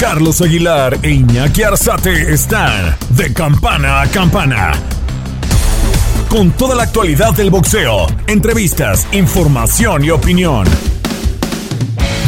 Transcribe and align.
Carlos 0.00 0.40
Aguilar 0.40 0.98
e 1.02 1.10
Iñaki 1.10 1.62
Arzate 1.62 2.32
están 2.32 2.96
de 3.10 3.34
campana 3.34 4.00
a 4.00 4.06
campana. 4.10 4.72
Con 6.30 6.52
toda 6.52 6.74
la 6.74 6.84
actualidad 6.84 7.34
del 7.34 7.50
boxeo, 7.50 8.06
entrevistas, 8.26 9.06
información 9.12 10.02
y 10.02 10.08
opinión. 10.08 10.66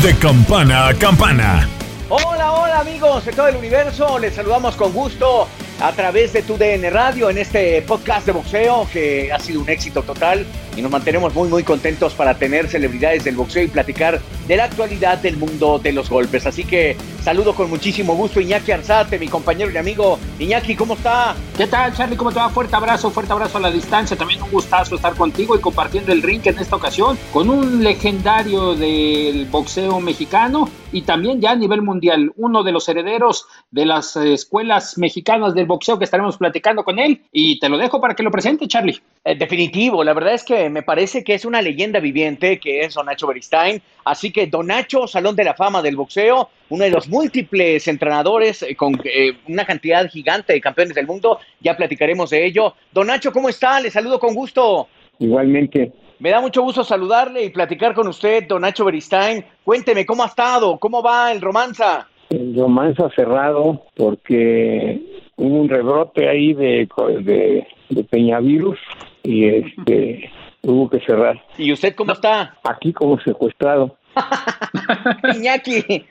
De 0.03 0.15
campana 0.19 0.89
a 0.89 0.95
campana. 0.95 1.67
Hola, 2.11 2.53
hola 2.53 2.81
amigos 2.81 3.25
de 3.25 3.33
todo 3.33 3.49
el 3.49 3.57
universo, 3.57 4.19
les 4.19 4.35
saludamos 4.35 4.77
con 4.77 4.93
gusto 4.93 5.49
a 5.81 5.93
través 5.93 6.35
de 6.35 6.43
tu 6.43 6.59
DN 6.59 6.91
Radio 6.91 7.31
en 7.31 7.39
este 7.39 7.81
podcast 7.83 8.27
de 8.27 8.33
boxeo 8.33 8.87
que 8.93 9.33
ha 9.33 9.39
sido 9.39 9.63
un 9.63 9.71
éxito 9.71 10.03
total 10.03 10.45
y 10.77 10.83
nos 10.83 10.91
mantenemos 10.91 11.35
muy 11.35 11.49
muy 11.49 11.63
contentos 11.63 12.15
para 12.15 12.35
tener 12.35 12.69
celebridades 12.69 13.25
del 13.25 13.37
boxeo 13.37 13.63
y 13.63 13.69
platicar 13.69 14.21
de 14.47 14.57
la 14.57 14.65
actualidad 14.65 15.19
del 15.19 15.37
mundo 15.37 15.79
de 15.79 15.93
los 15.93 16.11
golpes. 16.11 16.47
Así 16.47 16.65
que 16.65 16.97
saludo 17.23 17.55
con 17.55 17.71
muchísimo 17.71 18.15
gusto 18.15 18.41
Iñaki 18.41 18.73
Arzate, 18.73 19.19
mi 19.19 19.29
compañero 19.29 19.71
y 19.71 19.77
amigo. 19.77 20.19
Iñaki, 20.39 20.75
¿cómo 20.75 20.95
está? 20.95 21.35
¿Qué 21.57 21.67
tal, 21.67 21.95
Charlie? 21.95 22.17
¿Cómo 22.17 22.33
te 22.33 22.39
va? 22.39 22.49
Fuerte 22.49 22.75
abrazo, 22.75 23.11
fuerte 23.11 23.33
abrazo 23.33 23.59
a 23.59 23.61
la 23.61 23.71
distancia. 23.71 24.17
También 24.17 24.43
un 24.43 24.51
gustazo 24.51 24.97
estar 24.97 25.15
contigo 25.15 25.57
y 25.57 25.61
compartiendo 25.61 26.13
el 26.13 26.23
ring 26.23 26.43
en 26.45 26.59
esta 26.59 26.77
ocasión 26.77 27.19
con 27.33 27.51
un 27.51 27.83
legendario 27.83 28.75
del 28.75 29.47
boxeo 29.47 30.01
mexicano 30.01 30.69
y 30.93 31.03
también 31.03 31.41
ya 31.41 31.53
a 31.53 31.57
nivel 31.57 31.83
mundial, 31.83 32.33
uno 32.37 32.63
de 32.63 32.73
los 32.73 32.89
herederos 32.89 33.47
de 33.71 33.87
las 33.87 34.15
escuelas 34.17 34.99
mexicanas 34.99 35.55
del 35.55 35.67
boxeo 35.67 35.99
que 35.99 36.05
estaremos 36.05 36.37
platicando 36.37 36.85
con 36.85 36.99
él 36.99 37.23
y 37.33 37.59
te 37.59 37.69
lo 37.69 37.79
dejo 37.79 38.01
para 38.01 38.15
que 38.15 38.23
lo 38.23 38.31
presente, 38.31 38.69
Charlie. 38.69 39.01
Eh, 39.25 39.37
definitivo, 39.37 40.05
la 40.05 40.13
verdad 40.13 40.35
es 40.35 40.45
que 40.45 40.62
me 40.71 40.83
parece 40.83 41.25
que 41.25 41.35
es 41.35 41.45
una 41.45 41.63
leyenda 41.63 42.01
viviente 42.01 42.59
que 42.59 42.81
es 42.81 42.95
Don 42.95 43.07
Nacho 43.07 43.27
Beristain, 43.27 43.81
así 44.05 44.31
que 44.31 44.47
Don 44.47 44.67
Nacho, 44.67 45.07
Salón 45.07 45.37
de 45.37 45.45
la 45.45 45.55
Fama 45.55 45.83
del 45.83 45.97
Boxeo, 45.97 46.49
uno 46.69 46.85
de 46.85 46.91
los 46.91 47.09
múltiples 47.09 47.87
entrenadores 47.89 48.63
eh, 48.63 48.75
con 48.75 49.01
eh, 49.05 49.33
una 49.49 49.65
cantidad 49.65 50.09
gigante 50.09 50.53
de 50.53 50.61
campeones 50.61 50.95
del 50.95 51.07
mundo, 51.07 51.39
ya 51.61 51.77
platicaremos 51.77 52.31
de 52.31 52.47
ello. 52.47 52.75
Don 52.93 53.07
Nacho, 53.07 53.33
¿cómo 53.33 53.49
está? 53.49 53.81
Le 53.81 53.91
saludo 53.91 54.19
con 54.19 54.35
gusto. 54.35 54.89
Igualmente. 55.19 55.93
Me 56.19 56.31
da 56.31 56.41
mucho 56.41 56.63
gusto 56.63 56.85
saludarle 56.85 57.45
y 57.45 57.51
platicar 57.51 57.95
con 57.95 58.07
usted, 58.09 58.47
Don 58.47 58.63
Nacho 58.63 58.85
Beristain. 58.85 59.45
Cuénteme, 59.65 60.07
¿cómo 60.07 60.23
ha 60.23 60.27
estado? 60.27 60.79
¿Cómo 60.79 61.03
va 61.03 61.33
el 61.33 61.41
romanza? 61.41 62.09
El 62.31 62.55
romanza 62.55 63.11
cerrado 63.15 63.85
porque 63.97 65.01
hubo 65.37 65.61
un 65.63 65.69
rebrote 65.69 66.29
ahí 66.29 66.55
de, 66.55 66.89
de, 67.21 67.67
de 67.89 68.05
Peñavirus 68.05 68.79
y 69.23 69.47
este 69.47 70.31
tuvo 70.63 70.89
que 70.89 71.01
cerrar. 71.01 71.43
¿Y 71.59 71.73
usted 71.73 71.95
cómo 71.95 72.13
está? 72.13 72.57
Aquí 72.65 72.93
como 72.93 73.21
secuestrado. 73.21 73.97
Iñaki. 75.35 76.05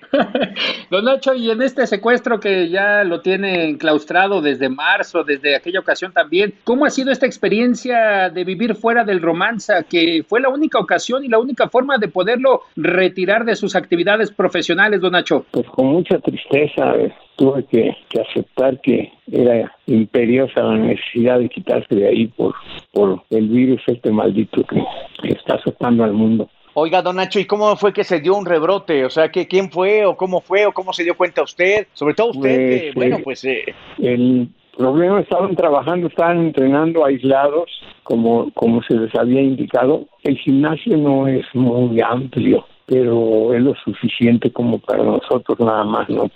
Don 0.89 1.05
Nacho, 1.05 1.33
y 1.33 1.49
en 1.49 1.61
este 1.61 1.87
secuestro 1.87 2.39
que 2.39 2.69
ya 2.69 3.03
lo 3.03 3.21
tiene 3.21 3.69
enclaustrado 3.69 4.41
desde 4.41 4.69
marzo, 4.69 5.23
desde 5.23 5.55
aquella 5.55 5.79
ocasión 5.79 6.11
también, 6.11 6.53
¿cómo 6.63 6.85
ha 6.85 6.89
sido 6.89 7.11
esta 7.11 7.25
experiencia 7.25 8.29
de 8.29 8.43
vivir 8.43 8.75
fuera 8.75 9.03
del 9.03 9.21
romanza, 9.21 9.83
que 9.83 10.23
fue 10.27 10.41
la 10.41 10.49
única 10.49 10.79
ocasión 10.79 11.23
y 11.23 11.27
la 11.27 11.39
única 11.39 11.69
forma 11.69 11.97
de 11.97 12.07
poderlo 12.07 12.61
retirar 12.75 13.45
de 13.45 13.55
sus 13.55 13.75
actividades 13.75 14.31
profesionales, 14.31 15.01
don 15.01 15.13
Nacho? 15.13 15.45
Pues 15.51 15.67
con 15.67 15.87
mucha 15.87 16.19
tristeza 16.19 16.95
eh, 16.95 17.13
tuve 17.35 17.65
que, 17.65 17.95
que 18.09 18.21
aceptar 18.21 18.79
que 18.81 19.11
era 19.31 19.71
imperiosa 19.87 20.61
la 20.61 20.77
necesidad 20.77 21.39
de 21.39 21.49
quitarse 21.49 21.95
de 21.95 22.07
ahí 22.07 22.27
por, 22.27 22.53
por 22.91 23.23
el 23.29 23.47
virus 23.47 23.81
este 23.87 24.11
maldito 24.11 24.63
que, 24.63 24.83
que 25.21 25.29
está 25.29 25.55
azotando 25.55 26.03
al 26.03 26.13
mundo. 26.13 26.49
Oiga, 26.73 27.01
don 27.01 27.17
Nacho, 27.17 27.39
¿y 27.39 27.45
cómo 27.45 27.75
fue 27.75 27.91
que 27.91 28.03
se 28.03 28.21
dio 28.21 28.35
un 28.35 28.45
rebrote? 28.45 29.03
O 29.03 29.09
sea, 29.09 29.29
¿que, 29.29 29.45
¿quién 29.47 29.69
fue 29.69 30.05
o 30.05 30.15
cómo 30.15 30.39
fue 30.39 30.65
o 30.65 30.71
cómo 30.71 30.93
se 30.93 31.03
dio 31.03 31.17
cuenta 31.17 31.43
usted? 31.43 31.87
Sobre 31.93 32.13
todo 32.13 32.31
usted, 32.31 32.39
Pues, 32.39 32.81
que, 32.81 32.91
bueno, 32.95 33.17
eh, 33.17 33.21
pues... 33.23 33.43
eh, 33.43 33.65
El 33.99 34.47
problema 34.77 35.19
estaban 35.19 35.53
trabajando, 35.55 36.07
estaban 36.07 36.39
entrenando 36.39 37.03
aislados, 37.03 37.69
como, 38.03 38.51
como 38.53 38.81
se 38.83 38.93
les 38.95 39.13
había 39.15 39.41
indicado. 39.41 40.07
El 40.23 40.37
gimnasio 40.37 40.95
no 40.95 41.27
es 41.27 41.45
muy 41.53 41.99
amplio, 41.99 42.65
pero 42.85 43.53
es 43.53 43.61
lo 43.61 43.75
suficiente 43.75 44.49
como 44.51 44.79
para 44.79 45.03
nosotros 45.03 45.59
nada 45.59 45.83
más, 45.83 46.09
¿no? 46.09 46.31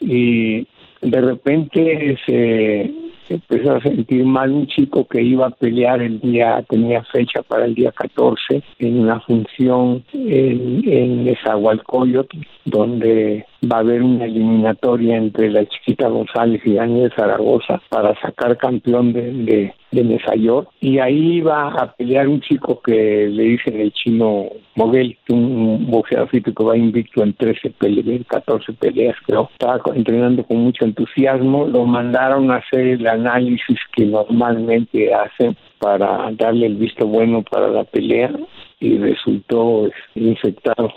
Y 0.00 0.66
de 1.00 1.20
repente 1.20 2.18
se 2.26 2.92
empezó 3.34 3.76
a 3.76 3.80
sentir 3.80 4.24
mal 4.24 4.50
un 4.50 4.66
chico 4.66 5.06
que 5.06 5.22
iba 5.22 5.46
a 5.46 5.50
pelear 5.50 6.02
el 6.02 6.20
día, 6.20 6.64
tenía 6.68 7.02
fecha 7.04 7.42
para 7.42 7.64
el 7.64 7.74
día 7.74 7.92
14 7.92 8.62
en 8.78 9.00
una 9.00 9.20
función 9.20 10.04
en, 10.12 10.82
en 10.86 11.24
Nezahualcóyotl, 11.24 12.38
donde 12.64 13.46
va 13.64 13.78
a 13.78 13.80
haber 13.80 14.02
una 14.02 14.24
eliminatoria 14.24 15.16
entre 15.16 15.50
la 15.50 15.66
chiquita 15.66 16.08
González 16.08 16.62
y 16.64 16.74
Daniel 16.74 17.12
Zaragoza 17.14 17.80
para 17.88 18.18
sacar 18.20 18.56
campeón 18.56 19.12
de, 19.12 19.32
de, 19.32 19.74
de 19.90 20.04
Nezayor. 20.04 20.68
Y 20.80 20.98
ahí 20.98 21.36
iba 21.38 21.68
a 21.68 21.92
pelear 21.92 22.28
un 22.28 22.40
chico 22.40 22.80
que 22.80 23.28
le 23.28 23.42
dicen 23.42 23.80
el 23.80 23.92
chino 23.92 24.46
Moguel, 24.76 25.16
un 25.28 25.90
boxeador 25.90 26.30
que 26.30 26.64
va 26.64 26.76
invicto 26.76 27.22
en 27.22 27.34
13 27.34 27.70
peleas, 27.70 28.26
14 28.26 28.72
peleas 28.74 29.16
creo. 29.26 29.48
Estaba 29.52 29.80
entrenando 29.94 30.44
con 30.44 30.58
mucho 30.58 30.84
entusiasmo, 30.84 31.66
lo 31.66 31.84
mandaron 31.84 32.50
a 32.50 32.56
hacer 32.56 32.80
el 32.80 33.06
análisis 33.06 33.78
que 33.94 34.06
normalmente 34.06 35.12
hacen 35.12 35.56
para 35.78 36.30
darle 36.32 36.66
el 36.66 36.76
visto 36.76 37.06
bueno 37.06 37.42
para 37.42 37.68
la 37.68 37.84
pelea 37.84 38.30
y 38.80 38.96
resultó 38.96 39.88
infectado. 40.14 40.92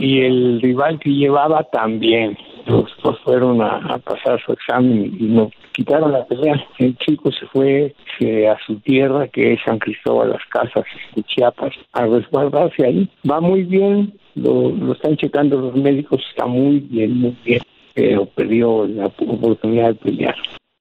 Y 0.00 0.20
el 0.20 0.60
rival 0.62 0.98
que 1.00 1.10
llevaba 1.10 1.64
también. 1.64 2.38
Los 2.66 2.90
dos 3.02 3.18
fueron 3.24 3.60
a, 3.60 3.76
a 3.76 3.98
pasar 3.98 4.40
su 4.42 4.52
examen 4.52 5.14
y 5.18 5.24
no 5.24 5.50
quitaron 5.72 6.12
la 6.12 6.24
pelea. 6.24 6.64
El 6.78 6.96
chico 6.98 7.30
se 7.32 7.46
fue 7.46 7.94
eh, 8.20 8.48
a 8.48 8.56
su 8.64 8.76
tierra, 8.80 9.28
que 9.28 9.52
es 9.52 9.60
San 9.64 9.78
Cristóbal 9.78 10.30
Las 10.30 10.44
Casas, 10.48 10.84
de 11.14 11.22
Chiapas, 11.24 11.74
a 11.92 12.06
resguardarse 12.06 12.86
ahí. 12.86 13.08
Va 13.28 13.40
muy 13.40 13.64
bien, 13.64 14.14
lo, 14.34 14.70
lo 14.70 14.92
están 14.92 15.16
checando 15.16 15.60
los 15.60 15.74
médicos, 15.74 16.22
está 16.30 16.46
muy 16.46 16.80
bien, 16.80 17.18
muy 17.18 17.36
bien, 17.44 17.60
pero 17.94 18.26
perdió 18.26 18.86
la 18.86 19.06
oportunidad 19.06 19.88
de 19.88 19.94
pelear. 19.94 20.36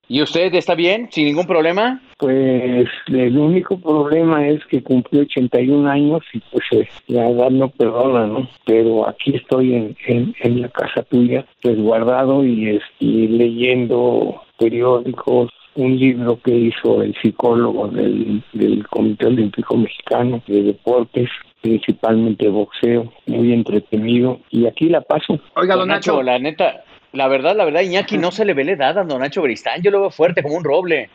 ¿Y 0.08 0.22
usted 0.22 0.54
está 0.54 0.76
bien? 0.76 1.08
¿Sin 1.12 1.26
ningún 1.26 1.48
problema? 1.48 2.02
Pues 2.18 2.88
el 3.08 3.38
único 3.38 3.80
problema 3.80 4.48
es 4.48 4.64
que 4.66 4.84
cumplió 4.84 5.22
81 5.22 5.90
años 5.90 6.22
y 6.34 6.40
pues 6.52 6.64
eh, 6.72 6.88
la 7.08 7.30
edad 7.30 7.50
no 7.50 7.70
perdona, 7.70 8.28
¿no? 8.28 8.48
Pero 8.66 9.08
aquí 9.08 9.36
estoy 9.36 9.74
en, 9.74 9.96
en, 10.08 10.36
en 10.42 10.62
la 10.62 10.70
casa 10.70 11.04
tuya, 11.04 11.46
resguardado 11.64 12.46
y, 12.46 12.70
es- 12.76 12.84
y 13.00 13.28
leyendo 13.28 14.42
periódicos, 14.60 15.50
un 15.76 15.98
libro 15.98 16.40
que 16.44 16.54
hizo 16.56 17.02
el 17.02 17.16
psicólogo 17.22 17.88
del, 17.88 18.44
del 18.54 18.88
Comité 18.88 19.26
Olímpico 19.28 19.76
Mexicano 19.76 20.42
de 20.48 20.64
Deportes, 20.64 21.30
principalmente 21.62 22.48
boxeo, 22.50 23.12
muy 23.26 23.54
entretenido 23.54 24.40
y 24.52 24.68
aquí 24.68 24.90
la 24.90 25.02
paso. 25.02 25.40
Oiga, 25.56 25.76
Don 25.76 25.88
Nacho, 25.88 26.22
la 26.22 26.38
neta, 26.38 26.84
la 27.14 27.28
verdad, 27.28 27.56
la 27.56 27.64
verdad, 27.64 27.82
Iñaki 27.82 28.18
no 28.18 28.32
se 28.32 28.44
le 28.44 28.54
ve 28.54 28.66
la 28.66 28.72
edad 28.74 28.98
a 28.98 29.04
Don 29.04 29.20
Nacho 29.20 29.42
Beristán. 29.42 29.82
Yo 29.82 29.92
lo 29.92 30.02
veo 30.02 30.10
fuerte 30.10 30.42
como 30.44 30.58
un 30.58 30.64
roble. 30.64 31.10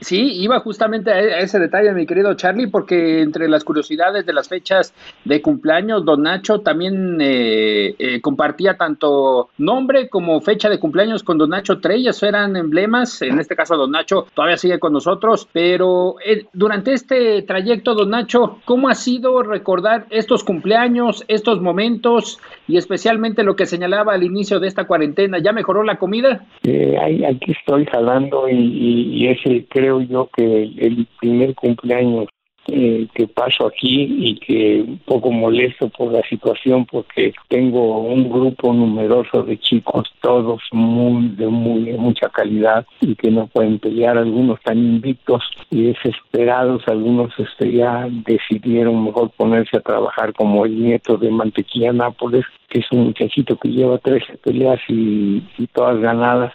Sí, 0.00 0.40
iba 0.40 0.60
justamente 0.60 1.10
a 1.10 1.16
a 1.18 1.40
ese 1.40 1.58
detalle, 1.58 1.92
mi 1.92 2.06
querido 2.06 2.34
Charlie, 2.34 2.68
porque 2.68 3.20
entre 3.22 3.48
las 3.48 3.64
curiosidades 3.64 4.24
de 4.24 4.32
las 4.32 4.48
fechas 4.48 4.94
de 5.24 5.42
cumpleaños, 5.42 6.04
Don 6.04 6.22
Nacho 6.22 6.60
también 6.60 7.18
eh, 7.20 7.94
eh, 7.98 8.20
compartía 8.20 8.76
tanto 8.76 9.50
nombre 9.58 10.08
como 10.08 10.40
fecha 10.40 10.68
de 10.68 10.78
cumpleaños 10.78 11.22
con 11.22 11.38
Don 11.38 11.50
Nacho 11.50 11.80
Treyes, 11.80 12.22
eran 12.22 12.56
emblemas, 12.56 13.22
en 13.22 13.40
este 13.40 13.56
caso 13.56 13.76
Don 13.76 13.90
Nacho 13.90 14.26
todavía 14.34 14.56
sigue 14.56 14.78
con 14.78 14.92
nosotros, 14.92 15.48
pero 15.52 16.16
eh, 16.24 16.46
durante 16.52 16.92
este 16.92 17.42
trayecto, 17.42 17.94
Don 17.94 18.10
Nacho, 18.10 18.58
¿cómo 18.64 18.88
ha 18.88 18.94
sido 18.94 19.42
recordar 19.42 20.06
estos 20.10 20.44
cumpleaños, 20.44 21.24
estos 21.28 21.60
momentos 21.60 22.38
y 22.68 22.76
especialmente 22.76 23.42
lo 23.42 23.56
que 23.56 23.66
señalaba 23.66 24.14
al 24.14 24.22
inicio 24.22 24.60
de 24.60 24.68
esta 24.68 24.84
cuarentena? 24.84 25.37
¿Ya 25.42 25.52
mejoró 25.52 25.82
la 25.82 25.98
comida? 25.98 26.44
Eh, 26.64 26.96
aquí 27.26 27.52
estoy 27.52 27.86
jalando 27.86 28.48
y, 28.48 28.54
y, 28.54 29.28
es 29.28 29.38
creo 29.70 30.00
yo 30.00 30.28
que 30.36 30.62
el 30.62 31.06
primer 31.20 31.54
cumpleaños 31.54 32.26
eh, 32.70 33.08
que 33.14 33.26
paso 33.26 33.66
aquí 33.66 34.04
y 34.18 34.38
que 34.40 34.82
un 34.82 34.98
poco 34.98 35.30
molesto 35.30 35.88
por 35.88 36.12
la 36.12 36.20
situación 36.28 36.84
porque 36.84 37.32
tengo 37.48 38.00
un 38.00 38.28
grupo 38.28 38.74
numeroso 38.74 39.42
de 39.42 39.58
chicos, 39.58 40.06
todos 40.20 40.60
muy 40.72 41.28
de 41.30 41.46
muy 41.46 41.84
de 41.84 41.96
mucha 41.96 42.28
calidad 42.28 42.86
y 43.00 43.14
que 43.14 43.30
no 43.30 43.46
pueden 43.46 43.78
pelear, 43.78 44.18
algunos 44.18 44.58
están 44.58 44.78
invictos 44.78 45.42
y 45.70 45.84
desesperados, 45.84 46.82
algunos 46.88 47.32
este, 47.38 47.72
ya 47.72 48.06
decidieron 48.10 49.02
mejor 49.02 49.30
ponerse 49.30 49.78
a 49.78 49.80
trabajar 49.80 50.34
como 50.34 50.66
el 50.66 50.78
nieto 50.78 51.16
de 51.16 51.30
Mantequilla 51.30 51.92
Nápoles, 51.94 52.44
que 52.68 52.80
es 52.80 52.86
un 52.92 53.06
muchachito 53.06 53.56
que 53.56 53.70
lleva 53.70 53.96
13 53.96 54.36
peleas 54.44 54.80
y, 54.88 55.42
y 55.56 55.66
todas 55.72 55.98
ganadas 56.00 56.52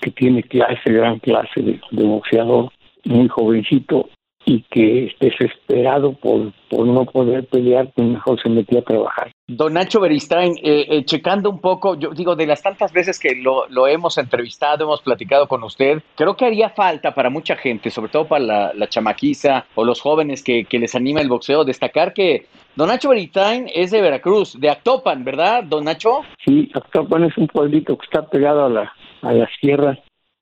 que 0.00 0.10
tiene 0.10 0.42
clase, 0.42 0.90
gran 0.90 1.18
clase 1.18 1.60
de, 1.60 1.80
de 1.90 2.04
boxeador, 2.04 2.70
muy 3.04 3.28
jovencito, 3.28 4.08
y 4.50 4.62
que 4.62 5.14
desesperado 5.20 6.12
por, 6.12 6.52
por 6.68 6.84
no 6.84 7.04
poder 7.04 7.46
pelear, 7.46 7.88
pues 7.94 8.08
mejor 8.08 8.42
se 8.42 8.48
metía 8.48 8.80
a 8.80 8.82
trabajar. 8.82 9.30
Don 9.46 9.74
Nacho 9.74 10.00
Beristain, 10.00 10.54
eh, 10.60 10.86
eh, 10.88 11.04
checando 11.04 11.50
un 11.50 11.60
poco, 11.60 11.96
yo 11.96 12.10
digo, 12.10 12.34
de 12.34 12.48
las 12.48 12.60
tantas 12.60 12.92
veces 12.92 13.20
que 13.20 13.36
lo, 13.36 13.68
lo, 13.68 13.86
hemos 13.86 14.18
entrevistado, 14.18 14.82
hemos 14.82 15.02
platicado 15.02 15.46
con 15.46 15.62
usted, 15.62 16.02
creo 16.16 16.36
que 16.36 16.46
haría 16.46 16.70
falta 16.70 17.14
para 17.14 17.30
mucha 17.30 17.54
gente, 17.54 17.90
sobre 17.90 18.10
todo 18.10 18.26
para 18.26 18.44
la, 18.44 18.72
la 18.74 18.88
chamaquiza 18.88 19.66
o 19.76 19.84
los 19.84 20.00
jóvenes 20.00 20.42
que, 20.42 20.64
que, 20.64 20.80
les 20.80 20.96
anima 20.96 21.20
el 21.20 21.28
boxeo, 21.28 21.64
destacar 21.64 22.12
que 22.12 22.46
Don 22.74 22.88
Nacho 22.88 23.10
Beristain 23.10 23.70
es 23.72 23.92
de 23.92 24.00
Veracruz, 24.00 24.58
de 24.58 24.68
Actopan, 24.68 25.22
¿verdad, 25.22 25.62
Don 25.62 25.84
Nacho? 25.84 26.22
Sí, 26.44 26.68
Actopan 26.74 27.22
es 27.22 27.38
un 27.38 27.46
pueblito 27.46 27.96
que 27.96 28.04
está 28.04 28.28
pegado 28.28 28.64
a 28.64 28.68
la, 28.68 28.92
a 29.22 29.32
la 29.32 29.48
sierra, 29.60 29.96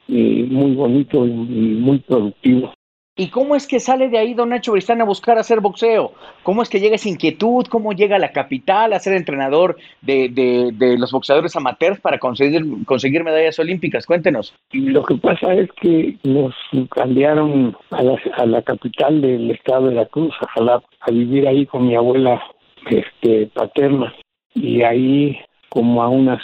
y 0.06 0.44
muy 0.44 0.75
bonito 0.75 1.26
y, 1.26 1.31
y 1.31 1.75
muy 1.78 1.99
productivo. 1.99 2.72
¿Y 3.18 3.30
cómo 3.30 3.56
es 3.56 3.66
que 3.66 3.80
sale 3.80 4.08
de 4.08 4.16
ahí 4.16 4.32
Don 4.32 4.50
Nacho 4.50 4.70
Bristán 4.70 5.00
a 5.00 5.04
buscar 5.04 5.38
hacer 5.38 5.60
boxeo? 5.60 6.12
¿Cómo 6.44 6.62
es 6.62 6.68
que 6.68 6.78
llega 6.78 6.94
esa 6.94 7.08
inquietud? 7.08 7.66
¿Cómo 7.68 7.92
llega 7.92 8.14
a 8.14 8.20
la 8.20 8.30
capital 8.30 8.92
a 8.92 9.00
ser 9.00 9.14
entrenador 9.14 9.76
de, 10.00 10.28
de, 10.28 10.96
los 10.96 11.10
boxeadores 11.10 11.56
amateurs 11.56 12.00
para 12.00 12.18
conseguir, 12.18 12.64
conseguir 12.86 13.24
medallas 13.24 13.58
olímpicas? 13.58 14.06
Cuéntenos. 14.06 14.54
Lo 14.72 15.02
que 15.04 15.16
pasa 15.16 15.52
es 15.52 15.68
que 15.80 16.16
nos 16.22 16.54
cambiaron 16.90 17.76
a 17.90 18.02
la, 18.04 18.16
a 18.36 18.46
la 18.46 18.62
capital 18.62 19.20
del 19.20 19.50
estado 19.50 19.88
de 19.88 19.96
la 19.96 20.06
Cruz, 20.06 20.32
a 20.40 20.48
Jalapa, 20.50 20.86
a 21.00 21.10
vivir 21.10 21.48
ahí 21.48 21.66
con 21.66 21.88
mi 21.88 21.96
abuela 21.96 22.40
este, 22.88 23.48
paterna. 23.48 24.14
Y 24.54 24.82
ahí, 24.82 25.38
como 25.68 26.04
a 26.04 26.08
unas 26.08 26.40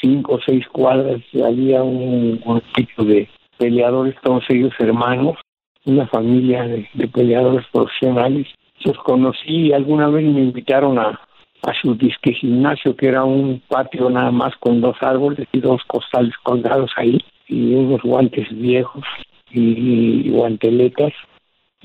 cinco 0.00 0.34
o 0.34 0.40
seis 0.46 0.66
cuadras, 0.68 1.20
había 1.44 1.82
un, 1.82 2.40
tipo 2.74 3.04
de 3.04 3.28
peleadores, 3.58 4.14
todos 4.22 4.44
ellos 4.48 4.72
hermanos, 4.78 5.36
una 5.86 6.06
familia 6.06 6.64
de, 6.64 6.88
de, 6.94 7.08
peleadores 7.08 7.66
profesionales. 7.72 8.46
Los 8.84 8.96
conocí 8.98 9.68
y 9.68 9.72
alguna 9.72 10.08
vez 10.08 10.24
me 10.24 10.40
invitaron 10.40 10.98
a, 10.98 11.20
a 11.62 11.74
su 11.80 11.94
disque 11.94 12.32
gimnasio, 12.32 12.96
que 12.96 13.08
era 13.08 13.24
un 13.24 13.62
patio 13.68 14.10
nada 14.10 14.30
más 14.30 14.54
con 14.56 14.80
dos 14.80 14.96
árboles 15.00 15.46
y 15.52 15.60
dos 15.60 15.82
costales 15.86 16.34
colgados 16.42 16.90
ahí, 16.96 17.18
y 17.48 17.74
unos 17.74 18.02
guantes 18.02 18.48
viejos 18.50 19.04
y, 19.50 20.26
y 20.26 20.30
guanteletas, 20.30 21.12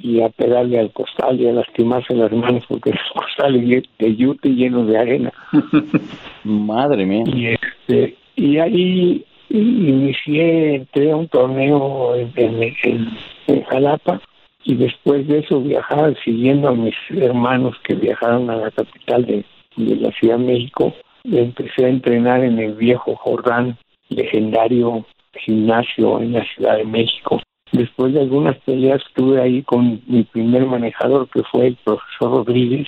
y 0.02 0.22
a 0.22 0.30
pegarle 0.30 0.80
al 0.80 0.92
costal 0.92 1.40
y 1.40 1.48
a 1.48 1.54
lastimarse 1.54 2.16
las 2.16 2.32
manos 2.32 2.64
porque 2.68 2.92
los 2.92 3.12
costales 3.14 3.84
de 4.00 4.16
yute 4.16 4.50
llenos 4.50 4.88
de 4.88 4.98
arena. 4.98 5.34
Madre 6.44 7.06
mía. 7.06 7.24
Y, 7.28 7.48
este, 7.48 8.16
y 8.36 8.58
ahí 8.58 9.26
inicié, 9.50 10.76
entré 10.76 11.12
a 11.12 11.16
un 11.16 11.28
torneo 11.28 12.16
en, 12.16 12.32
en, 12.36 12.76
en, 12.84 13.08
en, 13.50 13.64
Jalapa 13.64 14.22
y 14.64 14.76
después 14.76 15.28
de 15.28 15.40
eso 15.40 15.62
viajar 15.62 16.16
siguiendo 16.24 16.70
a 16.70 16.74
mis 16.74 16.96
hermanos 17.10 17.76
que 17.84 17.96
viajaron 17.96 18.50
a 18.50 18.56
la 18.56 18.72
capital 18.72 19.26
de, 19.26 19.46
de 19.78 19.96
la 19.96 20.12
Ciudad 20.12 20.38
de 20.38 20.46
México. 20.46 20.94
Empecé 21.24 21.86
a 21.86 21.90
entrenar 21.90 22.44
en 22.44 22.60
el 22.60 22.74
viejo 22.74 23.16
Jordán, 23.16 23.78
legendario 24.10 25.06
gimnasio 25.34 26.20
en 26.20 26.34
la 26.34 26.46
Ciudad 26.46 26.78
de 26.78 26.86
México. 26.86 27.42
Después 27.72 28.14
de 28.14 28.22
algunas 28.22 28.58
peleas 28.60 29.02
estuve 29.08 29.42
ahí 29.42 29.62
con 29.64 30.02
mi 30.08 30.24
primer 30.24 30.66
manejador 30.66 31.30
que 31.30 31.44
fue 31.44 31.68
el 31.68 31.78
profesor 31.84 32.32
Rodríguez. 32.32 32.88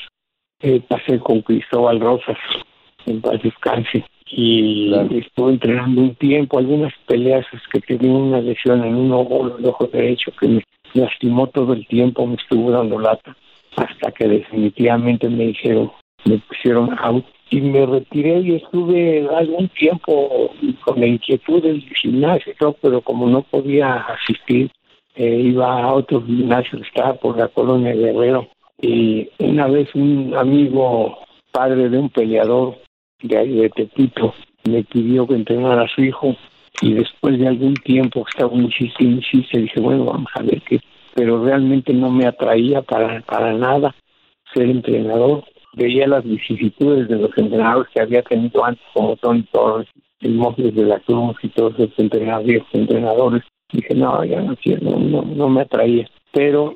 Eh, 0.62 0.82
pasé 0.88 1.20
con 1.20 1.42
Cristóbal 1.42 2.00
Rosas, 2.00 2.38
en 3.06 3.22
paz 3.22 3.42
descanse 3.42 4.06
y 4.32 4.90
claro. 4.90 5.10
estuve 5.12 5.52
entrenando 5.52 6.02
un 6.02 6.16
tiempo, 6.16 6.58
algunas 6.58 6.94
peleas 7.06 7.46
es 7.54 7.62
que 7.72 7.82
tenía 7.82 8.14
una 8.14 8.42
lesión 8.42 8.84
en 8.84 8.96
un 8.96 9.12
ojo, 9.12 9.58
el 9.58 9.66
ojo 9.66 9.88
derecho 9.88 10.32
que 10.40 10.48
me 10.48 10.64
lastimó 10.94 11.48
todo 11.48 11.74
el 11.74 11.86
tiempo, 11.88 12.26
me 12.26 12.36
estuvo 12.36 12.72
dando 12.72 13.00
lata, 13.00 13.36
hasta 13.76 14.12
que 14.12 14.28
definitivamente 14.28 15.30
me 15.30 15.48
dijeron, 15.48 15.92
me 16.26 16.38
pusieron 16.40 16.98
out 17.00 17.26
y 17.50 17.60
me 17.60 17.86
retiré 17.86 18.40
y 18.40 18.56
estuve 18.56 19.28
algún 19.36 19.68
tiempo 19.70 20.52
con 20.86 21.00
la 21.00 21.08
inquietud 21.08 21.62
del 21.62 21.82
gimnasio, 21.96 22.54
pero 22.82 23.02
como 23.02 23.28
no 23.28 23.42
podía 23.42 23.96
asistir, 23.96 24.72
eh, 25.16 25.42
iba 25.44 25.84
a 25.84 25.94
otro 25.94 26.24
gimnasio 26.26 26.80
que 26.80 26.88
estaba 26.88 27.14
por 27.16 27.38
la 27.38 27.50
colonia 27.50 27.94
Guerrero 27.94 28.48
y 28.82 29.30
una 29.40 29.68
vez 29.68 29.94
un 29.94 30.34
amigo 30.36 31.18
padre 31.52 31.90
de 31.90 31.98
un 31.98 32.10
peleador 32.10 32.78
de 33.22 33.38
ahí 33.38 33.56
de 33.58 33.70
Tepito 33.70 34.34
me 34.70 34.84
pidió 34.84 35.28
que 35.28 35.36
entrenara 35.36 35.84
a 35.84 35.88
su 35.88 36.02
hijo 36.02 36.36
y 36.82 36.94
después 36.94 37.38
de 37.40 37.48
algún 37.48 37.74
tiempo 37.76 38.26
estaba 38.28 38.54
insiste, 38.56 39.04
insiste, 39.04 39.60
dije, 39.60 39.80
bueno, 39.80 40.06
vamos 40.06 40.32
a 40.36 40.44
ver 40.44 40.62
qué, 40.62 40.80
pero 41.14 41.44
realmente 41.44 41.94
no 41.94 42.10
me 42.10 42.26
atraía 42.26 42.82
para, 42.82 43.22
para 43.22 43.54
nada 43.54 43.94
ser 44.54 44.70
entrenador. 44.70 45.44
Veía 45.74 46.08
las 46.08 46.24
vicisitudes 46.24 47.08
de 47.08 47.18
los 47.18 47.38
entrenadores 47.38 47.90
que 47.94 48.02
había 48.02 48.22
tenido 48.24 48.64
antes, 48.66 48.84
como 48.94 49.16
Tony 49.18 49.44
Torres, 49.52 49.88
el 50.20 50.36
Mofles 50.36 50.76
de 50.76 50.84
la 50.84 51.00
Cruz 51.00 51.38
y 51.42 51.50
todos 51.50 51.74
esos 51.76 51.98
entrenadores, 51.98 52.64
entrenadores. 52.74 53.44
Dije, 53.72 53.96
no, 53.96 54.24
ya 54.26 54.42
no 54.42 54.56
no, 54.82 55.22
no 55.22 55.50
me 55.50 55.62
atraía. 55.62 56.10
Pero 56.34 56.76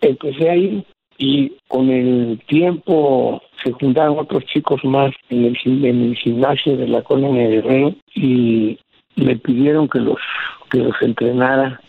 empecé 0.00 0.48
a 0.48 0.56
ir 0.56 0.84
y 1.18 1.52
con 1.68 1.88
el 1.90 2.40
tiempo 2.46 3.42
se 3.62 3.72
juntaron 3.72 4.18
otros 4.18 4.44
chicos 4.46 4.84
más 4.84 5.12
en 5.30 5.44
el, 5.46 5.56
en 5.64 6.02
el 6.04 6.16
gimnasio 6.16 6.76
de 6.76 6.88
la 6.88 7.02
colonia 7.02 7.48
de 7.48 7.62
Rey 7.62 8.02
y 8.14 8.78
me 9.16 9.36
pidieron 9.36 9.88
que 9.88 9.98
los 9.98 10.18
que 10.70 10.78
los 10.78 11.00
entrenara 11.00 11.80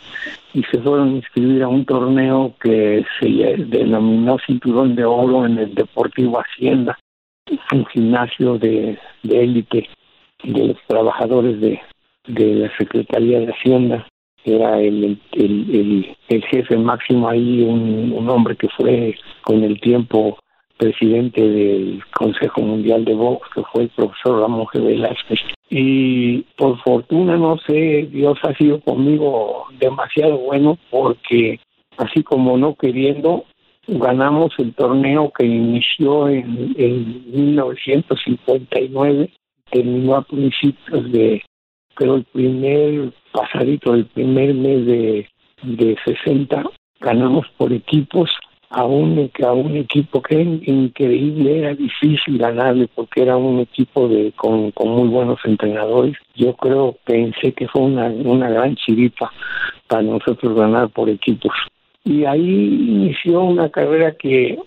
y 0.53 0.63
se 0.63 0.79
fueron 0.79 1.09
a 1.09 1.15
inscribir 1.17 1.63
a 1.63 1.67
un 1.67 1.83
torneo 1.85 2.53
que 2.61 3.03
se 3.19 3.27
denominó 3.27 4.37
Cinturón 4.45 4.95
de 4.95 5.03
Oro 5.03 5.45
en 5.45 5.57
el 5.57 5.73
Deportivo 5.73 6.39
Hacienda, 6.39 6.97
un 7.71 7.85
gimnasio 7.87 8.57
de 8.57 8.97
élite 9.23 9.89
de, 10.43 10.51
de, 10.51 10.67
los 10.67 10.77
trabajadores 10.87 11.59
de, 11.59 11.81
de 12.27 12.55
la 12.55 12.77
Secretaría 12.77 13.39
de 13.39 13.51
Hacienda 13.51 14.07
era 14.55 14.79
el, 14.79 15.19
el, 15.33 16.15
el, 16.29 16.43
jefe 16.45 16.77
máximo 16.77 17.29
ahí, 17.29 17.61
un, 17.61 18.13
un 18.13 18.29
hombre 18.29 18.55
que 18.55 18.69
fue 18.69 19.15
con 19.43 19.63
el 19.63 19.79
tiempo 19.79 20.37
presidente 20.77 21.41
del 21.41 22.01
Consejo 22.13 22.61
Mundial 22.61 23.03
de 23.03 23.15
Box, 23.15 23.49
que 23.53 23.63
fue 23.71 23.83
el 23.83 23.89
profesor 23.89 24.41
Ramón 24.41 24.65
G. 24.67 24.83
Velázquez. 24.83 25.39
Y 25.69 26.43
por 26.57 26.79
fortuna, 26.81 27.35
no 27.35 27.57
sé, 27.57 28.07
Dios 28.11 28.37
ha 28.43 28.53
sido 28.55 28.79
conmigo 28.81 29.65
demasiado 29.79 30.37
bueno 30.37 30.77
porque 30.89 31.59
así 31.97 32.23
como 32.23 32.57
no 32.57 32.75
queriendo, 32.75 33.43
ganamos 33.87 34.53
el 34.59 34.73
torneo 34.73 35.31
que 35.37 35.45
inició 35.45 36.29
en, 36.29 36.73
en 36.77 37.31
1959, 37.31 39.29
terminó 39.71 40.15
a 40.15 40.21
principios 40.21 41.11
de, 41.11 41.41
creo, 41.97 42.15
el 42.15 42.23
primer 42.25 43.11
pasadito 43.31 43.93
del 43.93 44.05
primer 44.05 44.53
mes 44.53 44.85
de, 44.85 45.27
de 45.63 45.97
60, 46.05 46.63
ganamos 46.99 47.47
por 47.57 47.73
equipos 47.73 48.29
a 48.69 48.83
un, 48.83 49.31
a 49.43 49.51
un 49.53 49.77
equipo 49.77 50.21
que 50.21 50.41
increíble, 50.41 51.59
era 51.59 51.73
difícil 51.73 52.37
ganarle 52.37 52.87
porque 52.93 53.23
era 53.23 53.37
un 53.37 53.59
equipo 53.59 54.07
de 54.07 54.31
con, 54.33 54.71
con 54.71 54.89
muy 54.89 55.07
buenos 55.07 55.39
entrenadores. 55.45 56.15
Yo 56.35 56.53
creo, 56.53 56.97
pensé 57.05 57.53
que 57.53 57.67
fue 57.67 57.81
una, 57.81 58.07
una 58.07 58.49
gran 58.49 58.75
chiripa 58.75 59.31
para 59.87 60.03
nosotros 60.03 60.53
ganar 60.55 60.89
por 60.89 61.09
equipos. 61.09 61.53
Y 62.03 62.25
ahí 62.25 62.39
inició 62.41 63.41
una 63.41 63.69
carrera 63.69 64.13
que 64.15 64.59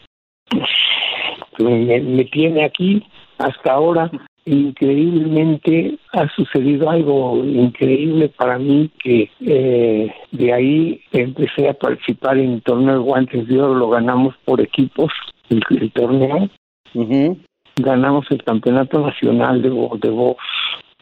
me, 1.58 2.00
me 2.00 2.24
tiene 2.24 2.64
aquí 2.64 3.04
hasta 3.38 3.72
ahora 3.72 4.10
increíblemente 4.44 5.98
ha 6.12 6.28
sucedido 6.34 6.90
algo 6.90 7.36
increíble 7.44 8.28
para 8.28 8.58
mí 8.58 8.90
que 9.02 9.30
eh, 9.40 10.12
de 10.32 10.52
ahí 10.52 11.00
empecé 11.12 11.68
a 11.68 11.74
participar 11.74 12.38
en 12.38 12.54
el 12.54 12.62
torneo 12.62 12.94
de 12.94 13.00
guantes 13.00 13.46
de 13.48 13.60
oro, 13.60 13.74
lo 13.74 13.88
ganamos 13.90 14.34
por 14.44 14.60
equipos, 14.60 15.12
el, 15.48 15.62
el 15.70 15.92
torneo. 15.92 16.48
Uh 16.94 17.04
-huh. 17.04 17.38
Ganamos 17.76 18.26
el 18.30 18.42
campeonato 18.42 19.00
nacional 19.00 19.62
de, 19.62 19.70
de 19.70 20.10
box 20.10 20.42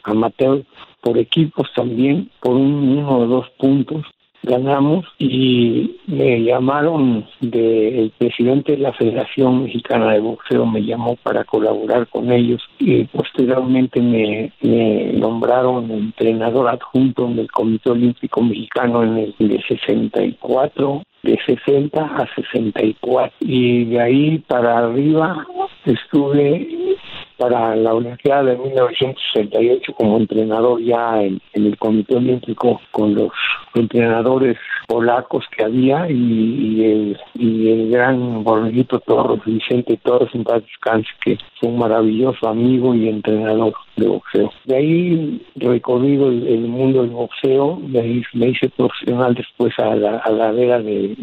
amateur 0.04 0.64
por 1.00 1.18
equipos 1.18 1.68
también, 1.74 2.30
por 2.40 2.54
un, 2.54 2.98
uno 2.98 3.18
o 3.18 3.26
dos 3.26 3.48
puntos 3.58 4.04
ganamos 4.42 5.04
y 5.18 5.96
me 6.06 6.42
llamaron 6.42 7.26
de 7.40 8.00
el 8.00 8.10
presidente 8.10 8.72
de 8.72 8.78
la 8.78 8.92
Federación 8.92 9.64
Mexicana 9.64 10.12
de 10.12 10.20
Boxeo 10.20 10.66
me 10.66 10.82
llamó 10.82 11.16
para 11.16 11.44
colaborar 11.44 12.06
con 12.08 12.32
ellos 12.32 12.62
y 12.78 13.04
posteriormente 13.04 14.00
me, 14.00 14.52
me 14.62 15.12
nombraron 15.14 15.90
entrenador 15.90 16.68
adjunto 16.68 17.26
en 17.26 17.38
el 17.38 17.50
Comité 17.50 17.90
Olímpico 17.90 18.42
Mexicano 18.42 19.02
en 19.02 19.18
el 19.18 19.34
de 19.38 19.62
64 19.68 21.02
de 21.22 21.38
60 21.44 22.00
a 22.00 22.26
64 22.34 23.32
y 23.40 23.84
de 23.86 24.00
ahí 24.00 24.38
para 24.46 24.78
arriba 24.78 25.46
estuve 25.84 26.96
para 27.38 27.76
la 27.76 27.94
Olimpiada 27.94 28.42
de 28.42 28.58
1968 28.58 29.92
como 29.94 30.18
entrenador 30.18 30.82
ya 30.82 31.22
en, 31.22 31.40
el 31.54 31.78
Comité 31.78 32.16
Olímpico 32.16 32.80
con 32.90 33.14
los 33.14 33.30
entrenadores 33.74 34.56
polacos 34.86 35.44
que 35.56 35.64
había 35.64 36.10
y, 36.10 36.84
el, 36.84 37.20
y 37.34 37.68
el 37.70 37.90
gran 37.90 38.42
Borreguito 38.42 38.98
Torres, 39.00 39.40
Vicente 39.44 39.98
Torres, 40.02 40.28
en 40.34 40.44
paz 40.44 40.62
descanse, 40.62 41.08
que 41.24 41.38
fue 41.60 41.68
un 41.70 41.78
maravilloso 41.78 42.48
amigo 42.48 42.94
y 42.94 43.08
entrenador 43.08 43.74
de 43.98 44.08
boxeo. 44.08 44.52
De 44.64 44.76
ahí 44.76 45.40
recorrido 45.56 46.28
el, 46.28 46.60
mundo 46.68 47.02
del 47.02 47.10
boxeo, 47.10 47.80
de 47.82 48.00
ahí 48.00 48.22
me 48.32 48.48
hice 48.48 48.68
profesional 48.70 49.34
después 49.34 49.72
a 49.78 49.94
la, 49.94 50.18
a 50.18 50.30
la 50.30 50.50
era 50.52 50.80
de, 50.80 51.16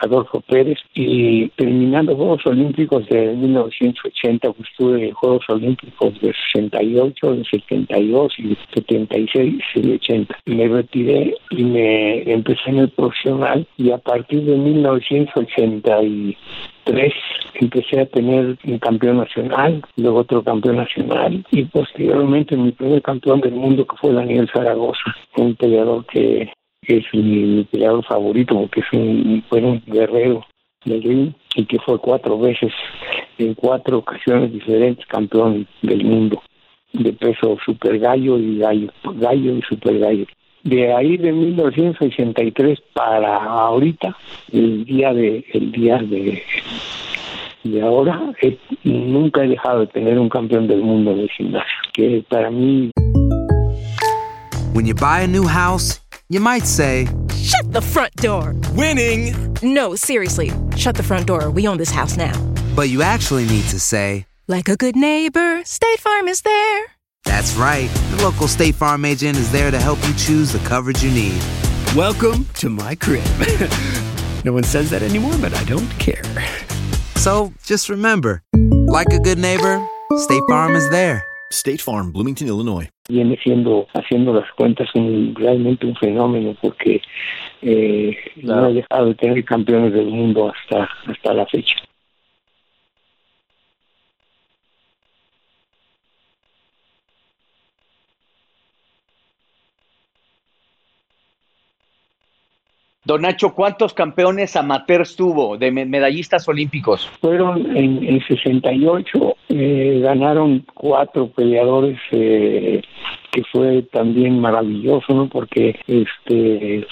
Adolfo 0.00 0.40
Pérez 0.42 0.78
y 0.94 1.48
terminando 1.50 2.14
Juegos 2.14 2.44
Olímpicos 2.46 3.06
de 3.08 3.34
1980, 3.34 4.52
pues 4.52 4.68
estuve 4.70 5.08
en 5.08 5.14
Juegos 5.14 5.44
Olímpicos 5.48 6.20
de 6.20 6.34
68, 6.52 7.32
de 7.34 7.44
72 7.44 8.32
y 8.38 8.56
76 8.74 9.54
y 9.74 9.92
80. 9.92 10.38
Me 10.44 10.68
retiré 10.68 11.34
y 11.50 11.64
me 11.64 12.30
empecé 12.30 12.70
en 12.70 12.78
el 12.80 12.90
profesional 12.90 13.66
y 13.78 13.90
a 13.90 13.98
partir 13.98 14.44
de 14.44 14.56
1983 16.86 17.12
empecé 17.54 18.00
a 18.00 18.06
tener 18.06 18.56
un 18.64 18.78
campeón 18.78 19.18
nacional, 19.18 19.82
luego 19.96 20.20
otro 20.20 20.42
campeón 20.42 20.76
nacional 20.76 21.44
y 21.50 21.64
posteriormente 21.64 22.56
mi 22.56 22.72
primer 22.72 23.02
campeón 23.02 23.40
del 23.40 23.54
mundo 23.54 23.86
que 23.86 23.96
fue 23.96 24.12
Daniel 24.12 24.48
Zaragoza, 24.52 25.14
un 25.36 25.54
peleador 25.56 26.04
que 26.06 26.52
es 26.82 27.04
mi, 27.12 27.64
peleador 27.64 28.04
favorito 28.04 28.54
porque 28.54 28.80
es 28.80 28.86
un, 28.92 29.44
fue 29.48 29.60
un 29.60 29.82
guerrero 29.86 30.44
del 30.84 31.02
ring 31.02 31.32
y 31.54 31.64
que 31.64 31.78
fue 31.80 31.98
cuatro 31.98 32.38
veces 32.38 32.72
en 33.38 33.54
cuatro 33.54 33.98
ocasiones 33.98 34.52
diferentes 34.52 35.06
campeón 35.06 35.66
del 35.82 36.04
mundo 36.04 36.42
de 36.92 37.12
peso 37.12 37.56
super 37.64 37.98
gallo 37.98 38.38
y 38.38 38.58
gallo, 38.58 38.88
gallo 39.14 39.56
y 39.56 39.62
super 39.62 39.98
gallo. 39.98 40.26
De 40.66 40.92
ahí 40.92 41.16
de 41.16 41.30
1963 41.30 42.80
para 42.92 43.36
ahorita, 43.36 44.16
el 44.52 44.84
día 44.84 45.14
de 45.14 45.44
el 45.54 45.70
día 45.70 45.98
de 45.98 46.42
y 47.62 47.78
ahora 47.78 48.32
eh, 48.42 48.58
nunca 48.82 49.44
he 49.44 49.48
dejado 49.48 49.80
de 49.80 49.86
tener 49.86 50.18
un 50.18 50.28
campeón 50.28 50.66
del 50.66 50.82
mundo 50.82 51.12
en 51.12 51.20
el 51.20 51.30
gimnasio, 51.30 51.76
que 51.92 52.24
para 52.28 52.50
mí 52.50 52.90
When 54.74 54.86
you 54.86 54.94
buy 54.94 55.20
a 55.20 55.28
new 55.28 55.46
house, 55.46 56.00
you 56.28 56.40
might 56.40 56.66
say, 56.66 57.06
"Shut 57.36 57.72
the 57.72 57.80
front 57.80 58.16
door." 58.16 58.52
Winning. 58.74 59.34
No, 59.62 59.94
seriously. 59.94 60.50
Shut 60.74 60.96
the 60.96 61.04
front 61.04 61.28
door. 61.28 61.48
We 61.50 61.68
own 61.68 61.78
this 61.78 61.92
house 61.92 62.16
now. 62.16 62.34
But 62.74 62.88
you 62.88 63.02
actually 63.02 63.46
need 63.46 63.70
to 63.70 63.78
say, 63.78 64.26
like 64.48 64.68
a 64.68 64.76
good 64.76 64.96
neighbor, 64.96 65.62
State 65.64 66.00
Farm 66.00 66.26
is 66.26 66.42
there. 66.42 66.95
That's 67.26 67.54
right. 67.56 67.90
The 68.12 68.22
local 68.22 68.48
State 68.48 68.76
Farm 68.76 69.04
agent 69.04 69.36
is 69.36 69.50
there 69.52 69.70
to 69.70 69.78
help 69.78 69.98
you 70.06 70.14
choose 70.14 70.52
the 70.52 70.60
coverage 70.60 71.02
you 71.02 71.10
need. 71.10 71.42
Welcome 71.94 72.46
to 72.54 72.70
my 72.70 72.94
crib. 72.94 73.24
no 74.44 74.52
one 74.52 74.62
says 74.62 74.88
that 74.90 75.02
anymore, 75.02 75.34
but 75.40 75.52
I 75.52 75.64
don't 75.64 75.90
care. 75.98 76.22
So 77.16 77.52
just 77.64 77.88
remember, 77.88 78.42
like 78.54 79.08
a 79.12 79.18
good 79.18 79.38
neighbor, 79.38 79.86
State 80.16 80.42
Farm 80.48 80.76
is 80.76 80.88
there. 80.90 81.26
State 81.50 81.80
Farm, 81.80 82.12
Bloomington, 82.12 82.48
Illinois. 82.48 82.88
Viene 83.08 83.38
siendo, 83.42 83.86
haciendo 83.94 84.32
las 84.32 84.50
cuentas, 84.52 84.88
un, 84.94 85.34
realmente 85.36 85.86
un 85.86 85.96
fenómeno 85.96 86.56
porque 86.60 87.02
eh, 87.62 88.16
no 88.42 88.64
ha 88.64 88.68
dejado 88.68 89.06
de 89.06 89.14
tener 89.14 89.44
campeones 89.44 89.92
del 89.92 90.06
mundo 90.06 90.52
hasta, 90.52 90.88
hasta 91.06 91.34
la 91.34 91.46
fecha. 91.46 91.76
Don 103.06 103.22
Nacho, 103.22 103.54
¿cuántos 103.54 103.94
campeones 103.94 104.56
amateurs 104.56 105.14
tuvo 105.14 105.56
de 105.56 105.70
medallistas 105.70 106.48
olímpicos? 106.48 107.08
Fueron 107.20 107.76
en, 107.76 108.02
en 108.02 108.20
68, 108.26 109.36
eh, 109.50 110.00
ganaron 110.02 110.66
cuatro 110.74 111.28
peleadores, 111.28 112.00
eh, 112.10 112.82
que 113.30 113.42
fue 113.52 113.82
también 113.92 114.40
maravilloso, 114.40 115.14
¿no? 115.14 115.28
Porque 115.28 115.78
este 115.86 116.84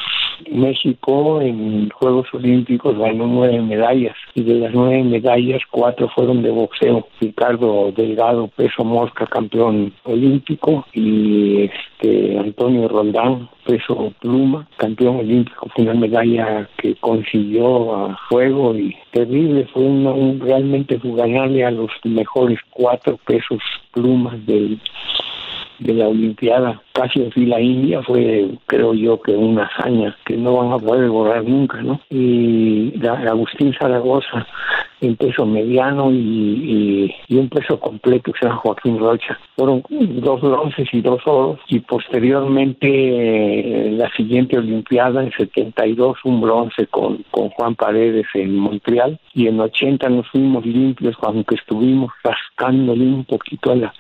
México 0.51 1.41
en 1.41 1.91
Juegos 1.91 2.27
Olímpicos 2.33 2.97
ganó 2.99 3.27
nueve 3.27 3.61
medallas 3.61 4.17
y 4.35 4.43
de 4.43 4.55
las 4.55 4.75
nueve 4.75 5.03
medallas 5.03 5.63
cuatro 5.71 6.09
fueron 6.15 6.43
de 6.43 6.51
boxeo. 6.51 7.07
Ricardo 7.21 7.93
Delgado, 7.93 8.49
peso 8.49 8.85
mosca, 8.85 9.27
campeón 9.27 9.93
olímpico 10.05 10.87
y 10.93 11.65
este 11.65 12.39
Antonio 12.39 12.89
Roldán, 12.89 13.49
peso 13.67 14.13
pluma, 14.21 14.69
campeón 14.77 15.17
olímpico, 15.17 15.69
fue 15.75 15.85
una 15.85 15.95
medalla 15.95 16.69
que 16.79 16.95
consiguió 16.97 17.95
a 17.95 18.19
fuego 18.29 18.75
y 18.75 18.95
terrible, 19.13 19.67
fue 19.73 19.83
un, 19.83 20.41
realmente 20.41 21.01
ganarle 21.03 21.65
a 21.65 21.71
los 21.71 21.91
mejores 22.05 22.59
cuatro 22.71 23.19
pesos 23.27 23.61
plumas 23.93 24.45
del 24.47 24.79
de 25.79 25.95
la 25.95 26.09
Olimpiada 26.09 26.81
casi 26.93 27.21
en 27.21 27.51
la 27.51 27.61
India 27.61 28.03
fue, 28.03 28.49
creo 28.67 28.95
yo, 28.95 29.21
que 29.21 29.33
una 29.33 29.65
hazaña 29.65 30.17
que 30.25 30.37
no 30.37 30.57
van 30.57 30.73
a 30.73 30.79
poder 30.79 31.09
borrar 31.09 31.45
nunca, 31.45 31.83
¿no? 31.83 32.01
Y 32.11 32.93
Agustín 33.07 33.75
Zaragoza 33.79 34.47
en 35.07 35.17
peso 35.17 35.47
mediano 35.47 36.11
y, 36.13 37.15
un 37.31 37.49
peso 37.49 37.79
completo 37.81 38.33
que 38.33 38.47
se 38.47 38.49
Joaquín 38.49 38.99
Rocha. 38.99 39.39
Fueron 39.57 39.83
dos 39.91 40.41
bronces 40.41 40.89
y 40.93 41.01
dos 41.01 41.21
oros 41.27 41.59
y 41.69 41.81
posteriormente 41.81 42.87
eh, 42.89 43.91
la 43.93 44.09
siguiente 44.15 44.59
Olimpiada 44.59 45.23
en 45.23 45.33
72 45.33 46.19
un 46.25 46.41
bronce 46.41 46.87
con, 46.87 47.25
con 47.31 47.51
Juan 47.51 47.75
Paredes 47.75 48.27
en 48.35 48.57
Montreal 48.57 49.19
y 49.35 49.49
en 49.49 49.61
80 49.61 50.09
nos 50.09 50.29
fuimos 50.31 50.65
limpios 50.65 51.17
aunque 51.23 51.57
estuvimos 51.57 52.13
rascándole 52.23 53.05
un 53.05 53.25
poquito 53.25 53.73
a, 53.73 53.77
la, 53.77 53.95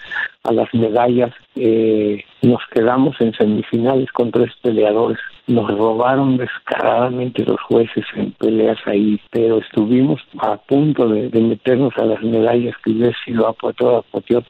a 0.45 0.53
las 0.53 0.73
medallas. 0.75 1.33
Eh, 1.57 2.25
nos 2.45 2.61
quedamos 2.73 3.21
en 3.21 3.33
semifinales 3.35 4.11
con 4.13 4.31
tres 4.31 4.53
peleadores. 4.63 5.19
Nos 5.47 5.71
robaron 5.77 6.37
descaradamente 6.37 7.45
los 7.45 7.61
jueces 7.63 8.05
en 8.15 8.33
peleas 8.33 8.79
ahí, 8.87 9.21
pero 9.31 9.59
estuvimos 9.59 10.21
a 10.39 10.57
punto 10.57 11.09
de, 11.09 11.29
meternos 11.41 11.93
a 11.99 12.05
las 12.05 12.23
medallas 12.23 12.75
que 12.83 12.93
hubiera 12.93 13.13
sido 13.25 13.49
a 13.49 13.73
todo 13.75 14.05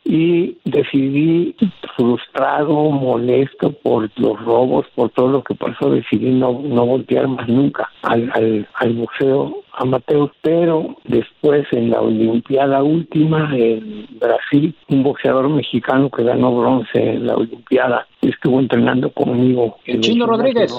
Y 0.05 0.57
decidí, 0.65 1.57
frustrado, 1.97 2.75
molesto 2.91 3.73
por 3.73 4.09
los 4.17 4.41
robos, 4.45 4.87
por 4.95 5.11
todo 5.11 5.29
lo 5.29 5.43
que 5.43 5.55
pasó, 5.55 5.91
decidí 5.91 6.31
no, 6.31 6.61
no 6.63 6.87
voltear 6.87 7.27
más 7.27 7.49
nunca 7.49 7.91
al, 8.03 8.31
al, 8.35 8.69
al 8.75 8.93
boxeo 8.93 9.65
amateur, 9.77 10.31
pero 10.43 10.97
después 11.05 11.67
en 11.73 11.91
la 11.91 12.01
Olimpiada 12.01 12.83
última 12.83 13.51
en 13.57 14.07
Brasil, 14.19 14.75
un 14.89 15.03
boxeador 15.03 15.49
mexicano 15.49 16.11
que 16.11 16.25
ganó 16.25 16.57
bronce 16.57 17.15
en 17.15 17.27
la 17.27 17.37
Olimpiada 17.37 18.07
estuvo 18.23 18.61
entrenando 18.61 19.11
conmigo. 19.11 19.79
El 19.85 20.01
Chino 20.01 20.27
Rodríguez. 20.27 20.73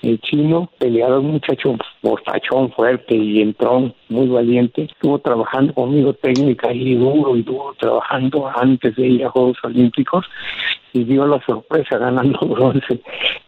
El 0.00 0.20
chino, 0.20 0.70
peleador, 0.78 1.22
muchacho 1.22 1.74
bostachón, 2.02 2.70
fuerte 2.70 3.16
y 3.16 3.42
entrón, 3.42 3.92
muy 4.08 4.28
valiente. 4.28 4.82
Estuvo 4.82 5.18
trabajando 5.18 5.74
conmigo 5.74 6.12
técnica 6.12 6.72
y 6.72 6.94
duro 6.94 7.36
y 7.36 7.42
duro, 7.42 7.74
trabajando 7.78 8.48
antes 8.54 8.94
de 8.94 9.06
ir 9.08 9.24
a 9.24 9.30
Juegos 9.30 9.58
Olímpicos 9.64 10.24
y 10.92 11.04
dio 11.04 11.26
la 11.26 11.40
sorpresa 11.44 11.98
ganando 11.98 12.38
bronce, 12.46 13.00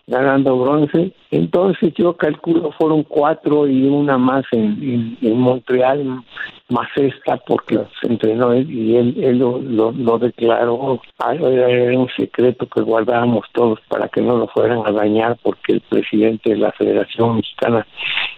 ganando 0.07 0.59
bronce. 0.59 1.13
Entonces 1.31 1.93
yo 1.95 2.17
calculo 2.17 2.73
fueron 2.73 3.03
cuatro 3.05 3.67
y 3.67 3.87
una 3.87 4.19
más 4.19 4.45
en, 4.53 5.17
en, 5.21 5.39
Montreal, 5.39 6.23
más 6.69 6.89
esta 6.97 7.37
porque 7.39 7.79
se 8.01 8.09
entrenó 8.09 8.53
él 8.53 8.71
y 8.71 8.97
él, 8.97 9.15
él 9.23 9.39
lo, 9.39 9.61
lo, 9.61 10.19
declaró, 10.19 11.01
era 11.31 11.99
un 11.99 12.09
secreto 12.17 12.67
que 12.67 12.83
guardábamos 12.83 13.47
todos 13.53 13.81
para 13.89 14.09
que 14.09 14.21
no 14.21 14.37
lo 14.37 14.49
fueran 14.49 14.83
a 14.87 14.93
dañar 14.93 15.39
porque 15.43 15.75
el 15.75 15.81
presidente 15.81 16.51
de 16.51 16.57
la 16.57 16.73
Federación 16.73 17.37
Mexicana 17.37 17.87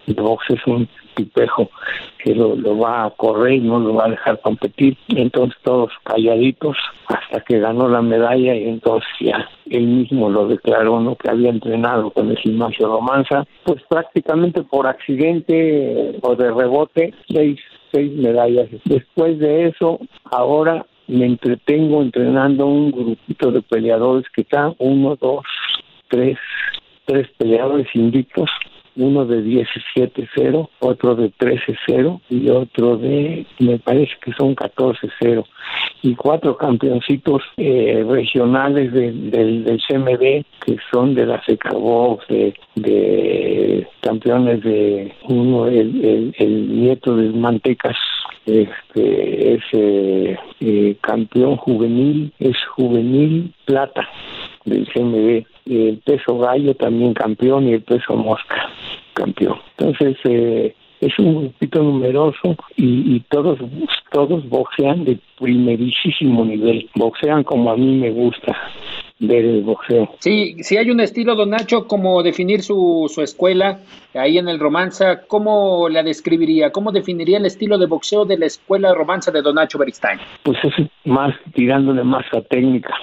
de 0.06 0.20
Box 0.20 0.44
es 0.50 0.66
un 0.66 0.88
tipejo 1.14 1.70
que 2.18 2.34
lo, 2.34 2.78
va 2.78 3.04
a 3.04 3.10
correr 3.10 3.54
y 3.54 3.60
no 3.60 3.78
lo 3.80 3.94
va 3.94 4.06
a 4.06 4.10
dejar 4.10 4.40
competir. 4.40 4.96
Entonces 5.08 5.58
todos 5.62 5.90
calladitos 6.04 6.76
hasta 7.06 7.40
que 7.40 7.58
ganó 7.58 7.88
la 7.88 8.02
medalla 8.02 8.54
y 8.54 8.68
entonces 8.68 9.08
ya 9.20 9.48
él 9.70 9.86
mismo 9.86 10.30
lo 10.30 10.48
declaró, 10.48 11.00
¿no? 11.00 11.16
Que 11.16 11.30
había 11.30 11.50
entrenado 11.50 12.10
con 12.10 12.30
el 12.30 12.38
gimnasio 12.38 12.86
Romanza, 12.86 13.44
pues 13.64 13.82
prácticamente 13.88 14.62
por 14.62 14.86
accidente 14.86 16.18
o 16.22 16.36
de 16.36 16.50
rebote, 16.52 17.14
seis, 17.28 17.58
seis 17.92 18.12
medallas. 18.12 18.68
Después 18.84 19.38
de 19.38 19.68
eso, 19.68 19.98
ahora 20.30 20.86
me 21.08 21.26
entretengo 21.26 22.02
entrenando 22.02 22.66
un 22.66 22.92
grupito 22.92 23.50
de 23.50 23.62
peleadores 23.62 24.24
que 24.34 24.42
están 24.42 24.74
uno, 24.78 25.16
dos, 25.16 25.44
tres, 26.08 26.38
tres 27.04 27.28
peleadores 27.36 27.88
invictos 27.94 28.48
uno 28.96 29.24
de 29.24 29.42
17-0, 29.42 30.68
otro 30.80 31.14
de 31.14 31.32
13-0 31.32 32.20
y 32.28 32.48
otro 32.50 32.96
de, 32.96 33.46
me 33.58 33.78
parece 33.78 34.12
que 34.22 34.32
son 34.32 34.54
14-0 34.54 35.44
y 36.02 36.14
cuatro 36.14 36.56
campeoncitos 36.56 37.42
eh, 37.56 38.04
regionales 38.08 38.92
del, 38.92 39.30
del 39.30 39.80
CMB 39.88 40.44
que 40.64 40.76
son 40.92 41.14
de 41.14 41.26
la 41.26 41.42
Secabox, 41.44 42.26
de, 42.28 42.54
de 42.74 43.86
campeones 44.00 44.62
de 44.62 45.12
uno, 45.28 45.66
el, 45.66 46.34
el, 46.38 46.80
nieto 46.80 47.16
de 47.16 47.30
Mantecas 47.30 47.96
este 48.46 49.54
es 49.54 49.62
eh, 49.72 50.36
eh, 50.60 50.96
campeón 51.00 51.56
juvenil, 51.56 52.32
es 52.40 52.56
juvenil 52.74 53.52
plata 53.64 54.08
del 54.64 54.86
CMB, 54.88 55.44
el 55.66 55.98
peso 56.04 56.38
gallo 56.38 56.74
también 56.74 57.14
campeón 57.14 57.68
y 57.68 57.74
el 57.74 57.82
peso 57.82 58.14
mosca 58.16 58.68
campeón. 59.14 59.58
Entonces, 59.76 60.16
eh, 60.24 60.74
es 61.00 61.18
un 61.18 61.40
grupito 61.40 61.82
numeroso 61.82 62.56
y, 62.76 63.16
y, 63.16 63.20
todos 63.28 63.58
todos 64.12 64.48
boxean 64.48 65.04
de 65.04 65.18
primerísimo 65.38 66.44
nivel, 66.44 66.88
boxean 66.94 67.42
como 67.42 67.72
a 67.72 67.76
mí 67.76 67.96
me 67.96 68.10
gusta 68.10 68.56
del 69.22 69.62
boxeo. 69.62 70.08
Sí, 70.18 70.56
si 70.62 70.76
hay 70.76 70.90
un 70.90 71.00
estilo, 71.00 71.36
don 71.36 71.50
Nacho, 71.50 71.86
como 71.86 72.22
definir 72.22 72.62
su, 72.62 73.10
su 73.12 73.22
escuela 73.22 73.78
ahí 74.14 74.36
en 74.36 74.48
el 74.48 74.58
Romanza, 74.58 75.22
¿cómo 75.26 75.88
la 75.88 76.02
describiría? 76.02 76.70
¿Cómo 76.70 76.92
definiría 76.92 77.38
el 77.38 77.46
estilo 77.46 77.78
de 77.78 77.86
boxeo 77.86 78.24
de 78.24 78.36
la 78.36 78.46
escuela 78.46 78.92
Romanza 78.94 79.30
de 79.30 79.42
don 79.42 79.54
Nacho 79.54 79.78
Beristain? 79.78 80.18
Pues 80.42 80.58
es 80.64 80.86
más 81.04 81.34
tirándole 81.54 82.02
más 82.02 82.24
a 82.32 82.40
técnica. 82.42 82.94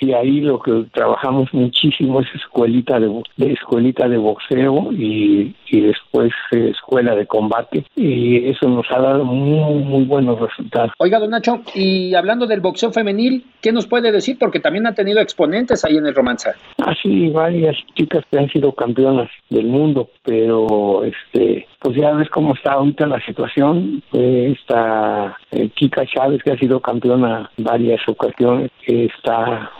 Sí, 0.00 0.12
ahí 0.12 0.40
lo 0.40 0.58
que 0.58 0.86
trabajamos 0.92 1.48
muchísimo 1.54 2.20
es 2.20 2.26
escuelita 2.34 2.98
de, 2.98 3.22
escuelita 3.52 4.08
de 4.08 4.16
boxeo 4.16 4.92
y, 4.92 5.54
y 5.68 5.80
después 5.80 6.32
eh, 6.50 6.70
escuela 6.70 7.14
de 7.14 7.26
combate 7.26 7.84
y 7.94 8.48
eso 8.48 8.68
nos 8.68 8.86
ha 8.90 9.00
dado 9.00 9.24
muy, 9.24 9.84
muy 9.84 10.04
buenos 10.04 10.40
resultados. 10.40 10.90
Oiga, 10.98 11.20
don 11.20 11.30
Nacho, 11.30 11.62
y 11.74 12.14
hablando 12.14 12.46
del 12.46 12.60
boxeo 12.60 12.90
femenil, 12.90 13.44
¿qué 13.62 13.70
nos 13.70 13.86
puede 13.86 14.10
decir? 14.10 14.36
Porque 14.38 14.58
también 14.58 14.86
ha 14.88 14.94
tenido 14.94 15.20
exponentes 15.44 15.84
ahí 15.84 15.96
en 15.96 16.06
el 16.06 16.14
Romanza. 16.14 16.54
Ah, 16.82 16.94
sí, 17.02 17.28
varias 17.28 17.76
chicas 17.94 18.24
que 18.30 18.38
han 18.38 18.48
sido 18.48 18.72
campeonas 18.72 19.28
del 19.50 19.66
mundo, 19.66 20.08
pero 20.24 21.04
este 21.04 21.66
pues 21.80 21.96
ya 21.96 22.12
ves 22.12 22.30
cómo 22.30 22.54
está 22.54 22.72
ahorita 22.72 23.06
la 23.06 23.20
situación. 23.24 24.02
esta 24.12 25.36
eh, 25.50 25.68
Kika 25.74 26.06
Chávez, 26.06 26.42
que 26.42 26.52
ha 26.52 26.58
sido 26.58 26.80
campeona 26.80 27.50
varias 27.58 28.00
ocasiones, 28.08 28.70
está 28.86 29.70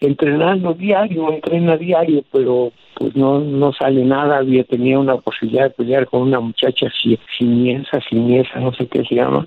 entrenando 0.00 0.72
diario, 0.72 1.32
entrena 1.32 1.76
diario, 1.76 2.24
pero 2.32 2.72
pues 2.94 3.14
no 3.14 3.40
no 3.40 3.72
sale 3.74 4.04
nada. 4.04 4.38
Había 4.38 4.64
tenía 4.64 4.98
una 4.98 5.16
posibilidad 5.18 5.64
de 5.64 5.70
pelear 5.70 6.06
con 6.06 6.22
una 6.22 6.40
muchacha 6.40 6.86
siniesa, 7.38 8.00
siniesa, 8.08 8.58
no 8.58 8.72
sé 8.72 8.86
qué 8.86 9.04
se 9.04 9.16
llama, 9.16 9.46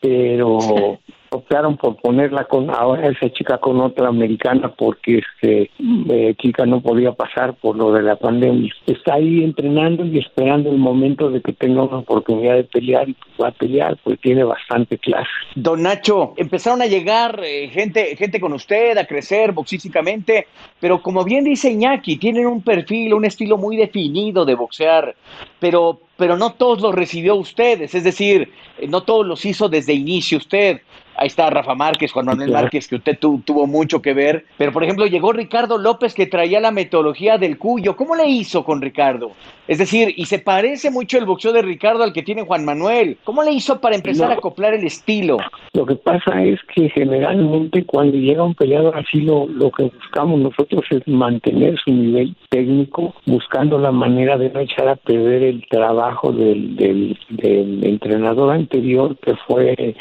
pero 0.00 0.98
optaron 1.30 1.76
por 1.76 1.96
ponerla 1.96 2.44
con 2.44 2.70
ahora 2.70 3.08
esa 3.08 3.32
chica 3.32 3.58
con 3.58 3.80
otra 3.80 4.08
americana 4.08 4.72
porque 4.76 5.18
este 5.18 5.70
eh, 6.08 6.34
chica 6.38 6.66
no 6.66 6.80
podía 6.80 7.12
pasar 7.12 7.54
por 7.54 7.76
lo 7.76 7.92
de 7.92 8.02
la 8.02 8.16
pandemia 8.16 8.72
está 8.86 9.14
ahí 9.14 9.44
entrenando 9.44 10.04
y 10.04 10.18
esperando 10.18 10.70
el 10.70 10.78
momento 10.78 11.30
de 11.30 11.40
que 11.40 11.52
tenga 11.52 11.84
una 11.84 11.98
oportunidad 11.98 12.56
de 12.56 12.64
pelear 12.64 13.08
y 13.08 13.16
va 13.40 13.48
a 13.48 13.52
pelear 13.52 13.96
pues 14.02 14.18
tiene 14.20 14.42
bastante 14.42 14.98
clase 14.98 15.30
don 15.54 15.82
Nacho 15.82 16.34
empezaron 16.36 16.82
a 16.82 16.86
llegar 16.86 17.40
eh, 17.44 17.68
gente 17.68 18.16
gente 18.16 18.40
con 18.40 18.52
usted 18.52 18.98
a 18.98 19.06
crecer 19.06 19.52
boxísticamente 19.52 20.48
pero 20.80 21.00
como 21.00 21.22
bien 21.22 21.44
dice 21.44 21.70
Iñaki 21.70 22.16
tienen 22.16 22.46
un 22.46 22.62
perfil 22.62 23.14
un 23.14 23.24
estilo 23.24 23.56
muy 23.56 23.76
definido 23.76 24.44
de 24.44 24.56
boxear 24.56 25.14
pero 25.60 26.00
pero 26.20 26.36
no 26.36 26.52
todos 26.52 26.82
los 26.82 26.94
recibió 26.94 27.34
ustedes, 27.34 27.94
es 27.94 28.04
decir, 28.04 28.52
no 28.86 29.04
todos 29.04 29.26
los 29.26 29.42
hizo 29.46 29.70
desde 29.70 29.94
inicio 29.94 30.36
usted. 30.36 30.82
Ahí 31.16 31.26
está 31.26 31.50
Rafa 31.50 31.74
Márquez, 31.74 32.12
Juan 32.12 32.26
Manuel 32.26 32.50
Márquez, 32.50 32.88
que 32.88 32.96
usted 32.96 33.18
tuvo 33.18 33.66
mucho 33.66 34.00
que 34.00 34.14
ver. 34.14 34.46
Pero, 34.56 34.72
por 34.72 34.82
ejemplo, 34.84 35.06
llegó 35.06 35.32
Ricardo 35.32 35.76
López, 35.76 36.14
que 36.14 36.26
traía 36.26 36.60
la 36.60 36.70
metodología 36.70 37.36
del 37.36 37.58
cuyo. 37.58 37.94
¿Cómo 37.96 38.16
le 38.16 38.26
hizo 38.26 38.64
con 38.64 38.80
Ricardo? 38.80 39.32
Es 39.68 39.78
decir, 39.78 40.14
y 40.16 40.24
se 40.26 40.38
parece 40.38 40.90
mucho 40.90 41.18
el 41.18 41.26
boxeo 41.26 41.52
de 41.52 41.62
Ricardo 41.62 42.02
al 42.02 42.12
que 42.12 42.22
tiene 42.22 42.42
Juan 42.42 42.64
Manuel. 42.64 43.18
¿Cómo 43.24 43.42
le 43.42 43.52
hizo 43.52 43.80
para 43.80 43.94
empezar 43.96 44.28
No. 44.28 44.34
a 44.34 44.36
acoplar 44.38 44.74
el 44.74 44.84
estilo? 44.84 45.36
Lo 45.74 45.86
que 45.86 45.94
pasa 45.96 46.42
es 46.42 46.58
que 46.74 46.88
generalmente 46.88 47.84
cuando 47.84 48.16
llega 48.16 48.42
un 48.42 48.54
peleador 48.54 48.96
así 48.96 49.20
lo, 49.20 49.46
lo 49.46 49.70
que 49.70 49.84
buscamos 49.84 50.40
nosotros 50.40 50.84
es 50.90 51.06
mantener 51.06 51.78
su 51.84 51.92
nivel 51.92 52.34
técnico, 52.48 53.14
buscando 53.26 53.78
la 53.78 53.92
manera 53.92 54.36
de 54.38 54.50
no 54.50 54.60
echar 54.60 54.88
a 54.88 54.96
perder 54.96 55.42
el 55.44 55.64
trabajo 55.68 56.32
del, 56.32 56.74
del, 56.76 57.18
del 57.28 57.84
entrenador 57.86 58.52
anterior 58.52 59.16
que 59.18 59.34
fue 59.46 59.94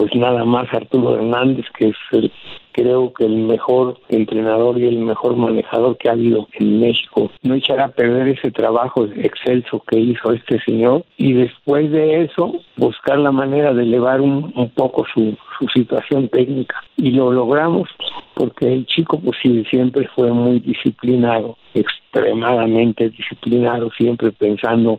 pues 0.00 0.14
nada 0.14 0.46
más 0.46 0.66
Arturo 0.72 1.16
Hernández, 1.16 1.66
que 1.76 1.88
es 1.88 1.96
el, 2.12 2.32
creo 2.72 3.12
que 3.12 3.26
el 3.26 3.36
mejor 3.36 3.98
entrenador 4.08 4.78
y 4.78 4.88
el 4.88 4.96
mejor 4.96 5.36
manejador 5.36 5.98
que 5.98 6.08
ha 6.08 6.12
habido 6.12 6.48
en 6.54 6.80
México. 6.80 7.30
No 7.42 7.54
echar 7.54 7.80
a 7.80 7.88
perder 7.88 8.28
ese 8.28 8.50
trabajo 8.50 9.04
excelso 9.04 9.84
que 9.86 9.98
hizo 10.00 10.32
este 10.32 10.58
señor 10.62 11.04
y 11.18 11.34
después 11.34 11.90
de 11.90 12.24
eso 12.24 12.50
buscar 12.78 13.18
la 13.18 13.30
manera 13.30 13.74
de 13.74 13.82
elevar 13.82 14.22
un, 14.22 14.50
un 14.56 14.70
poco 14.70 15.04
su, 15.12 15.36
su 15.60 15.68
situación 15.68 16.28
técnica. 16.28 16.82
Y 16.96 17.10
lo 17.10 17.30
logramos 17.30 17.88
porque 18.34 18.72
el 18.72 18.86
chico 18.86 19.20
pues 19.20 19.38
sí, 19.42 19.64
siempre 19.68 20.08
fue 20.14 20.32
muy 20.32 20.60
disciplinado, 20.60 21.58
extremadamente 21.74 23.10
disciplinado, 23.10 23.90
siempre 23.90 24.32
pensando 24.32 24.98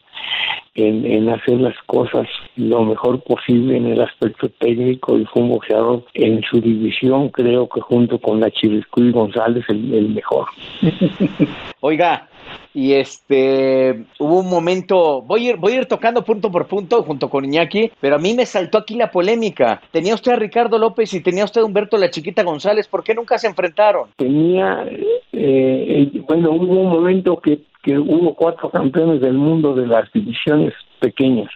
en, 0.76 1.06
en 1.06 1.28
hacer 1.30 1.60
las 1.60 1.76
cosas 1.88 2.28
lo 2.56 2.84
mejor 2.84 3.21
posible 3.24 3.78
en 3.78 3.88
el 3.88 4.02
aspecto 4.02 4.47
técnico 4.60 5.17
y 5.17 5.26
fue 5.26 5.41
un 5.41 5.50
boxeador 5.50 6.06
en 6.13 6.43
su 6.43 6.62
división, 6.62 7.30
creo 7.30 7.67
que 7.67 7.82
junto 7.82 8.19
con 8.19 8.39
la 8.39 8.52
Chiviscuy 8.52 9.12
González 9.12 9.65
el, 9.69 9.91
el 9.93 10.10
mejor. 10.10 10.45
Oiga, 11.82 12.30
y 12.74 12.94
este 12.94 14.06
hubo 14.20 14.40
un 14.40 14.50
momento, 14.50 15.22
voy 15.22 15.48
a 15.48 15.50
ir, 15.52 15.58
voy 15.58 15.74
a 15.74 15.78
ir 15.78 15.86
tocando 15.86 16.24
punto 16.24 16.52
por 16.52 16.68
punto 16.68 17.04
junto 17.04 17.30
con 17.30 17.46
Iñaki, 17.46 17.92
pero 18.00 18.16
a 18.16 18.20
mí 18.20 18.34
me 18.34 18.46
saltó 18.46 18.78
aquí 18.78 18.96
la 18.96 19.12
polémica. 19.12 19.82
Tenía 19.92 20.16
usted 20.16 20.34
a 20.34 20.36
Ricardo 20.38 20.78
López 20.78 21.14
y 21.14 21.22
tenía 21.22 21.46
usted 21.46 21.62
a 21.62 21.66
Humberto 21.66 21.98
La 21.98 22.10
Chiquita 22.10 22.44
González, 22.44 22.88
¿por 22.88 23.04
qué 23.04 23.14
nunca 23.14 23.38
se 23.38 23.48
enfrentaron? 23.48 24.10
Tenía, 24.16 24.86
eh, 25.34 26.12
bueno, 26.28 26.52
hubo 26.52 26.82
un 26.82 26.90
momento 26.90 27.38
que, 27.38 27.60
que 27.84 27.98
hubo 27.98 28.34
cuatro 28.36 28.70
campeones 28.70 29.22
del 29.22 29.34
mundo 29.34 29.74
de 29.74 29.88
las 29.88 30.12
divisiones 30.14 30.74
pequeñas, 31.00 31.50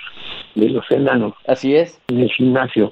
de 0.56 0.70
los 0.70 0.90
enanos. 0.92 1.34
Así 1.48 1.76
es. 1.76 2.02
En 2.08 2.20
el 2.20 2.32
gimnasio. 2.32 2.92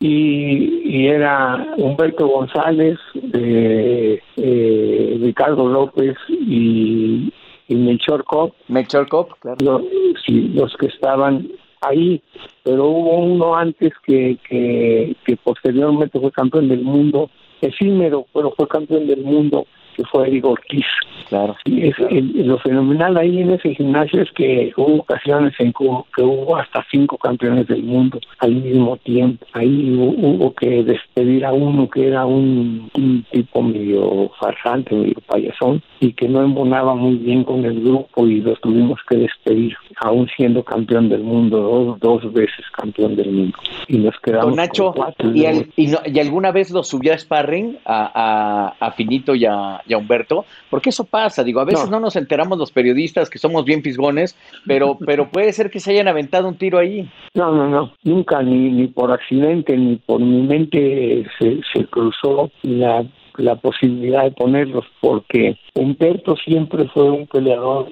Y, 0.00 0.82
y, 0.84 1.06
era 1.06 1.74
Humberto 1.76 2.26
González, 2.26 2.98
eh, 3.14 4.20
eh, 4.36 5.18
Ricardo 5.20 5.68
López 5.68 6.16
y, 6.28 7.32
y 7.68 7.74
Melchor 7.74 8.24
Cop. 8.24 8.54
Melchor 8.68 9.08
Cop, 9.08 9.32
claro. 9.40 9.56
Los, 9.60 9.82
sí, 10.24 10.48
los 10.54 10.74
que 10.76 10.86
estaban 10.86 11.48
ahí, 11.82 12.22
pero 12.62 12.86
hubo 12.86 13.18
uno 13.18 13.56
antes 13.56 13.92
que, 14.04 14.38
que, 14.48 15.16
que 15.24 15.36
posteriormente 15.36 16.18
fue 16.18 16.32
campeón 16.32 16.68
del 16.68 16.82
mundo, 16.82 17.30
efímero, 17.60 18.26
pero 18.32 18.52
fue 18.56 18.68
campeón 18.68 19.06
del 19.06 19.22
mundo, 19.22 19.66
que 19.96 20.04
fue 20.04 20.28
Eric 20.28 20.44
Ortiz. 20.44 20.86
Claro. 21.28 21.56
Y 21.64 21.88
es, 21.88 21.98
el, 22.10 22.46
lo 22.46 22.58
fenomenal 22.58 23.16
ahí 23.16 23.40
en 23.40 23.50
ese 23.52 23.74
gimnasio 23.74 24.22
es 24.22 24.30
que 24.32 24.72
hubo 24.76 25.00
ocasiones 25.00 25.54
en 25.58 25.72
que 25.72 25.84
hubo, 25.84 26.06
que 26.14 26.22
hubo 26.22 26.56
hasta 26.56 26.84
cinco 26.90 27.16
campeones 27.18 27.66
del 27.66 27.82
mundo 27.82 28.20
al 28.38 28.54
mismo 28.54 28.96
tiempo. 28.98 29.44
Ahí 29.52 29.92
hubo, 29.92 30.10
hubo 30.10 30.54
que 30.54 30.84
despedir 30.84 31.44
a 31.44 31.52
uno 31.52 31.88
que 31.88 32.08
era 32.08 32.26
un, 32.26 32.90
un, 32.94 33.24
tipo 33.30 33.62
medio 33.62 34.30
farsante, 34.38 34.94
medio 34.94 35.16
payasón, 35.26 35.82
y 36.00 36.12
que 36.12 36.28
no 36.28 36.42
embonaba 36.42 36.94
muy 36.94 37.16
bien 37.16 37.42
con 37.44 37.64
el 37.64 37.82
grupo 37.82 38.26
y 38.26 38.40
lo 38.40 38.54
tuvimos 38.56 39.00
que 39.08 39.16
despedir, 39.16 39.74
aún 39.96 40.28
siendo 40.36 40.62
campeón 40.62 41.08
del 41.08 41.22
mundo, 41.22 41.96
dos, 42.00 42.22
dos 42.22 42.32
veces 42.32 42.64
campeón 42.72 43.16
del 43.16 43.32
mundo. 43.32 43.58
Y 43.88 43.98
nos 43.98 44.14
quedamos 44.20 44.46
Don 44.46 44.56
Nacho, 44.56 44.92
con 44.92 45.04
cuatro, 45.04 45.32
¿y, 45.34 45.44
el, 45.44 45.72
y, 45.76 45.86
no, 45.88 45.98
¿y, 46.04 46.20
alguna 46.20 46.52
vez 46.52 46.70
lo 46.70 46.82
subió 46.82 47.12
a 47.14 47.18
Sparring 47.18 47.78
a, 47.84 48.74
a, 48.80 48.86
a 48.86 48.92
Finito 48.92 49.34
y 49.34 49.44
a, 49.44 49.80
y 49.86 49.94
a 49.94 49.98
Humberto? 49.98 50.44
Porque 50.70 50.90
eso 50.90 51.04
pasa, 51.04 51.44
digo, 51.44 51.60
a 51.60 51.64
veces 51.64 51.90
no. 51.90 51.98
no. 51.98 52.06
nos 52.06 52.16
enteramos 52.16 52.58
los 52.58 52.72
periodistas 52.72 53.30
que 53.30 53.38
somos 53.38 53.64
bien 53.64 53.82
fisgones, 53.82 54.36
pero, 54.66 54.98
pero 55.06 55.30
puede 55.30 55.52
ser 55.52 55.70
que 55.70 55.80
se 55.80 55.92
hayan 55.92 56.08
aventado 56.08 56.48
un 56.48 56.56
tiro 56.56 56.78
ahí. 56.78 57.08
No, 57.34 57.52
no, 57.52 57.68
no, 57.68 57.92
nunca, 58.04 58.42
ni, 58.42 58.70
ni 58.70 58.86
por 58.88 59.12
accidente, 59.12 59.76
ni 59.76 59.96
por 59.96 60.20
mi 60.20 60.42
mente 60.42 61.26
se, 61.38 61.60
se 61.72 61.84
cruzó 61.86 62.50
la, 62.62 63.04
la 63.36 63.56
posibilidad 63.56 64.24
de 64.24 64.30
ponerlos, 64.32 64.84
porque 65.00 65.58
Humberto 65.74 66.36
siempre 66.36 66.88
fue 66.88 67.10
un 67.10 67.26
peleador 67.26 67.88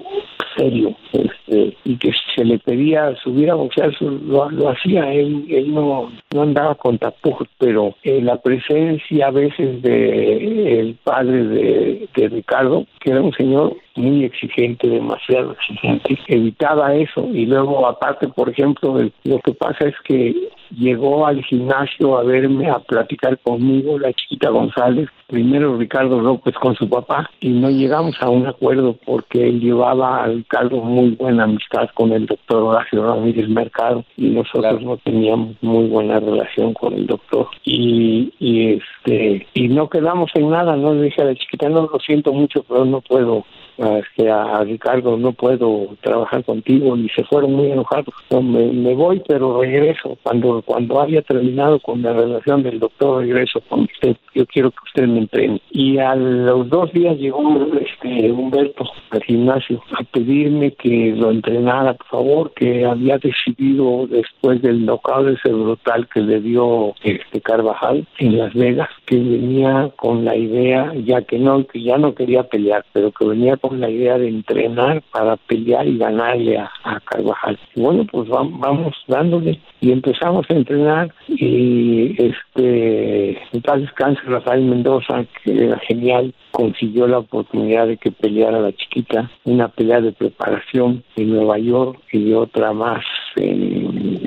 serio, 0.55 0.95
este, 1.13 1.75
y 1.83 1.97
que 1.97 2.11
se 2.35 2.43
le 2.43 2.59
pedía 2.59 3.15
subir 3.17 3.49
a 3.49 3.55
boxear, 3.55 3.91
lo, 4.01 4.49
lo 4.49 4.69
hacía, 4.69 5.11
él, 5.13 5.45
él 5.49 5.73
no, 5.73 6.11
no 6.33 6.41
andaba 6.41 6.75
con 6.75 6.97
tapujos, 6.97 7.47
pero 7.57 7.95
eh, 8.03 8.21
la 8.21 8.37
presencia 8.37 9.27
a 9.27 9.31
veces 9.31 9.81
de 9.81 10.79
el 10.79 10.95
padre 11.03 11.43
de, 11.43 12.09
de 12.15 12.29
Ricardo, 12.29 12.85
que 12.99 13.11
era 13.11 13.21
un 13.21 13.33
señor 13.33 13.75
muy 13.95 14.25
exigente, 14.25 14.87
demasiado 14.87 15.53
exigente, 15.53 16.17
evitaba 16.27 16.95
eso. 16.95 17.27
Y 17.33 17.45
luego 17.45 17.87
aparte, 17.87 18.27
por 18.27 18.49
ejemplo, 18.49 18.99
lo 19.23 19.39
que 19.39 19.53
pasa 19.53 19.87
es 19.87 19.95
que 20.03 20.49
llegó 20.71 21.25
al 21.25 21.43
gimnasio 21.43 22.17
a 22.17 22.23
verme, 22.23 22.69
a 22.69 22.79
platicar 22.79 23.37
conmigo, 23.39 23.99
la 23.99 24.11
chiquita 24.13 24.49
González, 24.49 25.09
primero 25.27 25.77
Ricardo 25.77 26.19
López 26.21 26.55
con 26.55 26.75
su 26.75 26.89
papá, 26.89 27.29
y 27.39 27.49
no 27.49 27.69
llegamos 27.69 28.15
a 28.21 28.29
un 28.29 28.47
acuerdo 28.47 28.95
porque 29.05 29.47
él 29.47 29.59
llevaba 29.59 30.23
a 30.23 30.27
Ricardo 30.27 30.77
muy 30.77 31.11
buena 31.11 31.43
amistad 31.43 31.89
con 31.93 32.11
el 32.11 32.25
doctor 32.25 32.63
Horacio 32.63 33.05
Ramírez 33.05 33.47
Mercado 33.49 34.03
y 34.17 34.29
nosotros 34.29 34.81
no 34.81 34.97
teníamos 34.97 35.55
muy 35.61 35.87
buena 35.87 36.19
relación 36.19 36.73
con 36.73 36.93
el 36.93 37.07
doctor. 37.07 37.47
Y, 37.63 38.33
y 38.39 38.73
este 38.73 39.47
y 39.53 39.67
no 39.67 39.89
quedamos 39.89 40.31
en 40.35 40.49
nada, 40.49 40.75
no 40.75 40.93
le 40.93 41.03
dije 41.03 41.21
a 41.21 41.25
la 41.25 41.35
chiquita, 41.35 41.69
no 41.69 41.89
lo 41.91 41.99
siento 41.99 42.33
mucho, 42.33 42.63
pero 42.67 42.85
no 42.85 43.01
puedo 43.01 43.45
este, 43.77 44.29
a 44.29 44.63
Ricardo, 44.63 45.17
no 45.17 45.33
puedo 45.33 45.89
trabajar 46.01 46.43
contigo, 46.43 46.95
y 46.97 47.09
se 47.09 47.23
fueron 47.23 47.53
muy 47.53 47.71
enojados. 47.71 48.13
me, 48.29 48.93
voy, 48.95 49.21
pero 49.27 49.61
regreso. 49.61 50.17
Cuando 50.23 50.61
cuando 50.61 51.01
haya 51.01 51.21
terminado 51.21 51.79
con 51.79 52.01
la 52.01 52.13
relación 52.13 52.63
del 52.63 52.79
doctor, 52.79 53.21
regreso 53.21 53.61
con 53.69 53.81
usted. 53.81 54.15
Yo 54.33 54.45
quiero 54.45 54.71
que 54.71 54.77
usted 54.85 55.07
me 55.07 55.19
entrene. 55.19 55.61
Y 55.71 55.97
a 55.97 56.15
los 56.15 56.69
dos 56.69 56.91
días 56.91 57.17
llegó 57.17 57.41
este, 57.79 58.31
Humberto 58.31 58.85
al 59.11 59.23
gimnasio 59.23 59.81
a 59.97 60.03
pedirme 60.03 60.71
que 60.71 61.13
lo 61.15 61.31
entrenara, 61.31 61.93
por 61.93 62.07
favor, 62.07 62.53
que 62.53 62.85
había 62.85 63.17
decidido 63.17 64.07
después 64.07 64.61
del 64.61 64.85
knockout 64.85 65.27
ese 65.27 65.53
brutal 65.53 66.07
que 66.07 66.21
le 66.21 66.39
dio 66.41 66.93
este 67.03 67.41
Carvajal 67.41 68.05
en 68.17 68.37
Las 68.37 68.53
Vegas, 68.53 68.89
que 69.05 69.15
venía 69.15 69.91
con 69.95 70.25
la 70.25 70.35
idea, 70.35 70.93
ya 71.03 71.21
que 71.21 71.39
no, 71.39 71.65
que 71.65 71.81
ya 71.81 71.97
no 71.97 72.15
quería 72.15 72.43
pelear, 72.43 72.85
pero 72.93 73.11
que 73.11 73.25
venía 73.25 73.57
la 73.73 73.89
idea 73.89 74.17
de 74.17 74.29
entrenar 74.29 75.01
para 75.11 75.37
pelear 75.37 75.87
y 75.87 75.97
ganarle 75.97 76.57
a, 76.57 76.69
Carvajal. 77.05 77.59
bueno, 77.75 78.05
pues 78.11 78.27
vamos, 78.29 78.59
vamos 78.59 78.95
dándole 79.07 79.59
y 79.81 79.91
empezamos 79.91 80.45
a 80.49 80.53
entrenar 80.53 81.13
y 81.27 82.15
este 82.21 83.31
en 83.51 83.61
tal 83.61 83.81
descanso 83.81 84.21
Rafael 84.25 84.63
Mendoza, 84.63 85.25
que 85.43 85.65
era 85.65 85.77
genial, 85.79 86.33
consiguió 86.51 87.07
la 87.07 87.19
oportunidad 87.19 87.87
de 87.87 87.97
que 87.97 88.11
peleara 88.11 88.59
la 88.59 88.71
chiquita, 88.71 89.29
una 89.43 89.67
pelea 89.67 90.01
de 90.01 90.13
preparación 90.13 91.03
en 91.15 91.29
Nueva 91.29 91.57
York 91.57 91.99
y 92.11 92.33
otra 92.33 92.73
más 92.73 93.03
en 93.35 94.24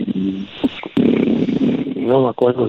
no 2.08 2.22
me 2.22 2.28
acuerdo, 2.30 2.68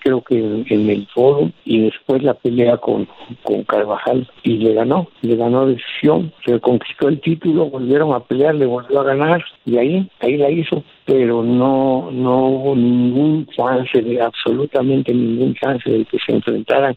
creo 0.00 0.20
que 0.22 0.38
en, 0.38 0.90
el 0.90 1.06
foro, 1.08 1.50
y 1.64 1.80
después 1.80 2.22
la 2.22 2.34
pelea 2.34 2.76
con, 2.76 3.08
con 3.42 3.62
Carvajal, 3.64 4.28
y 4.42 4.58
le 4.58 4.74
ganó, 4.74 5.08
le 5.22 5.36
ganó 5.36 5.66
decisión, 5.66 6.32
se 6.44 6.60
conquistó 6.60 7.08
el 7.08 7.20
título, 7.20 7.66
volvieron 7.66 8.12
a 8.12 8.20
pelear, 8.20 8.54
le 8.54 8.66
volvió 8.66 9.00
a 9.00 9.04
ganar, 9.04 9.44
y 9.64 9.78
ahí, 9.78 10.10
ahí 10.20 10.36
la 10.36 10.50
hizo 10.50 10.82
pero 11.04 11.42
no, 11.42 12.10
no 12.12 12.46
hubo 12.46 12.76
ningún 12.76 13.46
chance, 13.46 14.00
de, 14.00 14.20
absolutamente 14.20 15.12
ningún 15.12 15.54
chance 15.54 15.90
de 15.90 16.04
que 16.04 16.18
se 16.18 16.32
enfrentaran 16.32 16.96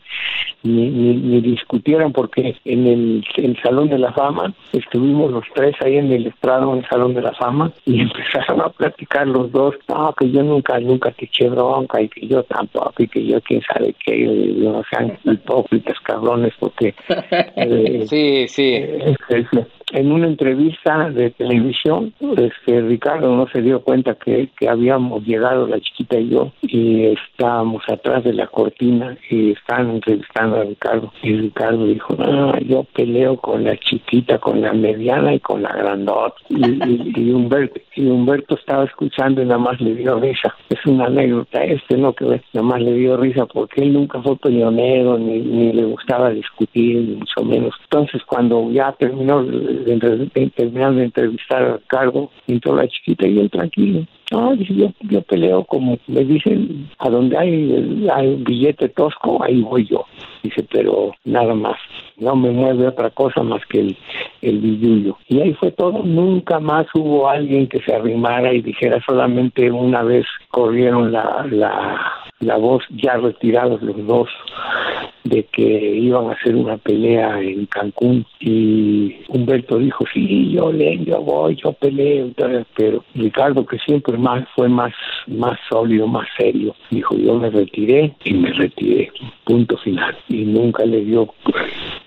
ni, 0.63 0.89
ni, 0.89 1.41
discutieran, 1.41 2.11
porque 2.11 2.55
en 2.65 2.87
el, 2.87 3.55
Salón 3.63 3.89
de 3.89 3.97
la 3.97 4.11
Fama 4.13 4.53
estuvimos 4.73 5.31
los 5.31 5.45
tres 5.53 5.75
ahí 5.81 5.97
en 5.97 6.11
el 6.11 6.27
estrado, 6.27 6.73
en 6.73 6.79
el 6.79 6.89
Salón 6.89 7.13
de 7.13 7.21
la 7.21 7.33
Fama, 7.33 7.71
y 7.85 8.01
empezaron 8.01 8.61
a 8.61 8.69
platicar 8.69 9.27
los 9.27 9.51
dos, 9.51 9.75
no, 9.87 10.13
que 10.13 10.29
yo 10.29 10.43
nunca, 10.43 10.79
nunca 10.79 11.11
te 11.11 11.25
eché 11.25 11.49
bronca, 11.75 12.01
y 12.01 12.09
que 12.09 12.27
yo 12.27 12.43
tampoco, 12.43 12.93
y 12.99 13.07
que 13.07 13.25
yo 13.25 13.41
quién 13.41 13.61
sabe 13.61 13.95
qué, 14.03 14.17
no 14.57 14.81
sean 14.89 15.17
hipócritas 15.23 15.99
cabrones, 16.01 16.53
porque... 16.59 16.93
Eh, 17.57 18.05
sí, 18.07 18.47
sí. 18.47 18.73
Eh, 18.73 19.15
en 19.91 20.11
una 20.11 20.27
entrevista 20.27 21.09
de 21.11 21.29
televisión, 21.31 22.13
este, 22.37 22.81
Ricardo 22.81 23.35
no 23.35 23.47
se 23.47 23.61
dio 23.61 23.81
cuenta 23.81 24.15
que, 24.15 24.49
que 24.57 24.67
habíamos 24.67 25.23
llegado 25.25 25.67
la 25.67 25.79
chiquita 25.79 26.19
y 26.19 26.29
yo 26.29 26.51
y 26.63 27.05
estábamos 27.05 27.83
atrás 27.87 28.23
de 28.23 28.33
la 28.33 28.47
cortina 28.47 29.15
y 29.29 29.51
estaban 29.51 29.91
entrevistando 29.91 30.57
a 30.57 30.63
Ricardo 30.63 31.13
y 31.21 31.35
Ricardo 31.35 31.85
dijo, 31.85 32.15
no, 32.15 32.57
yo 32.59 32.83
peleo 32.95 33.37
con 33.37 33.63
la 33.63 33.77
chiquita, 33.77 34.39
con 34.39 34.61
la 34.61 34.73
mediana 34.73 35.35
y 35.35 35.39
con 35.39 35.61
la 35.61 35.71
grandota 35.73 36.35
y, 36.49 37.19
y, 37.19 37.31
Humberto, 37.31 37.79
y 37.95 38.07
Humberto 38.07 38.55
estaba 38.55 38.85
escuchando 38.85 39.41
y 39.41 39.45
nada 39.45 39.59
más 39.59 39.79
le 39.79 39.95
dio 39.95 40.19
risa. 40.19 40.55
Es 40.69 40.83
una 40.85 41.05
anécdota, 41.05 41.63
este 41.63 41.97
no 41.97 42.13
que 42.13 42.25
nada 42.25 42.67
más 42.67 42.81
le 42.81 42.93
dio 42.93 43.17
risa 43.17 43.45
porque 43.45 43.81
él 43.81 43.93
nunca 43.93 44.21
fue 44.21 44.35
peleonero 44.37 45.17
ni, 45.17 45.39
ni 45.39 45.73
le 45.73 45.85
gustaba 45.85 46.31
discutir, 46.31 47.01
ni 47.01 47.15
mucho 47.15 47.43
menos. 47.43 47.75
Entonces 47.83 48.23
cuando 48.25 48.71
ya 48.71 48.91
terminó 48.93 49.43
de, 49.75 50.49
terminar 50.55 50.93
de 50.95 51.05
entrevistar 51.05 51.63
a 51.63 51.79
Cargo, 51.87 52.31
entró 52.47 52.75
la 52.75 52.87
chiquita 52.87 53.27
y 53.27 53.39
él 53.39 53.49
tranquilo. 53.49 54.05
No, 54.31 54.53
yo, 54.55 54.91
yo 55.01 55.21
peleo 55.21 55.63
como 55.65 55.97
me 56.07 56.23
dicen, 56.23 56.89
a 56.97 57.09
donde 57.09 57.37
hay, 57.37 58.07
hay 58.13 58.27
un 58.27 58.43
billete 58.43 58.89
tosco, 58.89 59.43
ahí 59.43 59.61
voy 59.61 59.85
yo. 59.87 60.05
Dice, 60.43 60.65
pero 60.71 61.11
nada 61.25 61.53
más, 61.53 61.77
no 62.17 62.35
me 62.35 62.51
mueve 62.51 62.87
otra 62.87 63.09
cosa 63.09 63.43
más 63.43 63.65
que 63.67 63.79
el, 63.79 63.97
el 64.41 64.59
billullo. 64.59 65.17
Y 65.27 65.41
ahí 65.41 65.53
fue 65.53 65.71
todo, 65.71 66.03
nunca 66.03 66.59
más 66.59 66.87
hubo 66.93 67.29
alguien 67.29 67.67
que 67.67 67.81
se 67.81 67.93
arrimara 67.93 68.53
y 68.53 68.61
dijera, 68.61 69.01
solamente 69.05 69.71
una 69.71 70.03
vez 70.03 70.25
corrieron 70.49 71.11
la, 71.11 71.45
la, 71.49 72.11
la 72.39 72.57
voz, 72.57 72.83
ya 72.89 73.17
retirados 73.17 73.81
los 73.81 74.05
dos, 74.05 74.29
de 75.23 75.43
que 75.45 75.95
iban 75.95 76.29
a 76.29 76.33
hacer 76.33 76.55
una 76.55 76.77
pelea 76.77 77.41
en 77.41 77.65
Cancún. 77.65 78.25
Y 78.39 79.15
Humberto 79.27 79.77
dijo, 79.79 80.05
sí, 80.13 80.51
yo 80.51 80.71
le, 80.71 81.03
yo 81.03 81.21
voy, 81.21 81.55
yo 81.55 81.73
peleo, 81.73 82.31
pero 82.75 83.03
Ricardo 83.15 83.65
que 83.65 83.79
siempre 83.79 84.17
más 84.17 84.47
fue 84.55 84.69
más, 84.69 84.93
más 85.27 85.59
sólido, 85.69 86.07
más 86.07 86.27
serio, 86.37 86.75
dijo, 86.91 87.15
yo 87.17 87.35
me 87.39 87.49
retiré 87.49 88.13
y 88.23 88.33
me 88.33 88.51
retiré, 88.51 89.11
punto 89.43 89.77
final, 89.77 90.15
y 90.29 90.45
nunca 90.45 90.85
le 90.85 91.01
dio 91.01 91.27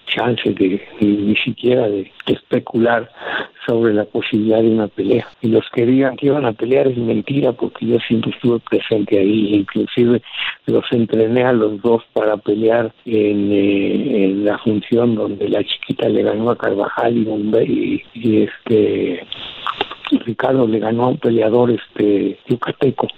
chance 0.09 0.51
de 0.51 0.81
ni, 1.01 1.37
siquiera 1.37 1.89
de, 1.89 2.11
especular 2.27 3.11
sobre 3.67 3.95
la 3.95 4.05
posibilidad 4.05 4.61
de 4.61 4.71
una 4.71 4.89
pelea. 4.89 5.29
Y 5.41 5.49
los 5.49 5.65
que 5.73 5.87
digan 5.87 6.17
que 6.17 6.27
iban 6.27 6.47
a 6.47 6.53
pelear 6.53 6.89
es 6.89 6.97
mentira 6.97 7.53
porque 7.53 7.87
yo 7.87 7.99
siempre 8.01 8.33
estuve 8.33 8.59
presente 8.61 9.19
ahí, 9.19 9.55
inclusive 9.55 10.23
los 10.67 10.85
entrené 10.91 11.45
a 11.45 11.53
los 11.53 11.81
dos 11.83 12.03
para 12.13 12.37
pelear 12.37 12.93
en, 13.05 13.51
eh, 13.53 14.33
la 14.45 14.59
función 14.59 15.15
donde 15.15 15.49
la 15.49 15.63
chiquita 15.65 16.09
le 16.09 16.23
ganó 16.23 16.51
a 16.51 16.59
Carvajal 16.59 17.17
y, 17.17 18.03
y 18.15 18.43
este 18.43 19.27
Ricardo 20.25 20.67
le 20.67 20.79
ganó 20.79 21.05
a 21.05 21.09
un 21.09 21.19
peleador 21.19 21.71
este 21.71 22.39
yucateco 22.49 23.09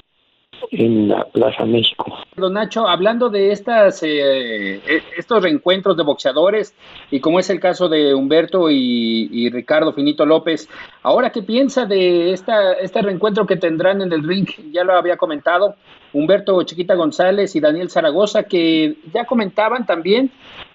en 0.70 1.08
la 1.08 1.24
Plaza 1.24 1.64
México. 1.64 2.04
Don 2.36 2.54
Nacho, 2.54 2.86
hablando 2.88 3.28
de 3.28 3.52
estas 3.52 4.02
eh, 4.02 4.76
e, 4.76 5.02
estos 5.16 5.42
reencuentros 5.42 5.96
de 5.96 6.02
boxeadores 6.02 6.74
y 7.10 7.20
como 7.20 7.38
es 7.38 7.50
el 7.50 7.60
caso 7.60 7.88
de 7.88 8.14
Humberto 8.14 8.70
y, 8.70 9.50
Ricardo 9.50 9.92
Finito 9.92 10.24
López, 10.24 10.68
ahora 11.02 11.30
qué 11.30 11.42
piensa 11.42 11.86
de 11.86 12.32
esta 12.32 12.72
este 12.74 13.02
reencuentro 13.02 13.46
que 13.46 13.56
tendrán 13.56 14.02
en 14.02 14.12
el 14.12 14.26
ring, 14.26 14.48
ya 14.72 14.84
lo 14.84 14.94
había 14.94 15.16
comentado, 15.16 15.74
Humberto 16.12 16.62
Chiquita 16.62 16.94
González 16.94 17.54
y 17.56 17.60
Daniel 17.60 17.90
Zaragoza, 17.90 18.44
que 18.44 18.96
ya 19.12 19.24
comentaban 19.24 19.86
también 19.86 20.30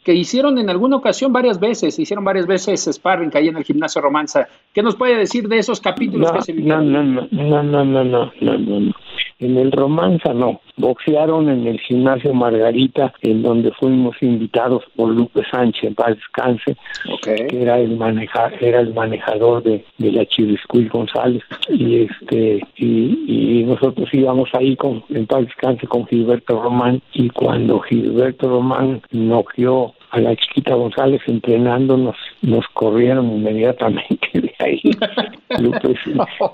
que 0.06 0.14
hicieron 0.14 0.60
en 0.60 0.70
alguna 0.70 0.98
ocasión 0.98 1.34
varias 1.34 1.60
veces, 1.60 1.98
hicieron 1.98 2.24
varias 2.24 2.46
veces 2.46 2.88
sparring 2.92 3.32
ahí 3.34 3.48
en 3.48 3.58
el 3.58 3.64
gimnasio 3.64 4.02
Romanza. 4.02 4.48
¿Qué 4.72 4.84
nos 4.84 4.96
puede 4.96 5.18
decir 5.18 5.48
de 5.48 5.58
esos 5.58 5.82
capítulos 5.82 6.32
que 6.32 6.42
se 6.44 6.54
vivieron? 6.54 6.94
No, 6.94 7.04
no, 7.04 7.28
no, 7.32 7.64
no, 7.64 7.84
no, 7.84 8.04
no, 8.04 8.32
no, 8.40 8.58
no, 8.80 8.94
En 9.46 9.58
el 9.58 9.72
Romanza 9.72 10.34
no. 10.34 10.60
Boxearon 10.78 11.50
en 11.50 11.68
el 11.68 11.80
gimnasio 11.80 12.34
Margarita, 12.34 13.14
en 13.22 13.44
donde 13.44 13.72
fuimos 13.72 14.16
invitados 14.22 14.84
por 14.96 15.10
Lupe 15.10 15.44
Sánchez, 15.52 15.94
paz 15.94 16.16
descanse, 16.16 16.76
que 17.22 17.48
era 17.52 17.80
el 17.80 17.96
maneja, 17.96 18.52
era 18.60 18.80
el 18.80 18.94
manejador 18.94 19.62
de, 19.62 19.86
de 20.00 20.12
la 20.12 20.26
Chiviscuil 20.26 20.90
González. 20.90 21.44
Y 21.70 22.06
este, 22.06 22.62
y, 22.76 23.60
y 23.60 23.64
nosotros 23.66 24.10
íbamos 24.12 24.50
ahí 24.54 24.76
con, 24.76 25.04
en 25.10 25.28
paz 25.28 25.46
descanse 25.46 25.86
con 25.86 26.08
Gilberto 26.08 26.62
Román, 26.62 27.02
y 27.14 27.30
cuando 27.30 27.80
Gilberto 27.82 28.50
Román 28.50 29.02
noqueó 29.12 29.94
a 30.16 30.20
la 30.20 30.36
chiquita 30.36 30.76
González 30.76 31.22
entrenándonos, 31.28 32.16
nos 32.42 32.66
corrieron 32.70 33.32
inmediatamente 33.32 34.30
de 34.34 34.56
ahí. 34.60 34.82
Lupe, 35.60 35.96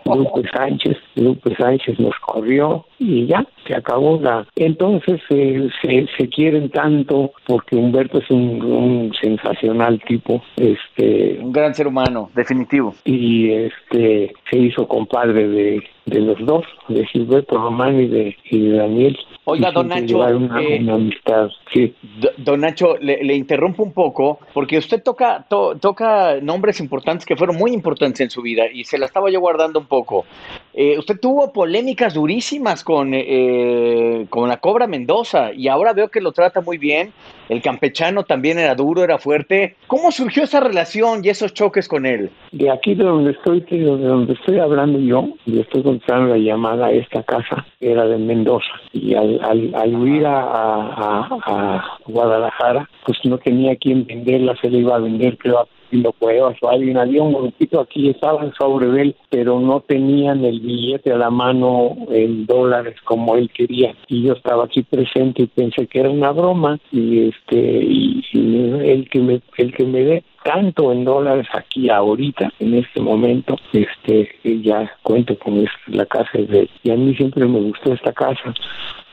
Lupe 0.05 0.49
Sánchez, 0.51 0.97
Lupe 1.15 1.55
Sánchez 1.55 1.99
nos 1.99 2.15
corrió 2.19 2.85
y 2.99 3.27
ya, 3.27 3.45
se 3.67 3.75
acabó 3.75 4.19
la... 4.21 4.47
Entonces 4.55 5.21
eh, 5.29 5.69
se, 5.81 6.07
se 6.17 6.29
quieren 6.29 6.69
tanto 6.69 7.31
porque 7.45 7.75
Humberto 7.75 8.19
es 8.19 8.29
un, 8.31 8.61
un 8.63 9.13
sensacional 9.19 10.01
tipo, 10.07 10.41
este... 10.57 11.39
Un 11.41 11.51
gran 11.51 11.73
ser 11.75 11.87
humano, 11.87 12.29
definitivo. 12.35 12.95
Y 13.05 13.51
este 13.51 14.33
se 14.49 14.57
hizo 14.57 14.87
compadre 14.87 15.47
de, 15.47 15.83
de 16.05 16.19
los 16.19 16.43
dos, 16.45 16.65
de 16.87 17.05
Gilberto 17.07 17.57
Román 17.57 17.99
y 18.01 18.07
de, 18.07 18.35
y 18.49 18.59
de 18.59 18.77
Daniel. 18.77 19.17
Oiga, 19.43 19.71
don 19.71 19.87
Nacho, 19.87 20.17
una, 20.19 20.61
eh, 20.61 20.79
una 20.81 20.93
amistad, 20.95 21.49
sí. 21.73 21.93
Do- 22.19 22.31
Don 22.37 22.61
Nacho, 22.61 22.97
le, 22.97 23.23
le 23.23 23.35
interrumpo 23.35 23.81
un 23.83 23.91
poco 23.91 24.39
porque 24.53 24.77
usted 24.77 25.01
toca, 25.03 25.45
to- 25.49 25.75
toca 25.79 26.39
nombres 26.41 26.79
importantes 26.79 27.25
que 27.25 27.35
fueron 27.35 27.55
muy 27.55 27.71
importantes 27.71 28.21
en 28.21 28.29
su 28.29 28.41
vida 28.41 28.63
y 28.71 28.83
se 28.83 28.97
la 28.97 29.05
estaba 29.07 29.29
yo 29.31 29.39
guardando 29.39 29.79
un 29.79 29.85
poco. 29.87 30.25
Eh, 30.73 30.97
usted 30.97 31.19
tuvo 31.19 31.51
polémicas 31.51 32.13
durísimas 32.13 32.83
con, 32.83 33.11
eh, 33.13 34.25
con 34.29 34.47
la 34.47 34.57
Cobra 34.57 34.87
Mendoza 34.87 35.51
y 35.53 35.67
ahora 35.67 35.93
veo 35.93 36.09
que 36.09 36.21
lo 36.21 36.31
trata 36.31 36.61
muy 36.61 36.77
bien. 36.77 37.11
El 37.49 37.61
campechano 37.61 38.23
también 38.23 38.59
era 38.59 38.75
duro, 38.75 39.03
era 39.03 39.17
fuerte. 39.17 39.75
¿Cómo 39.87 40.11
surgió 40.11 40.43
esa 40.43 40.61
relación 40.61 41.25
y 41.25 41.29
esos 41.29 41.53
choques 41.53 41.87
con 41.87 42.05
él? 42.05 42.29
De 42.53 42.69
aquí 42.71 42.95
de 42.95 43.03
donde 43.03 43.31
estoy, 43.31 43.59
de 43.61 43.83
donde 43.83 44.33
estoy 44.33 44.59
hablando 44.59 44.99
yo, 44.99 45.27
y 45.45 45.59
estoy 45.59 45.81
la 46.07 46.37
llamada 46.37 46.87
a 46.87 46.91
esta 46.91 47.23
casa, 47.23 47.65
era 47.79 48.05
de 48.05 48.17
Mendoza. 48.17 48.71
Y 48.91 49.15
al, 49.15 49.39
al, 49.43 49.73
al 49.75 50.07
ir 50.07 50.25
a, 50.25 50.41
a, 50.41 51.39
a 51.45 51.97
Guadalajara, 52.05 52.89
pues 53.05 53.19
no 53.23 53.37
tenía 53.37 53.75
quien 53.75 54.05
venderla, 54.05 54.55
se 54.61 54.69
le 54.69 54.79
iba 54.79 54.95
a 54.95 54.99
vender, 54.99 55.37
creo, 55.37 55.59
a 55.59 55.67
Pilo 55.91 56.13
Cuevas 56.13 56.57
o 56.61 56.69
alguien. 56.69 56.97
Había 56.97 57.21
un 57.21 57.33
grupito 57.33 57.79
aquí, 57.81 58.09
estaban 58.09 58.51
sobre 58.53 58.87
él, 59.01 59.15
pero 59.29 59.59
no 59.59 59.81
tenían 59.81 60.43
el 60.45 60.59
billete 60.61 61.11
a 61.11 61.17
la 61.17 61.29
mano 61.29 61.95
en 62.09 62.45
dólares 62.47 62.95
como 63.03 63.35
él 63.35 63.51
quería. 63.53 63.93
Y 64.07 64.23
yo 64.23 64.33
estaba 64.33 64.63
aquí 64.63 64.81
presente 64.81 65.43
y 65.43 65.47
pensé 65.47 65.85
que 65.85 65.99
era 65.99 66.09
una 66.09 66.31
broma. 66.31 66.79
Y 66.91 67.27
este 67.29 67.59
y, 67.83 68.23
y 68.33 68.89
el 68.89 69.09
que 69.09 69.19
me 69.19 69.41
el 69.57 69.73
que 69.75 69.85
me 69.85 69.99
dé 70.01 70.23
tanto 70.43 70.91
en 70.91 71.05
dólares 71.05 71.45
aquí 71.53 71.87
ahorita 71.89 72.51
en 72.59 72.73
este 72.73 72.99
momento 72.99 73.55
este 73.73 74.27
ya 74.63 74.91
cuento 75.03 75.37
con 75.37 75.57
es- 75.59 75.69
la 75.85 76.03
casa 76.07 76.31
de 76.39 76.67
y 76.81 76.89
a 76.89 76.95
mí 76.95 77.13
siempre 77.13 77.45
me 77.45 77.59
gustó 77.59 77.93
esta 77.93 78.11
casa 78.11 78.51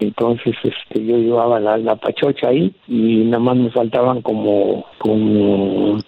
entonces 0.00 0.54
este 0.62 1.04
yo 1.04 1.18
llevaba 1.18 1.60
la, 1.60 1.76
la 1.76 1.96
pachocha 1.96 2.48
ahí 2.48 2.72
y 2.86 3.24
nada 3.24 3.40
más 3.40 3.56
me 3.58 3.70
faltaban 3.70 4.22
como 4.22 4.86
como 4.96 5.98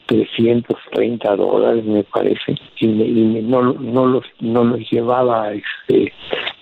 330 0.63 1.37
dólares 1.37 1.85
me 1.85 2.03
parece 2.05 2.55
y, 2.79 2.87
me- 2.89 3.05
y 3.07 3.25
me- 3.25 3.43
no 3.43 3.73
no 3.75 4.07
los 4.07 4.25
no 4.41 4.65
los 4.65 4.81
llevaba 4.91 5.53
este 5.53 6.13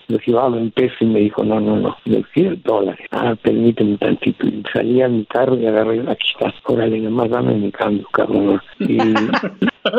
los 0.07 0.25
llevaba 0.25 0.57
en 0.57 0.71
peso 0.71 0.95
y 1.01 1.05
me 1.05 1.19
dijo, 1.19 1.43
no, 1.43 1.59
no, 1.59 1.75
no, 1.75 1.95
los 2.05 2.23
100 2.33 2.63
dólares. 2.63 3.05
Ah, 3.11 3.35
permíteme 3.39 3.95
tantito. 3.97 4.47
Y 4.47 4.63
salí 4.73 5.03
a 5.03 5.07
mi 5.07 5.23
carro 5.25 5.55
y 5.55 5.67
agarré, 5.67 5.99
aquí 6.09 6.29
está, 6.33 6.51
órale, 6.65 6.97
nada 6.97 7.11
más 7.11 7.29
dame 7.29 7.53
mi 7.53 7.71
cambio, 7.71 8.07
cabrón. 8.11 8.59
Y 8.79 8.97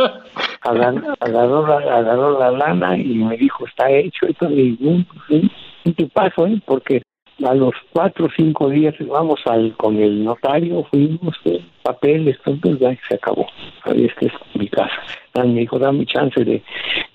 agarró, 0.63 1.15
agarró, 1.21 1.67
la, 1.67 1.77
agarró 1.99 2.39
la 2.41 2.51
lana 2.51 2.97
y 2.99 3.15
me 3.15 3.37
dijo, 3.37 3.67
está 3.67 3.89
hecho. 3.91 4.27
Esto 4.27 4.49
le 4.49 4.57
digo, 4.57 4.91
un, 4.91 5.07
un, 5.29 5.51
un 5.85 5.95
tipazo, 5.95 6.47
¿eh? 6.47 6.61
Porque 6.65 7.03
a 7.45 7.55
los 7.55 7.73
cuatro 7.93 8.27
o 8.27 8.31
cinco 8.37 8.69
días 8.69 8.95
vamos 9.01 9.41
al 9.47 9.77
con 9.77 9.97
el 9.97 10.25
notario, 10.25 10.85
fuimos, 10.91 11.35
eh, 11.45 11.61
papeles, 11.83 12.39
todo, 12.45 12.77
ya 12.79 12.97
se 13.09 13.15
acabó. 13.15 13.47
Esta 13.87 14.27
es 14.27 14.33
mi 14.55 14.69
casa. 14.69 14.93
Ah, 15.35 15.45
me 15.45 15.61
dijo, 15.61 15.79
dame 15.79 16.07
chance 16.07 16.45
de, 16.45 16.63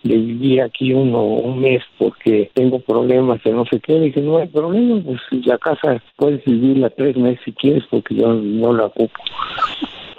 de 0.04 0.18
vivir 0.18 0.62
aquí 0.62 0.94
uno 0.94 1.24
un 1.24 1.60
mes 1.60 1.84
porque 1.98 2.50
tengo 2.54 2.80
problemas 2.80 3.44
de 3.44 3.52
no 3.52 3.66
sé 3.66 3.80
qué. 3.80 4.00
Dije, 4.00 4.22
no 4.22 4.38
hay 4.38 4.48
problema, 4.48 5.02
pues 5.04 5.46
la 5.46 5.58
casa 5.58 6.02
puedes 6.16 6.44
vivirla 6.46 6.90
tres 6.90 7.16
meses 7.18 7.42
si 7.46 7.52
quieres 7.52 7.84
porque 7.90 8.16
yo 8.16 8.34
no 8.34 8.74
la 8.74 8.86
ocupo. 8.86 9.22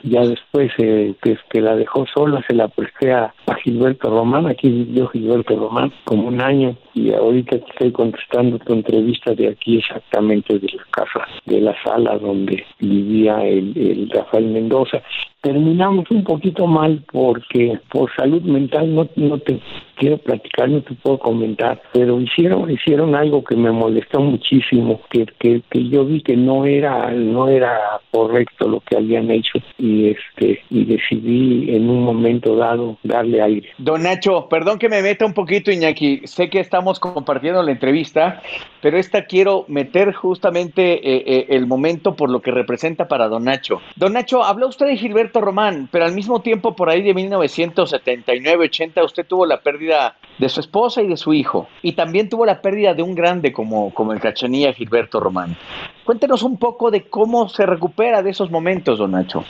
Ya 0.03 0.21
después 0.23 0.71
eh, 0.79 1.15
que, 1.23 1.39
que 1.51 1.61
la 1.61 1.77
dejó 1.77 2.07
sola, 2.07 2.45
se 2.47 2.55
la 2.55 2.69
presté 2.69 3.13
a, 3.13 3.35
Gilberto 3.63 4.11
Román. 4.11 4.47
Aquí 4.47 4.69
vivió 4.69 5.09
Gilberto 5.09 5.57
Román 5.57 5.93
como 6.05 6.29
un 6.29 6.41
año 6.41 6.77
y 6.95 7.13
ahorita 7.13 7.57
estoy 7.57 7.91
contestando 7.91 8.59
tu 8.59 8.75
entrevista 8.75 9.35
de 9.35 9.49
aquí 9.49 9.79
exactamente 9.79 10.59
de 10.59 10.69
la 10.69 10.85
casa, 10.91 11.27
de 11.47 11.61
la 11.61 11.75
sala 11.83 12.19
donde 12.19 12.65
vivía 12.79 13.45
el, 13.45 13.73
el 13.77 14.11
Rafael 14.11 14.47
Mendoza. 14.47 15.03
Terminamos 15.47 16.11
un 16.11 16.25
poquito 16.25 16.67
mal 16.67 17.05
porque 17.13 17.79
por 17.93 18.13
salud 18.17 18.43
mental 18.43 18.93
no, 18.93 19.09
no 19.15 19.39
te 19.39 19.61
quiero 19.97 20.19
platicar, 20.19 20.69
no 20.69 20.83
te 20.83 20.93
puedo 20.95 21.21
comentar, 21.21 21.81
pero 21.93 22.21
hicieron 22.21 22.69
hicieron 22.69 23.15
algo 23.15 23.45
que 23.45 23.55
me 23.55 23.71
molestó 23.71 24.21
muchísimo, 24.21 25.01
que, 25.09 25.25
que, 25.39 25.63
que 25.71 25.89
yo 25.89 26.05
vi 26.05 26.21
que 26.21 26.37
no 26.37 26.65
era 26.65 27.13
no 27.13 27.47
era 27.49 27.79
correcto 28.11 28.69
lo 28.69 28.81
que 28.81 28.97
habían 28.97 29.31
hecho 29.31 29.61
y 29.79 30.09
este 30.09 30.63
y 30.69 30.85
decidí 30.85 31.75
en 31.77 31.89
un 31.89 32.03
momento 32.03 32.57
dado 32.57 32.99
darle 33.05 33.41
aire. 33.41 33.69
Don 33.79 34.03
Nacho, 34.03 34.49
perdón 34.49 34.81
que 34.81 34.89
me 34.89 35.01
meta 35.01 35.25
un 35.25 35.33
poquito, 35.33 35.71
Iñaki. 35.71 36.23
Sé 36.25 36.51
que 36.51 36.59
estamos 36.59 36.99
compartiendo 36.99 37.63
la 37.63 37.71
entrevista, 37.71 38.43
pero 38.83 38.99
esta 38.99 39.27
quiero 39.27 39.65
meter 39.69 40.13
justamente 40.13 40.95
eh, 40.95 41.23
eh, 41.27 41.47
el 41.51 41.67
momento 41.67 42.17
por 42.17 42.31
lo 42.31 42.41
que 42.41 42.51
representa 42.51 43.07
para 43.07 43.29
Don 43.29 43.45
Nacho. 43.45 43.81
Don 43.95 44.13
Nacho, 44.13 44.43
habló 44.43 44.67
usted 44.69 44.87
de 44.87 44.97
Gilberto 44.97 45.36
Román, 45.41 45.89
pero 45.91 46.05
al 46.05 46.15
mismo 46.15 46.41
tiempo, 46.41 46.75
por 46.75 46.91
ahí 46.91 47.03
de 47.03 47.15
1979-80, 47.15 49.05
usted 49.05 49.27
tuvo 49.27 49.47
la 49.47 49.61
pérdida 49.61 50.17
de 50.39 50.49
su 50.49 50.61
esposa 50.61 51.03
y 51.03 51.09
de 51.09 51.17
su 51.17 51.33
hijo, 51.33 51.69
y 51.83 51.93
también 51.93 52.29
tuvo 52.29 52.47
la 52.47 52.61
pérdida 52.61 52.95
de 52.95 53.03
un 53.03 53.15
grande 53.15 53.53
como, 53.53 53.93
como 53.93 54.13
el 54.13 54.21
cachanilla 54.21 54.73
Gilberto 54.73 55.21
Román. 55.21 55.57
Cuéntenos 56.05 56.43
un 56.43 56.59
poco 56.59 56.91
de 56.91 57.09
cómo 57.09 57.49
se 57.49 57.67
recupera 57.67 58.23
de 58.23 58.31
esos 58.31 58.51
momentos, 58.51 58.99
Don 58.99 59.13
Nacho. 59.13 59.45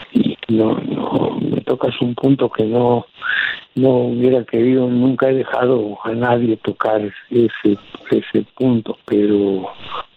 No, 0.49 0.79
no, 0.79 1.36
me 1.47 1.61
tocas 1.63 1.95
un 2.01 2.15
punto 2.15 2.51
que 2.51 2.65
no, 2.65 3.07
no 3.75 3.91
hubiera 3.91 4.45
querido, 4.45 4.89
nunca 4.89 5.29
he 5.29 5.35
dejado 5.35 5.99
a 6.05 6.13
nadie 6.13 6.57
tocar 6.59 7.03
ese, 7.31 7.79
ese 8.11 8.47
punto, 8.57 8.97
pero 9.05 9.69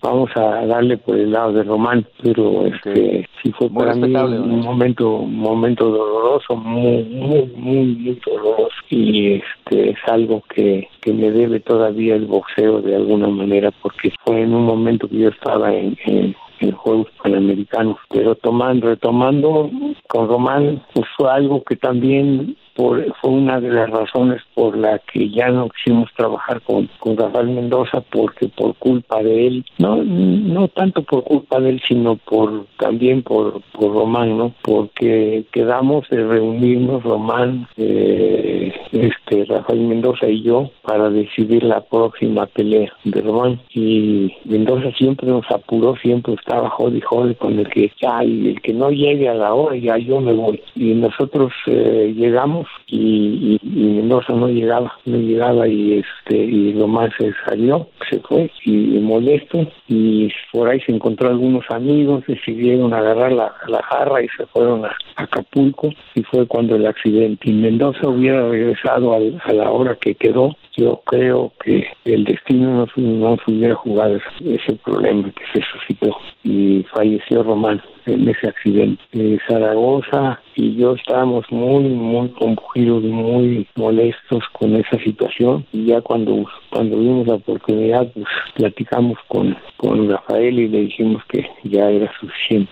vamos 0.02 0.30
a 0.36 0.66
darle 0.66 0.98
por 0.98 1.18
el 1.18 1.32
lado 1.32 1.54
de 1.54 1.64
Román, 1.64 2.06
pero 2.24 2.66
este 2.66 3.28
sí 3.42 3.52
fue 3.52 3.70
Muy 3.70 3.84
para 3.84 3.96
mí 3.96 4.16
un 4.16 4.62
momento, 4.62 5.16
un 5.18 5.40
momento 5.40 5.90
doloroso, 5.90 6.56
muy, 6.56 7.04
muy, 7.04 7.46
muy, 7.56 7.86
muy 7.86 8.22
doloroso 8.26 8.76
y 8.90 9.36
este 9.36 9.92
es 9.92 9.98
algo 10.08 10.42
que, 10.54 10.88
que 11.02 11.14
me 11.14 11.32
debe 11.32 11.60
todavía 11.60 12.16
el 12.16 12.26
boxeo 12.26 12.82
de 12.82 12.96
alguna 12.96 13.28
manera 13.28 13.72
porque 13.82 14.14
fue 14.24 14.42
en 14.42 14.54
un 14.54 14.66
momento 14.66 15.08
que 15.08 15.20
yo 15.20 15.30
estaba 15.30 15.74
en, 15.74 15.98
en 16.06 16.36
en 16.60 16.72
Juegos 16.72 17.08
Panamericanos. 17.22 17.98
Pero 18.10 18.36
tomando, 18.36 18.88
retomando 18.88 19.70
con 20.08 20.28
Román, 20.28 20.84
pues 20.94 21.06
fue 21.18 21.32
algo 21.32 21.64
que 21.64 21.76
también 21.76 22.56
por, 22.76 23.14
fue 23.22 23.32
una 23.32 23.60
de 23.60 23.70
las 23.70 23.90
razones 23.90 24.42
por 24.54 24.78
la 24.78 25.00
que 25.00 25.30
ya 25.30 25.50
no 25.50 25.70
quisimos 25.70 26.10
trabajar 26.16 26.62
con, 26.62 26.90
con 27.00 27.18
Rafael 27.18 27.50
Mendoza, 27.50 28.02
porque 28.10 28.48
por 28.48 28.76
culpa 28.76 29.22
de 29.22 29.48
él, 29.48 29.66
no, 29.80 29.98
no 29.98 30.70
tanto 30.70 31.04
por 31.04 31.24
culpa 31.26 31.60
de 31.60 31.72
él, 31.72 31.82
sino 31.86 32.16
por 32.16 32.66
también 32.78 33.22
por, 33.22 33.62
por 33.74 33.94
Román, 33.94 34.38
¿no? 34.38 34.54
Porque 34.62 35.44
quedamos 35.52 36.08
de 36.10 36.26
reunirnos, 36.26 37.04
Román, 37.04 37.68
eh, 37.76 38.74
este, 38.92 39.46
Rafael 39.46 39.82
Mendoza 39.82 40.28
y 40.28 40.44
yo, 40.44 40.70
para 40.84 41.10
decidir 41.10 41.64
la 41.64 41.82
próxima 41.82 42.46
pelea 42.48 42.92
de 43.04 43.22
Román. 43.22 43.60
Y 43.74 44.34
Mendoza 44.46 44.92
siempre 44.98 45.28
nos 45.28 45.50
apuró, 45.52 45.96
siempre 45.98 46.34
estaba 46.34 46.70
jode 46.70 46.98
y 46.98 47.02
jode 47.02 47.36
con 47.36 47.60
el 47.60 47.68
que 47.70 47.92
ya, 48.02 48.24
y 48.24 48.50
el 48.50 48.62
que 48.62 48.74
no 48.74 48.90
llegue 48.90 49.30
a 49.30 49.34
la 49.34 49.54
hora, 49.54 49.76
ya 49.76 49.98
yo 49.98 50.20
me 50.20 50.34
voy. 50.34 50.62
Y 50.76 50.94
nosotros 50.94 51.52
eh, 51.68 52.14
llegamos 52.16 52.68
y, 52.88 53.60
y, 53.62 53.70
Mendoza 54.00 54.34
no 54.34 54.48
llegaba, 54.48 54.94
no 55.06 55.18
llegaba 55.18 55.68
y 55.68 56.00
este 56.00 56.36
y 56.36 56.74
Román 56.74 57.12
se 57.18 57.32
salió, 57.46 57.88
se 58.10 58.20
fue 58.20 58.50
y, 58.64 58.98
y 58.98 59.00
molesto 59.00 59.68
y 59.88 60.30
por 60.52 60.70
ahí 60.70 60.80
se 60.82 60.92
encontró 60.92 61.30
algunos 61.30 61.66
amigos, 61.70 62.24
decidieron 62.28 62.94
agarrar 62.94 63.32
la, 63.32 63.54
la 63.68 63.82
jarra 63.84 64.24
y 64.24 64.28
se 64.38 64.46
fueron 64.48 64.86
a 64.86 64.96
Acapulco 65.16 65.90
y 66.16 66.24
fue 66.24 66.48
cuando 66.48 66.76
el 66.76 66.86
accidente. 66.86 67.50
Y 67.50 67.54
Mendoza 67.54 68.08
hubiera 68.08 68.48
regresado 68.48 68.79
al- 68.86 69.42
a 69.44 69.54
la 69.54 69.72
hora 69.72 69.96
que 69.96 70.16
quedó, 70.16 70.56
yo 70.78 71.02
creo 71.06 71.52
que 71.64 71.88
el 72.06 72.24
destino 72.24 72.74
no, 72.74 72.88
se- 72.88 73.02
no 73.02 73.38
se 73.46 73.52
hubiera 73.52 73.76
jugado 73.76 74.18
ese, 74.42 74.74
problema 74.84 75.30
que 75.32 75.44
se 75.54 75.66
suscitó 75.72 76.16
y 76.44 76.84
falleció 76.94 77.44
Román 77.44 77.82
en 78.06 78.28
ese 78.30 78.48
accidente. 78.48 79.02
Eh, 79.14 79.38
Zaragoza 79.48 80.40
y 80.56 80.76
yo 80.76 80.94
estábamos 80.96 81.46
muy, 81.52 81.84
muy 81.84 82.30
compungidos, 82.30 83.04
muy 83.04 83.68
molestos 83.76 84.44
con 84.54 84.76
esa 84.76 84.98
situación 85.04 85.66
y 85.74 85.86
ya 85.86 86.02
cuando, 86.02 86.46
cuando 86.72 86.98
vimos 86.98 87.28
la 87.28 87.36
oportunidad, 87.36 88.12
pues 88.14 88.26
platicamos 88.56 89.18
con, 89.28 89.56
con 89.78 90.10
Rafael 90.10 90.60
y 90.60 90.68
le 90.68 90.80
dijimos 90.82 91.24
que 91.26 91.46
ya 91.64 91.90
era 91.90 92.12
suficiente. 92.20 92.72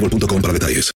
para 0.00 0.52
detalles. 0.52 0.92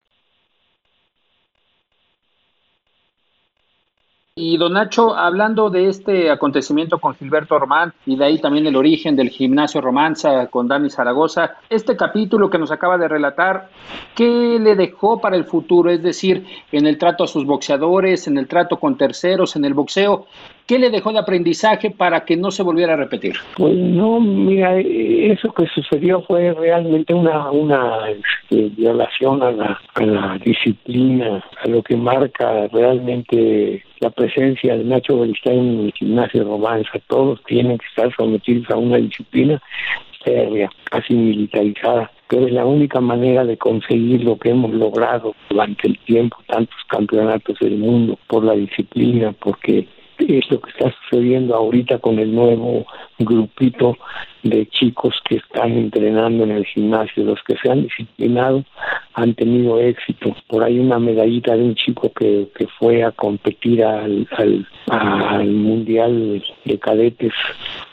Y 4.35 4.57
don 4.57 4.73
Nacho, 4.73 5.15
hablando 5.15 5.69
de 5.69 5.89
este 5.89 6.31
acontecimiento 6.31 6.99
con 6.99 7.15
Gilberto 7.15 7.59
Román 7.59 7.93
y 8.07 8.17
de 8.17 8.25
ahí 8.25 8.41
también 8.41 8.67
el 8.67 8.77
origen 8.77 9.15
del 9.15 9.29
gimnasio 9.29 9.83
Romanza 9.83 10.47
con 10.47 10.67
Dani 10.67 10.89
Zaragoza, 10.89 11.57
este 11.69 11.97
capítulo 11.97 12.49
que 12.49 12.57
nos 12.57 12.71
acaba 12.71 12.97
de 12.97 13.09
relatar, 13.09 13.69
¿qué 14.15 14.59
le 14.59 14.75
dejó 14.75 15.21
para 15.21 15.37
el 15.37 15.45
futuro? 15.45 15.91
Es 15.91 16.03
decir, 16.03 16.47
en 16.73 16.87
el 16.87 16.97
trato 16.97 17.25
a 17.25 17.29
sus 17.29 17.45
boxeadores, 17.45 18.27
en 18.27 18.39
el 18.39 18.49
trato 18.49 18.81
con 18.81 18.97
terceros, 18.97 19.55
en 19.55 19.67
el 19.67 19.75
boxeo, 19.75 20.27
¿Qué 20.67 20.79
le 20.79 20.91
dejó 20.91 21.13
de 21.13 21.19
aprendizaje 21.19 21.91
para 21.91 22.25
que 22.25 22.37
no 22.37 22.51
se 22.51 22.63
volviera 22.63 22.95
a 22.95 22.97
repetir? 22.97 23.35
Pues 23.57 23.75
no, 23.75 24.21
mira, 24.21 24.79
eso 24.79 25.53
que 25.53 25.67
sucedió 25.67 26.23
fue 26.23 26.53
realmente 26.53 27.13
una, 27.13 27.51
una 27.51 28.09
este, 28.11 28.69
violación 28.77 29.43
a 29.43 29.51
la, 29.51 29.81
a 29.95 30.03
la 30.03 30.39
disciplina, 30.45 31.45
a 31.63 31.69
lo 31.69 31.83
que 31.83 31.97
marca 31.97 32.69
realmente 32.69 33.83
la 34.01 34.11
presencia 34.11 34.77
de 34.77 34.85
Nacho 34.85 35.19
Beristain 35.19 35.59
en 35.59 35.81
el 35.87 35.93
gimnasio 35.93 36.45
Romanza. 36.45 36.93
Todos 37.09 37.43
tienen 37.45 37.79
que 37.79 37.87
estar 37.87 38.15
sometidos 38.17 38.71
a 38.71 38.77
una 38.77 38.99
disciplina 38.99 39.61
férrea, 40.25 40.71
casi 40.85 41.15
militarizada 41.15 42.11
pero 42.33 42.47
es 42.47 42.53
la 42.55 42.65
única 42.65 42.99
manera 42.99 43.45
de 43.45 43.59
conseguir 43.59 44.25
lo 44.25 44.39
que 44.39 44.49
hemos 44.49 44.73
logrado 44.73 45.35
durante 45.51 45.87
el 45.87 45.99
tiempo, 45.99 46.39
tantos 46.47 46.79
campeonatos 46.89 47.59
del 47.59 47.77
mundo, 47.77 48.19
por 48.27 48.43
la 48.43 48.55
disciplina, 48.55 49.33
porque 49.33 49.87
es 50.29 50.51
lo 50.51 50.61
que 50.61 50.71
está 50.71 50.95
sucediendo 51.03 51.55
ahorita 51.55 51.99
con 51.99 52.19
el 52.19 52.35
nuevo 52.35 52.87
grupito 53.19 53.97
de 54.43 54.67
chicos 54.67 55.15
que 55.29 55.37
están 55.37 55.73
entrenando 55.73 56.45
en 56.45 56.53
el 56.53 56.67
gimnasio. 56.67 57.25
Los 57.25 57.43
que 57.45 57.57
se 57.57 57.71
han 57.71 57.83
disciplinado 57.83 58.65
han 59.15 59.35
tenido 59.35 59.79
éxito. 59.79 60.35
Por 60.49 60.65
ahí 60.65 60.79
una 60.79 60.99
medallita 60.99 61.57
de 61.57 61.63
un 61.63 61.75
chico 61.75 62.13
que, 62.13 62.49
que 62.55 62.67
fue 62.79 63.05
a 63.05 63.13
competir 63.13 63.85
al, 63.85 64.27
al, 64.37 64.67
al 64.89 65.51
Mundial 65.51 66.43
de 66.65 66.79
Cadetes 66.79 67.33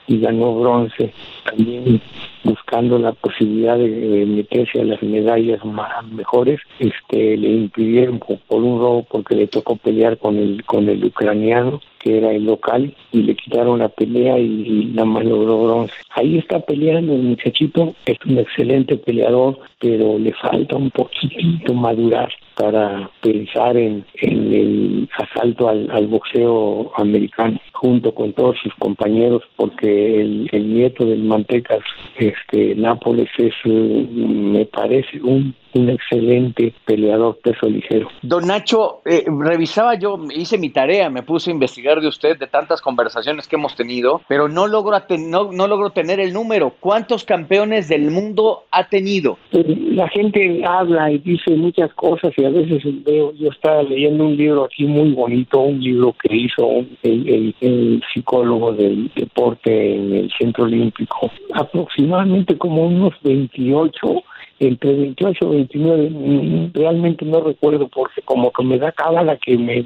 y 0.10 0.20
ganó 0.20 0.60
bronce. 0.60 1.14
También 1.46 2.02
buscando 2.44 2.98
la 2.98 3.14
posibilidad 3.14 3.78
de, 3.78 4.26
meterse 4.26 4.82
a 4.82 4.84
las 4.84 5.02
medallas 5.04 5.64
más 5.64 6.06
mejores, 6.08 6.60
este, 6.80 7.38
le 7.38 7.50
impidieron 7.50 8.20
por, 8.20 8.64
un 8.64 8.80
robo 8.80 9.04
porque 9.04 9.36
le 9.36 9.48
tocó 9.48 9.76
pelear 9.76 10.18
con 10.18 10.38
el 10.38 10.66
con 10.66 10.90
el 10.90 11.04
ucraniano 11.06 11.80
que 12.00 12.18
era 12.18 12.32
el 12.32 12.46
local 12.46 12.96
y 13.12 13.24
le 13.24 13.36
quitaron 13.36 13.80
la 13.80 13.90
pelea 13.90 14.40
y, 14.40 14.92
nada 14.94 15.06
más 15.06 15.26
logró 15.26 15.64
bronce. 15.64 15.94
Ahí 16.20 16.38
está 16.38 16.60
peleando 16.60 17.14
el 17.14 17.22
muchachito, 17.22 17.96
es 18.06 18.18
un 18.26 18.40
excelente 18.40 18.98
peleador, 18.98 19.58
pero 19.80 20.20
le 20.20 20.34
falta 20.34 20.76
un 20.76 20.92
poquitito 20.92 21.74
madurar 21.74 22.30
para 22.56 23.10
pensar 23.22 23.78
en, 23.78 24.04
en 24.16 24.54
el 24.54 25.10
asalto 25.18 25.70
al, 25.70 25.90
al, 25.92 26.08
boxeo 26.08 26.92
americano 26.98 27.58
junto 27.72 28.14
con 28.14 28.34
todos 28.34 28.58
sus 28.62 28.74
compañeros 28.76 29.44
porque 29.56 30.20
el, 30.22 30.50
el 30.52 30.74
nieto 30.74 31.06
del 31.06 31.24
Mantecas 31.24 31.80
este 32.18 32.76
Nápoles 32.76 33.30
es 33.38 33.54
eh, 33.64 34.08
me 34.12 34.66
parece 34.66 35.22
un 35.22 35.56
un 35.74 35.90
excelente 35.90 36.74
peleador 36.86 37.38
peso 37.38 37.68
ligero. 37.68 38.10
Don 38.22 38.48
Nacho, 38.48 39.02
eh, 39.06 39.26
revisaba 39.28 39.96
yo, 39.96 40.20
hice 40.36 40.58
mi 40.58 40.70
tarea, 40.70 41.10
me 41.10 41.24
puse 41.24 41.50
a 41.50 41.54
investigar 41.54 42.02
de 42.02 42.08
usted 42.08 42.38
de 42.38 42.48
tantas 42.48 42.82
conversaciones 42.82 43.48
que 43.48 43.56
hemos 43.56 43.76
tenido, 43.76 44.22
pero 44.28 44.48
no 44.48 44.68
logro, 44.68 44.98
no, 45.20 45.52
no 45.52 45.68
logro 45.68 45.92
tener 45.92 46.20
el 46.20 46.34
número. 46.34 46.74
¿Cuántos 46.80 47.24
campeones 47.24 47.88
del 47.88 48.12
mundo 48.12 48.64
ha 48.72 48.88
tenido? 48.88 49.38
Eh, 49.52 49.64
la 49.92 50.08
gente 50.10 50.64
habla 50.66 51.12
y 51.12 51.20
dice 51.20 51.52
muchas 51.52 51.94
cosas 51.94 52.34
y 52.38 52.46
a 52.46 52.50
veces 52.50 52.84
veo, 53.04 53.34
yo 53.34 53.50
estaba 53.50 53.84
leyendo 53.84 54.26
un 54.26 54.36
libro 54.36 54.66
aquí 54.66 54.86
muy 54.86 55.12
bonito, 55.12 55.60
un 55.60 55.80
libro 55.80 56.16
que 56.22 56.36
hizo 56.36 56.86
el, 57.04 57.56
el 57.62 58.04
psicólogo 58.14 58.74
del 58.74 59.12
deporte 59.16 59.96
en 59.96 60.14
el 60.14 60.32
Centro 60.38 60.66
Olímpico, 60.66 61.32
aproximadamente 61.54 62.58
como 62.58 62.84
unos 62.88 63.14
28 63.24 64.24
entre 64.60 64.94
28 64.94 65.46
y 65.46 65.56
29, 65.56 66.72
realmente 66.74 67.26
no 67.26 67.42
recuerdo 67.42 67.88
porque 67.88 68.22
como 68.24 68.52
que 68.52 68.64
me 68.64 68.78
da 68.78 68.92
cábala 68.92 69.38
que 69.38 69.58
me, 69.58 69.86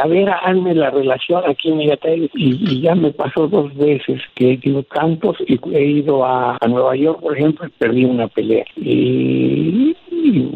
a 0.00 0.06
ver, 0.06 0.30
hazme 0.30 0.74
la 0.74 0.90
relación 0.90 1.42
aquí 1.46 1.70
en 1.70 1.82
y, 1.82 2.30
y 2.34 2.80
ya 2.80 2.94
me 2.94 3.10
pasó 3.10 3.48
dos 3.48 3.74
veces 3.76 4.20
que 4.34 4.50
he 4.50 4.60
ido 4.62 4.82
tantos 4.84 5.36
y 5.46 5.58
he 5.74 5.84
ido 5.84 6.24
a, 6.24 6.58
Nueva 6.68 6.96
York, 6.96 7.20
por 7.20 7.36
ejemplo, 7.36 7.66
y 7.66 7.70
perdí 7.70 8.04
una 8.04 8.28
pelea. 8.28 8.64
Y, 8.76 9.94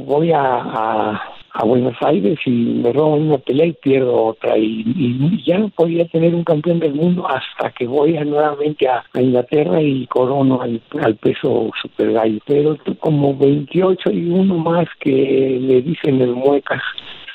voy 0.07 0.33
a 0.33 0.40
a 0.40 1.36
Buenos 1.64 1.97
Aires 2.01 2.38
y 2.45 2.51
me 2.51 2.92
roban 2.92 3.23
una 3.23 3.38
pelea 3.38 3.66
y 3.66 3.73
pierdo 3.73 4.27
otra. 4.27 4.57
Y, 4.59 5.42
ya 5.45 5.59
no 5.59 5.69
podía 5.69 6.07
tener 6.09 6.35
un 6.35 6.45
campeón 6.45 6.81
del 6.81 6.95
mundo 6.95 7.27
hasta 7.29 7.71
que 7.71 7.87
voy 7.87 8.16
a, 8.16 8.25
nuevamente 8.25 8.88
a, 8.88 9.05
Inglaterra 9.14 9.81
y 9.81 10.07
corono 10.07 10.61
al, 10.61 10.81
peso 11.16 11.71
super 11.81 12.12
gallo 12.12 12.38
pero 12.47 12.77
como 13.01 13.37
28 13.37 14.11
y 14.11 14.31
uno 14.31 14.59
más 14.59 14.87
que 15.01 15.59
le 15.61 15.83
dicen 15.83 16.21
el 16.21 16.35
muecas 16.35 16.83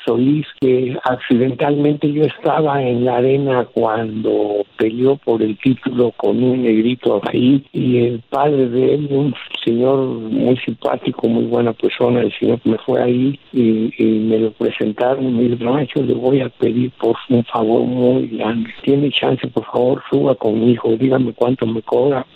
Solís, 0.04 0.46
que 0.60 0.96
accidentalmente 1.04 2.12
yo 2.12 2.24
estaba 2.24 2.82
en 2.82 3.04
la 3.04 3.16
arena 3.16 3.66
cuando 3.72 4.64
peleó 4.76 5.16
por 5.16 5.42
el 5.42 5.56
título 5.58 6.12
con 6.16 6.42
un 6.42 6.62
negrito 6.62 7.20
ahí 7.24 7.64
y 7.72 7.98
el 7.98 8.20
padre 8.30 8.68
de 8.68 8.94
él, 8.94 9.08
un 9.10 9.34
señor 9.64 9.98
muy 9.98 10.56
simpático, 10.58 11.28
muy 11.28 11.44
buena 11.44 11.72
persona, 11.72 12.20
el 12.20 12.32
señor 12.38 12.60
me 12.64 12.78
fue 12.78 13.02
ahí 13.02 13.38
y, 13.52 13.92
me 14.02 14.38
lo 14.38 14.52
presentaron 14.52 15.24
y 15.24 15.32
me 15.32 15.42
dijo, 15.42 16.02
le 16.02 16.14
voy 16.14 16.40
a 16.40 16.48
pedir 16.48 16.90
por 16.92 17.16
un 17.28 17.44
favor 17.44 17.82
muy 17.82 18.28
grande. 18.28 18.70
Tiene 18.82 19.10
chance, 19.10 19.46
por 19.48 19.64
favor, 19.66 20.02
suba 20.10 20.34
con 20.34 20.60
mi 20.60 20.72
hijo, 20.72 20.96
dígame 20.96 21.32
cuánto 21.32 21.66
me 21.66 21.82
cobra 21.82 22.26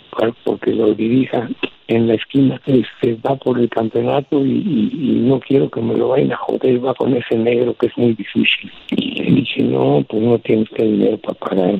porque 0.43 0.73
lo 0.73 0.93
dirija 0.93 1.47
en 1.87 2.07
la 2.07 2.15
esquina, 2.15 2.61
este, 2.65 3.17
va 3.25 3.35
por 3.35 3.59
el 3.59 3.69
campeonato 3.69 4.45
y, 4.45 5.23
no 5.27 5.39
quiero 5.39 5.69
que 5.69 5.81
me 5.81 5.95
lo 5.95 6.09
vayan 6.09 6.31
a 6.31 6.37
joder, 6.37 6.85
va 6.85 6.93
con 6.93 7.13
ese 7.13 7.37
negro 7.37 7.73
que 7.73 7.87
es 7.87 7.97
muy 7.97 8.13
difícil. 8.13 8.71
Y 8.91 9.21
le 9.21 9.31
dije, 9.31 9.63
no, 9.63 10.05
pues 10.07 10.21
no 10.21 10.37
tiene 10.39 10.63
usted 10.63 10.83
dinero 10.83 11.17
para 11.17 11.33
pagar. 11.35 11.79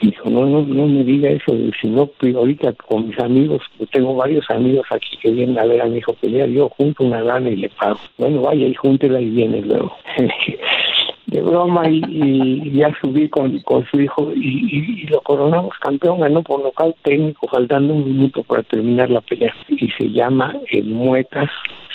dijo, 0.00 0.30
no, 0.30 0.46
no, 0.46 0.62
no 0.62 0.86
me 0.86 1.04
diga 1.04 1.30
eso, 1.30 1.56
si 1.80 1.88
no, 1.88 2.06
pues 2.06 2.34
ahorita 2.34 2.72
con 2.72 3.08
mis 3.08 3.18
amigos, 3.18 3.62
tengo 3.92 4.14
varios 4.14 4.48
amigos 4.50 4.86
aquí 4.90 5.16
que 5.20 5.30
vienen 5.30 5.58
a 5.58 5.64
ver 5.64 5.82
a 5.82 5.86
mi 5.86 5.98
hijo 5.98 6.12
pelear, 6.14 6.48
yo 6.48 6.68
junto 6.70 7.04
una 7.04 7.22
gana 7.22 7.50
y 7.50 7.56
le 7.56 7.68
pago. 7.68 7.98
Bueno, 8.16 8.42
vaya 8.42 8.66
y 8.66 8.74
júntela 8.74 9.20
y 9.20 9.30
viene 9.30 9.62
luego. 9.62 9.96
de 11.28 11.42
broma 11.42 11.88
y, 11.88 12.72
ya 12.72 12.90
subí 13.00 13.28
con, 13.28 13.58
con 13.60 13.86
su 13.86 14.00
hijo 14.00 14.32
y, 14.34 15.06
lo 15.08 15.20
coronamos 15.20 15.74
campeón, 15.80 16.20
ganó 16.20 16.42
por 16.42 16.62
local 16.62 16.94
técnico, 17.02 17.46
faltando 17.48 17.94
un 17.94 18.04
minuto 18.04 18.42
para 18.42 18.62
terminar 18.62 19.10
la 19.10 19.20
pelea. 19.20 19.54
Y 19.68 19.90
se 19.90 20.10
llama 20.10 20.54
el 20.70 20.86
Muecas 20.86 21.50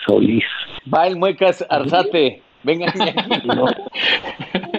Solís. 0.06 0.46
Va 0.94 1.08
el 1.08 1.18
Muecas 1.18 1.66
Arzate. 1.70 2.42
Venga, 2.64 2.86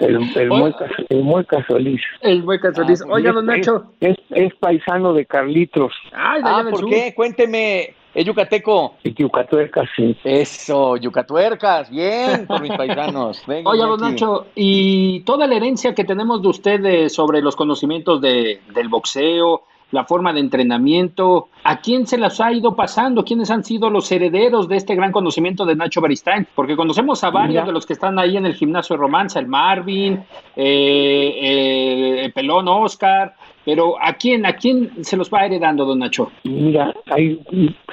el, 0.01 0.13
el, 0.35 0.49
muecas, 0.49 0.91
el 1.09 1.21
Muecas 1.21 1.63
Solís. 1.67 2.01
El 2.21 2.43
Muecas 2.43 2.75
Solís. 2.75 3.01
Ah, 3.03 3.07
Oiga, 3.11 3.31
don 3.31 3.45
Nacho. 3.45 3.93
Es, 3.99 4.15
es, 4.31 4.55
paisano 4.55 5.13
de 5.13 5.25
Carlitos. 5.25 5.93
ah, 6.13 6.63
¿por 6.71 6.89
qué? 6.89 7.13
Cuénteme. 7.15 7.93
¿Es 8.15 8.25
yucateco? 8.25 8.95
Yucatuercas, 9.03 9.89
sí. 9.93 10.15
Eso, 10.23 10.95
yucatuercas, 10.95 11.89
bien, 11.89 12.47
por 12.47 12.61
mis 12.61 12.71
paisanos. 12.71 13.43
Oye, 13.65 13.81
don 13.81 13.99
Nacho, 13.99 14.47
y 14.55 15.19
toda 15.25 15.45
la 15.45 15.55
herencia 15.55 15.93
que 15.93 16.05
tenemos 16.05 16.41
de 16.41 16.47
ustedes 16.47 17.13
sobre 17.13 17.41
los 17.41 17.57
conocimientos 17.57 18.21
de, 18.21 18.61
del 18.73 18.87
boxeo, 18.87 19.63
la 19.91 20.05
forma 20.05 20.31
de 20.31 20.39
entrenamiento, 20.39 21.49
¿a 21.63 21.81
quién 21.81 22.07
se 22.07 22.17
las 22.17 22.39
ha 22.39 22.51
ido 22.53 22.75
pasando? 22.75 23.23
¿Quiénes 23.23 23.51
han 23.51 23.63
sido 23.63 23.89
los 23.89 24.11
herederos 24.11 24.67
de 24.67 24.77
este 24.77 24.95
gran 24.95 25.11
conocimiento 25.11 25.65
de 25.65 25.75
Nacho 25.75 26.01
Baristain? 26.01 26.47
Porque 26.55 26.75
conocemos 26.75 27.23
a 27.23 27.29
varios 27.29 27.65
de 27.65 27.71
los 27.71 27.85
que 27.85 27.93
están 27.93 28.17
ahí 28.17 28.37
en 28.37 28.45
el 28.45 28.55
gimnasio 28.55 28.95
de 28.95 29.01
Romanza, 29.01 29.39
el 29.39 29.47
Marvin, 29.47 30.23
eh, 30.55 31.37
eh, 31.41 32.25
el 32.25 32.33
Pelón 32.33 32.67
Oscar, 32.67 33.35
Pero 33.65 33.95
¿a 34.01 34.13
quién, 34.13 34.45
a 34.45 34.53
quién 34.53 35.03
se 35.03 35.17
los 35.17 35.29
va 35.29 35.45
heredando, 35.45 35.85
don 35.85 35.99
Nacho? 35.99 36.31
Mira, 36.43 36.93
hay 37.07 37.39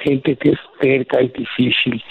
gente 0.02 0.36
que 0.36 0.50
es 0.50 0.58
cerca, 0.80 1.18
es 1.18 1.32
difícil, 1.32 2.02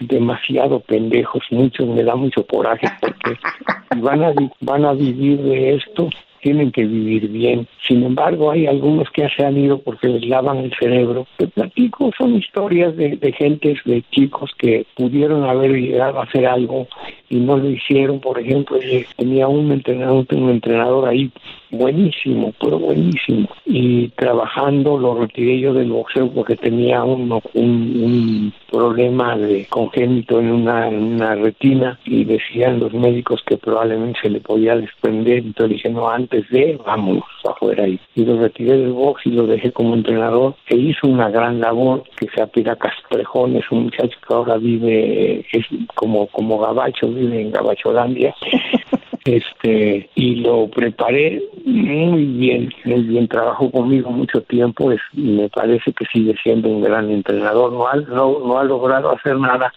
demasiado 0.00 0.80
pendejos, 0.80 1.42
muchos 1.50 1.86
me 1.86 2.02
da 2.02 2.16
mucho 2.16 2.44
coraje 2.46 2.88
porque 3.00 3.38
van 3.96 4.24
a, 4.24 4.32
van 4.60 4.84
a 4.84 4.92
vivir 4.92 5.40
de 5.40 5.76
esto 5.76 6.10
tienen 6.46 6.70
que 6.70 6.84
vivir 6.84 7.28
bien. 7.28 7.66
Sin 7.88 8.04
embargo, 8.04 8.52
hay 8.52 8.68
algunos 8.68 9.10
que 9.10 9.28
se 9.30 9.44
han 9.44 9.56
ido 9.56 9.78
porque 9.78 10.06
les 10.06 10.24
lavan 10.26 10.58
el 10.58 10.72
cerebro. 10.78 11.26
Te 11.38 11.48
platico, 11.48 12.12
son 12.16 12.36
historias 12.36 12.96
de, 12.96 13.16
de 13.16 13.32
gentes, 13.32 13.80
de 13.84 14.04
chicos 14.12 14.52
que 14.56 14.86
pudieron 14.94 15.42
haber 15.42 15.72
llegado 15.72 16.20
a 16.20 16.22
hacer 16.22 16.46
algo 16.46 16.86
y 17.28 17.38
no 17.38 17.56
lo 17.56 17.68
hicieron. 17.68 18.20
Por 18.20 18.38
ejemplo, 18.38 18.78
tenía 19.16 19.48
un 19.48 19.72
entrenador, 19.72 20.24
un 20.30 20.50
entrenador 20.50 21.08
ahí 21.08 21.32
buenísimo, 21.70 22.52
pero 22.60 22.78
buenísimo. 22.78 23.48
Y 23.64 24.08
trabajando 24.10 24.98
lo 24.98 25.14
retiré 25.14 25.60
yo 25.60 25.74
del 25.74 25.90
boxeo 25.90 26.30
porque 26.30 26.56
tenía 26.56 27.04
un, 27.04 27.40
un, 27.54 28.52
problema 28.70 29.36
de 29.36 29.64
congénito 29.66 30.40
en 30.40 30.50
una, 30.50 30.88
en 30.88 31.02
una 31.02 31.34
retina 31.34 31.98
y 32.04 32.24
decían 32.24 32.80
los 32.80 32.92
médicos 32.92 33.42
que 33.46 33.56
probablemente 33.56 34.18
se 34.22 34.30
le 34.30 34.40
podía 34.40 34.76
desprender. 34.76 35.38
Entonces 35.38 35.76
dije, 35.76 35.90
no, 35.90 36.08
antes 36.08 36.48
de, 36.50 36.78
vamos 36.84 37.22
afuera. 37.44 37.86
Y, 37.86 37.98
y 38.14 38.24
lo 38.24 38.40
retiré 38.40 38.76
del 38.76 38.92
box 38.92 39.22
y 39.26 39.30
lo 39.30 39.46
dejé 39.46 39.72
como 39.72 39.94
entrenador 39.94 40.54
e 40.68 40.76
hizo 40.76 41.06
una 41.06 41.30
gran 41.30 41.60
labor 41.60 42.02
que 42.18 42.26
se 42.34 42.42
apira 42.42 42.76
Castrejón, 42.76 43.56
es 43.56 43.70
un 43.70 43.84
muchacho 43.84 44.18
que 44.26 44.34
ahora 44.34 44.56
vive, 44.56 45.44
es 45.52 45.66
como, 45.94 46.26
como 46.28 46.58
gabacho, 46.58 47.08
vive 47.08 47.40
en 47.40 47.50
Gabacholandia. 47.50 48.34
este 49.24 50.08
y 50.14 50.36
lo 50.36 50.68
preparé 50.68 51.42
muy 51.64 52.24
bien, 52.24 52.70
muy 52.84 53.02
bien, 53.02 53.28
trabajó 53.28 53.70
conmigo 53.70 54.10
mucho 54.10 54.40
tiempo, 54.42 54.92
es, 54.92 55.00
me 55.14 55.48
parece 55.48 55.92
que 55.92 56.04
sigue 56.12 56.34
siendo 56.42 56.68
un 56.68 56.82
gran 56.82 57.10
entrenador, 57.10 57.72
no 57.72 57.88
ha, 57.88 57.96
no, 57.96 58.58
ha 58.58 58.64
logrado 58.64 59.10
hacer 59.10 59.38
nada 59.38 59.72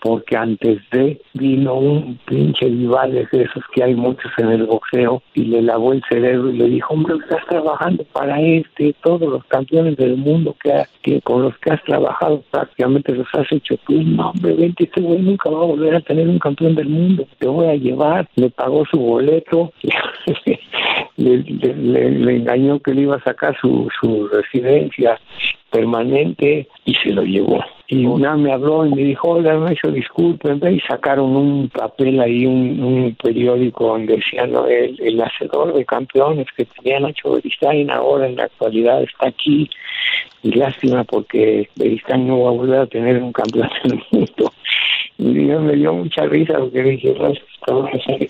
porque 0.00 0.36
antes 0.36 0.78
de 0.90 1.20
vino 1.34 1.74
un 1.74 2.18
pinche 2.24 2.66
rival 2.66 3.12
de 3.12 3.28
esos 3.32 3.62
que 3.74 3.84
hay 3.84 3.94
muchos 3.94 4.32
en 4.38 4.48
el 4.48 4.64
boxeo 4.64 5.22
y 5.34 5.44
le 5.44 5.62
lavó 5.62 5.92
el 5.92 6.02
cerebro 6.08 6.50
y 6.50 6.56
le 6.56 6.64
dijo, 6.66 6.94
hombre, 6.94 7.16
estás 7.16 7.44
trabajando 7.46 8.04
para 8.12 8.40
este, 8.40 8.94
todos 9.02 9.28
los 9.30 9.44
campeones 9.44 9.96
del 9.96 10.16
mundo 10.16 10.56
que, 10.62 10.84
que 11.02 11.20
con 11.20 11.42
los 11.42 11.56
que 11.58 11.72
has 11.72 11.82
trabajado 11.84 12.42
prácticamente 12.50 13.14
los 13.14 13.26
has 13.34 13.50
hecho 13.52 13.76
tú, 13.86 14.02
no 14.02 14.30
hombre, 14.30 14.54
vente, 14.54 14.84
este 14.84 15.00
güey 15.00 15.20
nunca 15.20 15.50
va 15.50 15.62
a 15.62 15.66
volver 15.66 15.94
a 15.94 16.00
tener 16.00 16.28
un 16.28 16.38
campeón 16.38 16.74
del 16.74 16.88
mundo, 16.88 17.26
te 17.38 17.46
voy 17.46 17.66
a 17.66 17.74
llevar, 17.74 18.26
le 18.36 18.50
pagó 18.50 18.84
su 18.86 18.98
boleto, 18.98 19.72
le, 21.20 21.38
le, 21.38 22.10
le, 22.10 22.36
engañó 22.36 22.80
que 22.80 22.94
le 22.94 23.02
iba 23.02 23.16
a 23.16 23.24
sacar 23.24 23.56
su, 23.60 23.88
su 24.00 24.28
residencia 24.28 25.20
permanente 25.70 26.66
y 26.84 26.94
se 26.94 27.10
lo 27.10 27.22
llevó. 27.22 27.62
Y 27.88 28.06
una 28.06 28.36
me 28.36 28.52
habló 28.52 28.86
y 28.86 28.90
me 28.90 29.02
dijo, 29.02 29.30
hola, 29.30 29.58
me 29.58 29.72
hizo 29.72 29.90
disculpen, 29.90 30.60
y 30.72 30.80
sacaron 30.80 31.36
un 31.36 31.68
papel 31.68 32.20
ahí, 32.20 32.46
un, 32.46 32.82
un 32.82 33.16
periódico 33.22 33.88
donde 33.88 34.16
decían 34.16 34.52
¿no? 34.52 34.66
el, 34.66 34.96
el, 35.00 35.20
hacedor 35.20 35.74
de 35.74 35.84
campeones 35.84 36.46
que 36.56 36.64
tenía 36.64 37.00
Nacho 37.00 37.32
Beristain 37.32 37.90
ahora 37.90 38.26
en 38.26 38.36
la 38.36 38.44
actualidad 38.44 39.02
está 39.02 39.28
aquí. 39.28 39.68
Y 40.42 40.52
lástima 40.52 41.04
porque 41.04 41.68
Beristain 41.76 42.26
no 42.26 42.40
va 42.42 42.50
a 42.50 42.54
volver 42.54 42.80
a 42.80 42.86
tener 42.86 43.22
un 43.22 43.32
campeón 43.32 43.68
del 43.84 44.02
mundo. 44.10 44.49
Yo 45.20 45.60
me 45.60 45.74
dio 45.74 45.92
mucha 45.92 46.24
risa 46.24 46.58
porque 46.58 46.82
dije, 46.82 47.14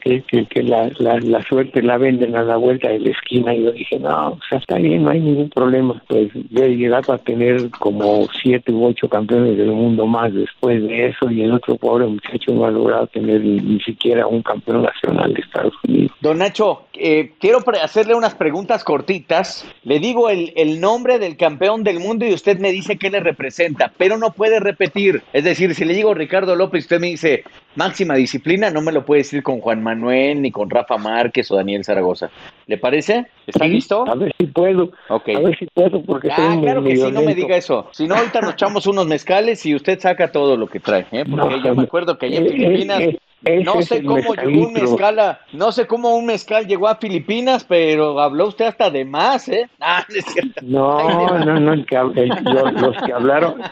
que, 0.01 0.23
que, 0.23 0.47
que 0.47 0.63
la, 0.65 0.91
la, 0.99 1.21
la, 1.21 1.43
suerte 1.45 1.83
la 1.83 1.99
venden 1.99 2.35
a 2.35 2.43
la 2.43 2.57
vuelta 2.57 2.89
de 2.89 2.99
la 2.99 3.11
esquina 3.11 3.55
y 3.55 3.63
yo 3.63 3.71
dije, 3.71 3.99
no, 4.01 4.31
o 4.31 4.39
sea, 4.49 4.59
está 4.59 4.77
bien, 4.77 5.05
no 5.05 5.11
hay 5.11 5.21
ningún 5.21 5.51
problema. 5.51 6.03
Pues 6.09 6.31
yo 6.51 6.65
he 6.65 6.77
llegado 6.77 7.13
a 7.13 7.19
tener 7.19 7.71
como 7.79 8.27
siete 8.43 8.73
u 8.73 8.87
ocho 8.87 9.09
campeones 9.09 9.57
del 9.57 9.71
mundo 9.71 10.05
más 10.07 10.35
después 10.35 10.83
de 10.83 11.07
eso 11.07 11.31
y 11.31 11.43
el 11.43 11.53
otro 11.53 11.77
pobre 11.77 12.07
muchacho 12.07 12.53
no 12.53 12.65
ha 12.65 12.71
logrado 12.73 13.07
tener 13.07 13.41
ni, 13.41 13.61
ni 13.61 13.81
siquiera 13.81 14.27
un 14.27 14.43
campeón 14.43 14.83
nacional 14.83 15.33
de 15.33 15.41
Estados 15.43 15.75
Unidos. 15.87 16.11
Don 16.21 16.39
Nacho, 16.39 16.87
eh, 16.95 17.35
quiero 17.39 17.61
hacerle 17.81 18.15
unas 18.15 18.35
preguntas 18.35 18.83
cortitas. 18.83 19.65
Le 19.85 20.01
digo 20.01 20.29
el, 20.29 20.53
el 20.57 20.81
nombre 20.81 21.21
del 21.21 21.37
campeón 21.37 21.85
del 21.85 22.01
mundo 22.01 22.27
y 22.27 22.35
usted 22.35 22.59
me 22.59 22.73
dice 22.73 22.99
qué 22.99 23.11
le 23.11 23.21
representa, 23.21 23.93
pero 23.97 24.19
no 24.19 24.33
puede 24.33 24.59
repetir. 24.59 25.23
Es 25.33 25.45
decir, 25.45 25.75
si 25.75 25.85
le 25.85 25.95
digo 25.95 26.15
Ricardo 26.15 26.57
López, 26.57 26.80
usted 26.81 27.01
me 27.01 27.09
dice 27.09 27.45
máxima 27.77 28.15
disciplina, 28.15 28.71
no 28.71 28.83
me 28.83 28.93
lo 28.93 29.05
puede 29.05 29.21
decir 29.21 29.43
con 29.43 29.61
Juan 29.61 29.83
Manuel, 29.83 30.43
ni 30.43 30.51
con 30.51 30.69
Rafa 30.69 30.99
Márquez 30.99 31.51
o 31.51 31.57
Daniel 31.57 31.85
Zaragoza. 31.85 32.31
¿Le 32.67 32.79
parece? 32.79 33.27
¿Está 33.47 33.65
sí, 33.65 33.71
listo? 33.71 34.05
A 34.09 34.15
ver 34.15 34.35
si 34.39 34.47
puedo. 34.47 34.91
Okay. 35.09 35.37
A 35.37 35.41
ver 35.41 35.59
si 35.59 35.67
puedo, 35.67 36.03
porque 36.03 36.31
ah, 36.33 36.59
claro 36.61 36.83
que 36.83 36.97
sí, 36.97 37.11
no 37.13 37.23
me 37.23 37.35
diga 37.35 37.57
eso. 37.57 37.89
Si 37.93 38.07
no, 38.07 38.17
ahorita 38.17 38.41
nos 38.41 38.55
echamos 38.55 38.87
unos 38.87 39.07
mezcales 39.07 39.65
y 39.67 39.75
usted 39.75 39.99
saca 39.99 40.33
todo 40.33 40.57
lo 40.57 40.67
que 40.67 40.81
trae. 40.81 41.07
¿eh? 41.13 41.25
Porque 41.25 41.57
No, 41.57 41.65
yo 41.65 41.75
me 41.75 41.85
acuerdo 41.85 42.19
que 42.19 42.27
allá 42.27 42.39
en 42.39 42.47
eh, 42.47 42.51
Filipinas... 42.51 43.01
eh, 43.01 43.19
ese 43.45 43.65
No 43.65 43.83
sé 43.83 44.05
cómo 44.05 44.35
llegó 44.35 44.67
un 44.67 44.73
mezcal 44.73 45.19
a- 45.19 45.41
no 45.53 45.73
sé 45.73 45.87
cómo 45.87 46.15
un 46.17 46.27
mezcal 46.27 46.67
llegó 46.67 46.89
a 46.89 46.97
Filipinas, 46.97 47.65
pero 47.65 48.21
habló 48.21 48.49
usted 48.49 48.67
hasta 48.67 48.91
de 48.91 49.05
más, 49.05 49.49
¿eh? 49.49 49.69
Ah, 49.81 50.05
no 50.09 50.15
es 50.17 50.25
cierto. 50.27 50.61
No, 50.63 51.39
no, 51.39 51.59
no, 51.59 51.73
el 51.73 51.87
que 51.87 51.97
el- 51.97 52.35
los 52.45 52.97
que 53.05 53.13
hablaron, 53.13 53.63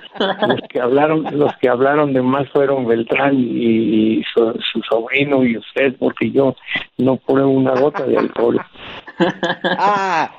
los 0.46 0.60
que 0.68 0.80
hablaron, 0.80 1.38
los 1.38 1.54
que 1.58 1.68
hablaron 1.68 2.12
de 2.12 2.22
más 2.22 2.48
fueron 2.50 2.86
Beltrán 2.86 3.34
y, 3.34 4.18
y 4.20 4.24
su, 4.34 4.52
su 4.72 4.80
sobrino 4.82 5.44
y 5.44 5.58
usted, 5.58 5.94
porque 5.98 6.30
yo 6.30 6.56
no 6.96 7.16
pruebo 7.16 7.50
una 7.50 7.74
gota 7.74 8.04
de 8.04 8.16
alcohol. 8.18 8.60
Ah, 9.80 10.30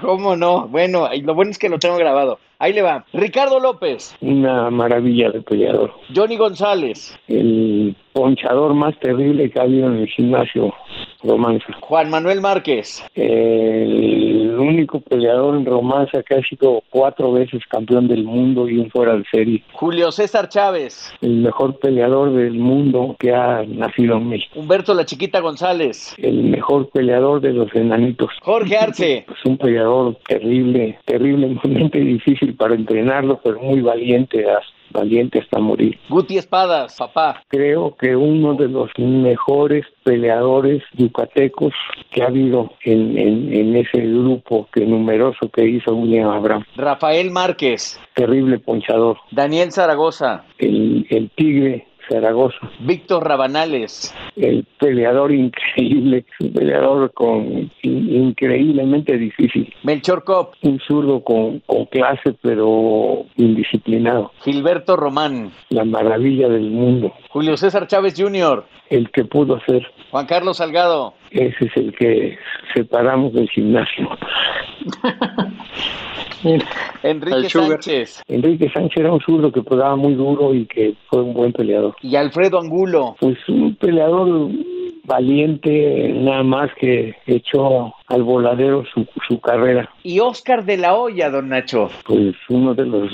¿cómo 0.00 0.34
no? 0.34 0.66
Bueno, 0.68 1.12
y 1.12 1.20
lo 1.20 1.34
bueno 1.34 1.50
es 1.50 1.58
que 1.58 1.68
lo 1.68 1.78
tengo 1.78 1.96
grabado. 1.98 2.38
Ahí 2.60 2.74
le 2.74 2.82
va. 2.82 3.06
Ricardo 3.14 3.58
López, 3.58 4.14
Una 4.20 4.68
maravilla 4.70 5.30
de 5.30 5.40
peleador. 5.40 5.92
Johnny 6.14 6.36
González, 6.36 7.18
El 7.26 7.96
ponchador 8.12 8.74
más 8.74 8.98
terrible 9.00 9.50
que 9.50 9.58
ha 9.58 9.62
habido 9.62 9.86
en 9.88 10.00
el 10.00 10.08
gimnasio 10.08 10.74
Romanza. 11.22 11.66
Juan 11.80 12.10
Manuel 12.10 12.40
Márquez, 12.42 13.02
El 13.14 14.56
único 14.58 15.00
peleador 15.00 15.56
en 15.56 15.64
Romanza 15.64 16.22
que 16.22 16.34
ha 16.34 16.42
sido 16.42 16.82
cuatro 16.90 17.32
veces 17.32 17.62
campeón 17.68 18.08
del 18.08 18.24
mundo 18.24 18.68
y 18.68 18.76
un 18.78 18.90
fuera 18.90 19.16
de 19.16 19.24
serie. 19.30 19.62
Julio 19.72 20.12
César 20.12 20.48
Chávez, 20.48 21.12
El 21.22 21.36
mejor 21.36 21.78
peleador 21.78 22.32
del 22.34 22.54
mundo 22.54 23.16
que 23.18 23.32
ha 23.34 23.62
nacido 23.66 24.16
en 24.16 24.28
México. 24.28 24.58
Humberto 24.58 24.92
La 24.92 25.04
Chiquita 25.06 25.40
González, 25.40 26.14
El 26.18 26.42
mejor 26.44 26.90
peleador 26.90 27.40
de 27.40 27.52
los 27.52 27.74
enanitos. 27.74 28.30
Jorge 28.42 28.76
Arce, 28.76 29.24
Es 29.40 29.46
un 29.46 29.56
peleador 29.56 30.16
terrible, 30.28 30.98
terriblemente 31.06 31.98
difícil 32.00 32.49
para 32.52 32.74
entrenarlo, 32.74 33.40
pero 33.42 33.60
muy 33.60 33.80
valiente, 33.80 34.48
as- 34.50 34.64
valiente 34.92 35.38
hasta 35.38 35.60
morir. 35.60 35.98
Guti 36.08 36.36
Espadas, 36.36 36.96
papá, 36.98 37.42
Creo 37.48 37.94
que 37.96 38.16
uno 38.16 38.54
de 38.54 38.68
los 38.68 38.90
mejores 38.98 39.86
peleadores 40.02 40.82
yucatecos 40.94 41.72
que 42.10 42.22
ha 42.22 42.26
habido 42.26 42.72
en, 42.84 43.16
en, 43.16 43.52
en 43.54 43.76
ese 43.76 44.00
grupo 44.00 44.68
que 44.72 44.84
numeroso 44.84 45.48
que 45.52 45.64
hizo 45.64 45.94
William 45.94 46.30
Abraham. 46.30 46.64
Rafael 46.76 47.30
Márquez, 47.30 48.00
Terrible 48.14 48.58
ponchador. 48.58 49.16
Daniel 49.30 49.70
Zaragoza, 49.72 50.44
El, 50.58 51.06
el 51.10 51.30
tigre 51.30 51.86
Zaragoza. 52.10 52.56
Víctor 52.80 53.26
Rabanales, 53.26 54.12
El 54.36 54.66
peleador 54.78 55.32
increíble, 55.32 56.24
un 56.40 56.52
peleador 56.52 57.12
con 57.12 57.70
in- 57.82 58.14
increíblemente 58.14 59.16
difícil. 59.16 59.72
Melchor 59.84 60.24
Cop, 60.24 60.54
un 60.62 60.80
zurdo 60.80 61.22
con, 61.22 61.60
con 61.60 61.86
clase 61.86 62.34
pero 62.42 63.24
indisciplinado, 63.36 64.32
Gilberto 64.44 64.96
Román, 64.96 65.52
la 65.68 65.84
maravilla 65.84 66.48
del 66.48 66.70
mundo, 66.70 67.12
Julio 67.28 67.56
César 67.56 67.86
Chávez 67.86 68.14
Jr., 68.20 68.64
el 68.90 69.10
que 69.10 69.24
pudo 69.24 69.60
ser, 69.66 69.86
Juan 70.10 70.26
Carlos 70.26 70.56
Salgado, 70.56 71.14
ese 71.30 71.66
es 71.66 71.76
el 71.76 71.94
que 71.94 72.36
separamos 72.74 73.32
del 73.34 73.48
gimnasio. 73.50 74.08
Enrique. 77.02 77.48
Sánchez 77.48 78.22
Enrique 78.28 78.70
Sánchez 78.72 78.98
era 78.98 79.12
un 79.12 79.20
zurdo 79.20 79.52
que 79.52 79.62
pegaba 79.62 79.96
muy 79.96 80.14
duro 80.14 80.54
y 80.54 80.66
que 80.66 80.94
fue 81.08 81.22
un 81.22 81.34
buen 81.34 81.52
peleador. 81.52 81.94
y 82.02 82.16
Alfredo 82.16 82.60
Angulo. 82.60 83.16
Pues 83.20 83.36
un 83.48 83.74
peleador 83.76 84.50
valiente, 85.04 86.12
nada 86.14 86.42
más 86.42 86.70
que 86.78 87.14
echó 87.26 87.92
al 88.06 88.22
voladero 88.22 88.84
su, 88.94 89.06
su 89.26 89.40
carrera. 89.40 89.88
Y 90.04 90.20
Oscar 90.20 90.64
de 90.64 90.76
la 90.76 90.94
Hoya, 90.94 91.30
don 91.30 91.48
Nacho. 91.48 91.90
Pues 92.06 92.36
uno 92.48 92.74
de 92.74 92.86
los 92.86 93.10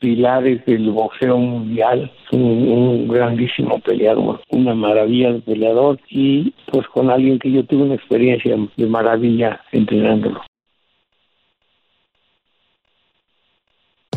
pilares 0.00 0.64
del 0.66 0.90
boxeo 0.90 1.36
mundial, 1.36 2.10
un, 2.32 2.40
un 2.42 3.08
grandísimo 3.08 3.78
peleador, 3.80 4.40
una 4.48 4.74
maravilla 4.74 5.32
de 5.32 5.40
peleador 5.40 6.00
y 6.08 6.52
pues 6.72 6.86
con 6.88 7.10
alguien 7.10 7.38
que 7.38 7.52
yo 7.52 7.64
tuve 7.64 7.82
una 7.82 7.94
experiencia 7.94 8.56
de 8.76 8.86
maravilla 8.86 9.60
entrenándolo. 9.72 10.40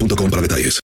boostmobile.com 0.00 0.30
para 0.30 0.42
detalles. 0.42 0.80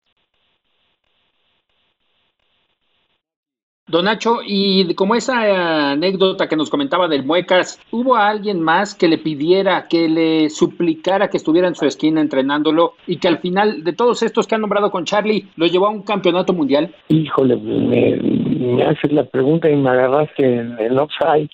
Don 3.89 4.05
Nacho, 4.05 4.39
y 4.45 4.93
como 4.95 5.15
esa 5.15 5.93
anécdota 5.93 6.49
que 6.49 6.57
nos 6.57 6.71
comentaba 6.71 7.07
del 7.07 7.25
Muecas, 7.25 7.79
¿hubo 7.93 8.17
alguien 8.17 8.61
más 8.61 8.97
que 8.97 9.07
le 9.07 9.17
pidiera, 9.17 9.87
que 9.87 10.09
le 10.09 10.51
suplicara 10.51 11.29
que 11.31 11.37
estuviera 11.37 11.69
en 11.69 11.77
su 11.77 11.87
esquina 11.87 12.21
entrenándolo 12.21 12.95
y 13.07 13.19
que 13.19 13.29
al 13.29 13.39
final 13.39 13.85
de 13.85 13.93
todos 13.93 14.25
estos 14.25 14.49
que 14.49 14.57
han 14.57 14.63
nombrado 14.63 14.91
con 14.91 15.05
Charlie 15.05 15.47
lo 15.55 15.67
llevó 15.67 15.87
a 15.87 15.91
un 15.91 16.03
campeonato 16.03 16.53
mundial? 16.53 16.93
Híjole, 17.07 17.55
me, 17.55 18.17
me 18.17 18.83
haces 18.83 19.13
la 19.13 19.25
pregunta 19.25 19.71
y 19.71 19.77
me 19.77 19.89
agarraste 19.89 20.43
en 20.43 20.77
el 20.81 20.99
offside, 20.99 21.49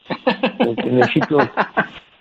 necesito 0.86 1.36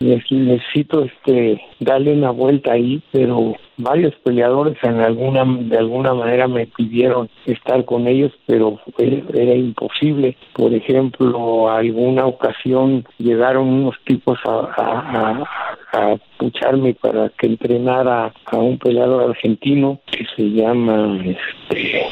necesito 0.01 1.03
este 1.03 1.61
darle 1.79 2.13
una 2.13 2.31
vuelta 2.31 2.73
ahí, 2.73 3.01
pero 3.11 3.55
varios 3.77 4.13
peleadores 4.23 4.77
en 4.83 4.99
alguna 4.99 5.45
de 5.45 5.77
alguna 5.77 6.13
manera 6.13 6.47
me 6.47 6.67
pidieron 6.67 7.29
estar 7.45 7.85
con 7.85 8.07
ellos, 8.07 8.31
pero 8.45 8.79
era, 8.97 9.55
imposible. 9.55 10.35
Por 10.53 10.73
ejemplo, 10.73 11.69
alguna 11.69 12.25
ocasión 12.25 13.05
llegaron 13.17 13.67
unos 13.67 13.95
tipos 14.05 14.39
a, 14.45 15.45
a, 15.93 16.15
pucharme 16.37 16.93
para 16.95 17.29
que 17.29 17.47
entrenara 17.47 18.33
a 18.45 18.57
un 18.57 18.77
peleador 18.77 19.29
argentino 19.29 19.99
que 20.09 20.25
se 20.35 20.49
llama 20.49 21.19
este 21.23 22.07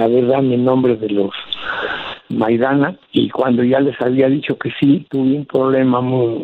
a 0.00 0.06
ver 0.08 0.26
dame 0.26 0.54
el 0.54 0.64
nombre 0.64 0.96
de 0.96 1.10
los 1.10 1.30
Maidana 2.28 2.96
y 3.12 3.28
cuando 3.30 3.62
ya 3.62 3.80
les 3.80 4.00
había 4.00 4.28
dicho 4.28 4.58
que 4.58 4.70
sí, 4.80 5.06
tuve 5.10 5.36
un 5.36 5.46
problema 5.46 6.00
muy, 6.00 6.38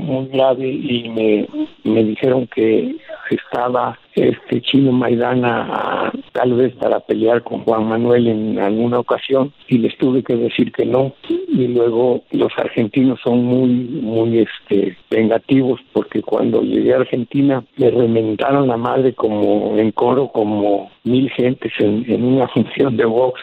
muy, 0.00 0.26
grave 0.28 0.68
y 0.68 1.08
me, 1.08 1.48
me 1.84 2.04
dijeron 2.04 2.46
que 2.48 2.96
estaba 3.30 3.98
este 4.14 4.60
chino 4.62 4.92
Maidana 4.92 6.12
tal 6.32 6.54
vez 6.54 6.74
para 6.74 7.00
pelear 7.00 7.42
con 7.42 7.60
Juan 7.60 7.88
Manuel 7.88 8.26
en 8.26 8.58
alguna 8.58 8.98
ocasión 8.98 9.52
y 9.68 9.78
les 9.78 9.96
tuve 9.98 10.22
que 10.22 10.34
decir 10.34 10.72
que 10.72 10.84
no. 10.84 11.12
Y 11.28 11.68
luego 11.68 12.22
los 12.32 12.52
argentinos 12.56 13.20
son 13.22 13.44
muy 13.44 13.68
muy 13.68 14.38
este 14.38 14.96
vengativos 15.10 15.80
porque 15.92 16.22
cuando 16.22 16.62
llegué 16.62 16.94
a 16.94 16.98
Argentina 16.98 17.64
me 17.76 17.90
reventaron 17.90 18.68
la 18.68 18.76
madre 18.76 19.14
como 19.14 19.76
en 19.76 19.92
coro 19.92 20.28
como 20.28 20.90
mil 21.04 21.30
gentes 21.30 21.72
en, 21.78 22.04
en 22.08 22.24
una 22.24 22.48
función 22.54 22.96
de 22.96 23.04
box 23.04 23.40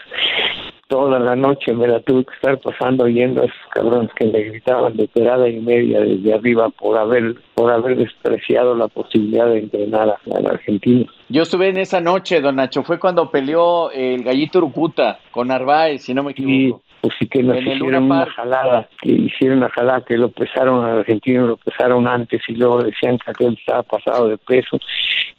toda 0.88 1.18
la 1.18 1.34
noche 1.34 1.72
me 1.72 1.88
la 1.88 2.00
tuve 2.00 2.24
que 2.24 2.34
estar 2.34 2.58
pasando 2.60 3.04
oyendo 3.04 3.42
a 3.42 3.46
esos 3.46 3.56
cabrones 3.72 4.10
que 4.14 4.26
le 4.26 4.44
gritaban 4.44 4.96
de 4.96 5.08
perada 5.08 5.48
y 5.48 5.60
media 5.60 6.00
desde 6.00 6.34
arriba 6.34 6.68
por 6.70 6.96
haber 6.96 7.34
por 7.54 7.72
haber 7.72 7.96
despreciado 7.96 8.74
la 8.74 8.88
posibilidad 8.88 9.46
de 9.46 9.60
entrenar 9.60 10.16
al 10.32 10.46
argentino. 10.46 11.06
Yo 11.28 11.42
estuve 11.42 11.68
en 11.68 11.78
esa 11.78 12.00
noche, 12.00 12.40
don 12.40 12.56
Nacho, 12.56 12.82
fue 12.82 13.00
cuando 13.00 13.30
peleó 13.30 13.90
el 13.90 14.22
gallito 14.22 14.58
Urucuta 14.58 15.18
con 15.30 15.48
Narváez, 15.48 16.02
si 16.02 16.14
no 16.14 16.22
me 16.22 16.32
equivoco. 16.32 16.82
Pues 17.06 17.18
sí 17.20 17.28
que 17.28 17.40
nos 17.40 17.58
hicieron 17.58 18.10
una 18.10 18.26
jalada, 18.26 18.88
que 19.00 19.12
hicieron 19.12 19.58
una 19.58 19.68
jalada 19.68 20.00
que 20.00 20.16
lo 20.16 20.28
pesaron 20.28 20.84
al 20.84 20.98
argentino, 20.98 21.46
lo 21.46 21.56
pesaron 21.56 22.08
antes 22.08 22.42
y 22.48 22.56
luego 22.56 22.82
decían 22.82 23.16
que 23.18 23.30
aquel 23.30 23.54
estaba 23.56 23.84
pasado 23.84 24.26
de 24.26 24.36
peso. 24.38 24.80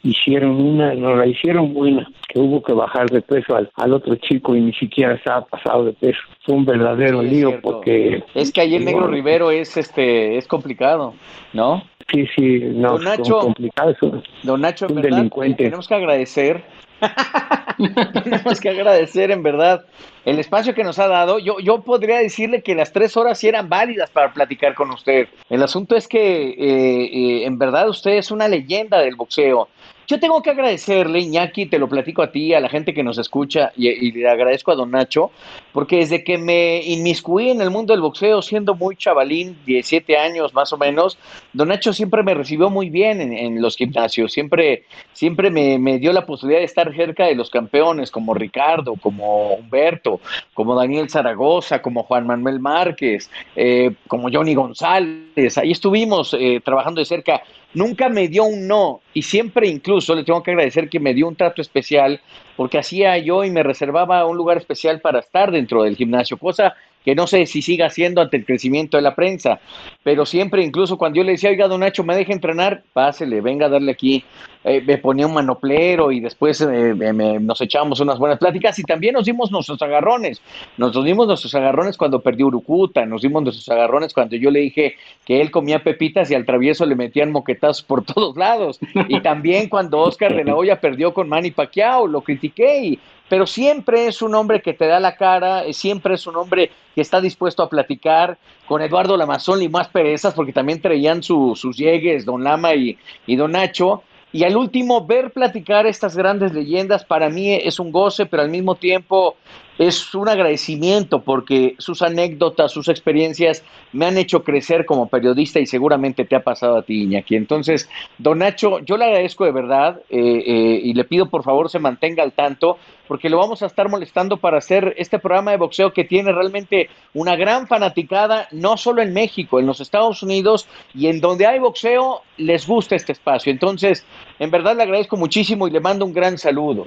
Hicieron 0.02 0.52
una, 0.52 0.94
no 0.94 1.14
la 1.14 1.26
hicieron 1.26 1.74
buena, 1.74 2.08
que 2.26 2.38
hubo 2.38 2.62
que 2.62 2.72
bajar 2.72 3.10
de 3.10 3.20
peso 3.20 3.54
al, 3.54 3.70
al 3.74 3.92
otro 3.92 4.14
chico 4.16 4.56
y 4.56 4.62
ni 4.62 4.72
siquiera 4.72 5.12
estaba 5.12 5.44
pasado 5.44 5.84
de 5.84 5.92
peso. 5.92 6.20
Fue 6.46 6.54
un 6.54 6.64
verdadero 6.64 7.20
lío 7.20 7.60
porque... 7.60 8.24
Es 8.34 8.50
que 8.50 8.62
ahí 8.62 8.74
el 8.74 8.86
negro 8.86 9.06
Rivero 9.08 9.50
es, 9.50 9.76
este, 9.76 10.38
es 10.38 10.46
complicado, 10.46 11.12
¿no? 11.52 11.82
Sí, 12.10 12.26
sí, 12.34 12.60
no, 12.72 12.92
don 12.92 13.04
Nacho, 13.04 13.40
complicado. 13.40 13.94
don 14.42 14.60
Nacho, 14.62 14.86
en 14.88 14.94
verdad, 14.94 15.16
delincuente. 15.18 15.64
tenemos 15.64 15.86
que 15.86 15.94
agradecer, 15.94 16.64
tenemos 18.24 18.60
que 18.60 18.68
agradecer 18.68 19.30
en 19.30 19.42
verdad 19.42 19.84
el 20.24 20.38
espacio 20.38 20.74
que 20.74 20.84
nos 20.84 20.98
ha 20.98 21.08
dado. 21.08 21.38
Yo, 21.38 21.58
yo 21.60 21.82
podría 21.82 22.18
decirle 22.18 22.62
que 22.62 22.74
las 22.74 22.92
tres 22.92 23.16
horas 23.16 23.38
sí 23.38 23.48
eran 23.48 23.68
válidas 23.68 24.10
para 24.10 24.32
platicar 24.32 24.74
con 24.74 24.90
usted. 24.90 25.28
El 25.48 25.62
asunto 25.62 25.96
es 25.96 26.08
que 26.08 26.50
eh, 26.50 27.04
eh, 27.04 27.46
en 27.46 27.58
verdad 27.58 27.88
usted 27.88 28.12
es 28.12 28.30
una 28.30 28.48
leyenda 28.48 28.98
del 28.98 29.16
boxeo. 29.16 29.68
Yo 30.08 30.18
tengo 30.18 30.40
que 30.42 30.48
agradecerle, 30.48 31.20
Iñaki, 31.20 31.66
te 31.66 31.78
lo 31.78 31.86
platico 31.86 32.22
a 32.22 32.32
ti, 32.32 32.54
a 32.54 32.60
la 32.60 32.70
gente 32.70 32.94
que 32.94 33.02
nos 33.02 33.18
escucha, 33.18 33.72
y, 33.76 34.10
le 34.12 34.26
agradezco 34.26 34.72
a 34.72 34.74
don 34.74 34.90
Nacho, 34.90 35.30
porque 35.70 35.96
desde 35.96 36.24
que 36.24 36.38
me 36.38 36.82
inmiscuí 36.82 37.50
en 37.50 37.60
el 37.60 37.68
mundo 37.68 37.92
del 37.92 38.00
boxeo, 38.00 38.40
siendo 38.40 38.74
muy 38.74 38.96
chavalín, 38.96 39.58
17 39.66 40.16
años 40.16 40.54
más 40.54 40.72
o 40.72 40.78
menos, 40.78 41.18
don 41.52 41.68
Nacho 41.68 41.92
siempre 41.92 42.22
me 42.22 42.32
recibió 42.32 42.70
muy 42.70 42.88
bien 42.88 43.20
en, 43.20 43.60
los 43.60 43.76
gimnasios, 43.76 44.32
siempre, 44.32 44.84
siempre 45.12 45.50
me, 45.50 45.98
dio 45.98 46.14
la 46.14 46.24
posibilidad 46.24 46.60
de 46.60 46.64
estar 46.64 46.90
cerca 46.94 47.26
de 47.26 47.34
los 47.34 47.50
campeones, 47.50 48.10
como 48.10 48.32
Ricardo, 48.32 48.94
como 48.96 49.56
Humberto, 49.56 50.22
como 50.54 50.74
Daniel 50.74 51.10
Zaragoza, 51.10 51.82
como 51.82 52.04
Juan 52.04 52.26
Manuel 52.26 52.60
Márquez, 52.60 53.30
eh, 53.54 53.90
como 54.06 54.30
Johnny 54.32 54.54
González, 54.54 55.58
ahí 55.58 55.72
estuvimos 55.72 56.32
eh, 56.32 56.62
trabajando 56.64 57.00
de 57.00 57.04
cerca 57.04 57.42
nunca 57.74 58.08
me 58.08 58.28
dio 58.28 58.44
un 58.44 58.66
no 58.66 59.00
y 59.12 59.22
siempre 59.22 59.68
incluso 59.68 60.14
le 60.14 60.24
tengo 60.24 60.42
que 60.42 60.52
agradecer 60.52 60.88
que 60.88 61.00
me 61.00 61.14
dio 61.14 61.28
un 61.28 61.36
trato 61.36 61.60
especial 61.60 62.20
porque 62.56 62.78
hacía 62.78 63.18
yo 63.18 63.44
y 63.44 63.50
me 63.50 63.62
reservaba 63.62 64.26
un 64.26 64.36
lugar 64.36 64.56
especial 64.56 65.00
para 65.00 65.20
estar 65.20 65.50
dentro 65.50 65.82
del 65.82 65.96
gimnasio, 65.96 66.38
cosa 66.38 66.74
que 67.04 67.14
no 67.14 67.26
sé 67.26 67.46
si 67.46 67.62
siga 67.62 67.86
haciendo 67.86 68.20
ante 68.20 68.36
el 68.36 68.44
crecimiento 68.44 68.96
de 68.96 69.02
la 69.02 69.14
prensa, 69.14 69.60
pero 70.02 70.26
siempre, 70.26 70.62
incluso 70.62 70.98
cuando 70.98 71.16
yo 71.16 71.24
le 71.24 71.32
decía, 71.32 71.50
oiga, 71.50 71.68
don 71.68 71.80
Nacho, 71.80 72.04
¿me 72.04 72.16
deja 72.16 72.32
entrenar? 72.32 72.82
Pásele, 72.92 73.40
venga 73.40 73.66
a 73.66 73.68
darle 73.68 73.92
aquí. 73.92 74.24
Eh, 74.64 74.82
me 74.84 74.98
ponía 74.98 75.26
un 75.26 75.34
manoplero 75.34 76.10
y 76.10 76.20
después 76.20 76.60
eh, 76.60 76.94
nos 77.40 77.60
echábamos 77.60 78.00
unas 78.00 78.18
buenas 78.18 78.38
pláticas 78.38 78.78
y 78.78 78.82
también 78.82 79.14
nos 79.14 79.24
dimos 79.24 79.52
nuestros 79.52 79.80
agarrones. 79.80 80.42
Nos 80.76 80.92
dimos 81.04 81.26
nuestros 81.26 81.54
agarrones 81.54 81.96
cuando 81.96 82.20
perdió 82.20 82.48
Urucuta, 82.48 83.06
nos 83.06 83.22
dimos 83.22 83.42
nuestros 83.42 83.68
agarrones 83.68 84.12
cuando 84.12 84.36
yo 84.36 84.50
le 84.50 84.60
dije 84.60 84.96
que 85.24 85.40
él 85.40 85.50
comía 85.50 85.82
pepitas 85.84 86.30
y 86.30 86.34
al 86.34 86.44
travieso 86.44 86.84
le 86.84 86.96
metían 86.96 87.30
moquetazos 87.30 87.82
por 87.82 88.04
todos 88.14 88.36
lados. 88.36 88.80
Y 89.08 89.20
también 89.20 89.68
cuando 89.68 90.00
Oscar 90.00 90.34
de 90.34 90.44
la 90.44 90.56
Hoya 90.56 90.80
perdió 90.80 91.14
con 91.14 91.28
Manny 91.28 91.52
Pacquiao, 91.52 92.06
lo 92.06 92.22
critiqué 92.22 92.84
y 92.84 92.98
pero 93.28 93.46
siempre 93.46 94.06
es 94.06 94.22
un 94.22 94.34
hombre 94.34 94.62
que 94.62 94.74
te 94.74 94.86
da 94.86 95.00
la 95.00 95.16
cara, 95.16 95.64
eh, 95.64 95.72
siempre 95.72 96.14
es 96.14 96.26
un 96.26 96.36
hombre 96.36 96.70
que 96.94 97.00
está 97.00 97.20
dispuesto 97.20 97.62
a 97.62 97.68
platicar 97.68 98.38
con 98.66 98.82
Eduardo 98.82 99.16
Lamazón 99.16 99.62
y 99.62 99.68
más 99.68 99.88
perezas, 99.88 100.34
porque 100.34 100.52
también 100.52 100.80
traían 100.80 101.22
sus 101.22 101.76
llegues, 101.76 102.24
don 102.24 102.42
Lama 102.44 102.74
y, 102.74 102.98
y 103.26 103.36
don 103.36 103.52
Nacho. 103.52 104.02
Y 104.32 104.44
al 104.44 104.56
último, 104.56 105.06
ver 105.06 105.30
platicar 105.30 105.86
estas 105.86 106.16
grandes 106.16 106.52
leyendas 106.52 107.04
para 107.04 107.30
mí 107.30 107.54
es 107.54 107.78
un 107.78 107.90
goce, 107.92 108.26
pero 108.26 108.42
al 108.42 108.50
mismo 108.50 108.74
tiempo 108.74 109.36
es 109.78 110.14
un 110.14 110.28
agradecimiento 110.28 111.22
porque 111.22 111.76
sus 111.78 112.02
anécdotas, 112.02 112.72
sus 112.72 112.88
experiencias 112.88 113.64
me 113.92 114.06
han 114.06 114.18
hecho 114.18 114.42
crecer 114.42 114.84
como 114.84 115.08
periodista 115.08 115.60
y 115.60 115.66
seguramente 115.66 116.24
te 116.24 116.36
ha 116.36 116.42
pasado 116.42 116.78
a 116.78 116.82
ti, 116.82 117.04
Iñaki. 117.04 117.36
Entonces, 117.36 117.88
don 118.18 118.38
Nacho, 118.38 118.80
yo 118.80 118.96
le 118.96 119.04
agradezco 119.04 119.44
de 119.44 119.52
verdad 119.52 120.00
eh, 120.10 120.18
eh, 120.18 120.80
y 120.82 120.94
le 120.94 121.04
pido 121.04 121.30
por 121.30 121.44
favor 121.44 121.70
se 121.70 121.78
mantenga 121.78 122.22
al 122.22 122.32
tanto 122.32 122.78
porque 123.06 123.30
lo 123.30 123.38
vamos 123.38 123.62
a 123.62 123.66
estar 123.66 123.88
molestando 123.88 124.36
para 124.36 124.58
hacer 124.58 124.94
este 124.98 125.18
programa 125.18 125.52
de 125.52 125.56
boxeo 125.56 125.92
que 125.92 126.04
tiene 126.04 126.30
realmente 126.30 126.90
una 127.14 127.36
gran 127.36 127.66
fanaticada, 127.66 128.48
no 128.52 128.76
solo 128.76 129.00
en 129.00 129.14
México, 129.14 129.58
en 129.58 129.66
los 129.66 129.80
Estados 129.80 130.22
Unidos 130.22 130.68
y 130.94 131.06
en 131.06 131.20
donde 131.20 131.46
hay 131.46 131.58
boxeo, 131.58 132.22
les 132.36 132.66
gusta 132.66 132.96
este 132.96 133.12
espacio. 133.12 133.50
Entonces, 133.50 134.04
en 134.38 134.50
verdad 134.50 134.76
le 134.76 134.82
agradezco 134.82 135.16
muchísimo 135.16 135.66
y 135.66 135.70
le 135.70 135.80
mando 135.80 136.04
un 136.04 136.12
gran 136.12 136.36
saludo. 136.36 136.86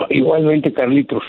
igualmente, 0.10 0.72
Carlitos. 0.72 1.22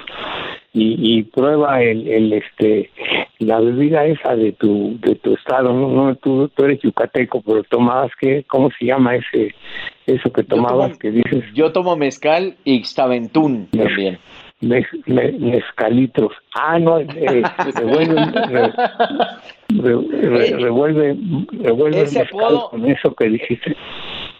Y, 0.76 1.22
prueba 1.26 1.84
el, 1.84 2.08
el, 2.08 2.34
este 2.34 2.90
la 3.38 3.60
bebida 3.60 4.06
esa 4.06 4.36
de 4.36 4.54
tu 4.54 4.98
de 5.02 5.14
tu 5.16 5.36
estado 5.36 5.72
no, 5.72 5.90
no 5.90 6.16
tú, 6.16 6.50
tú 6.50 6.66
eres 6.66 6.80
yucateco 6.82 7.44
pero 7.46 7.64
tomabas 7.64 8.12
qué 8.20 8.44
cómo 8.48 8.72
se 8.80 8.86
llama 8.86 9.16
ese 9.16 9.54
eso 10.08 10.32
que 10.34 10.44
tomabas 10.44 10.98
que 10.98 11.12
dices 11.12 11.44
yo 11.54 11.72
tomo 11.72 11.96
mezcal 11.96 12.56
y 12.64 12.84
xtaventún 12.84 13.68
también. 13.68 14.18
mezcalitros 14.62 16.32
ah 16.56 16.80
no 16.80 17.00
eh, 17.00 17.06
revuelve 17.76 18.72
revuelve 20.58 21.18
revuelve, 21.52 22.02
ese 22.02 22.22
apodo, 22.22 22.70
con 22.72 22.90
eso 22.90 23.14
que 23.14 23.30
dijiste 23.30 23.76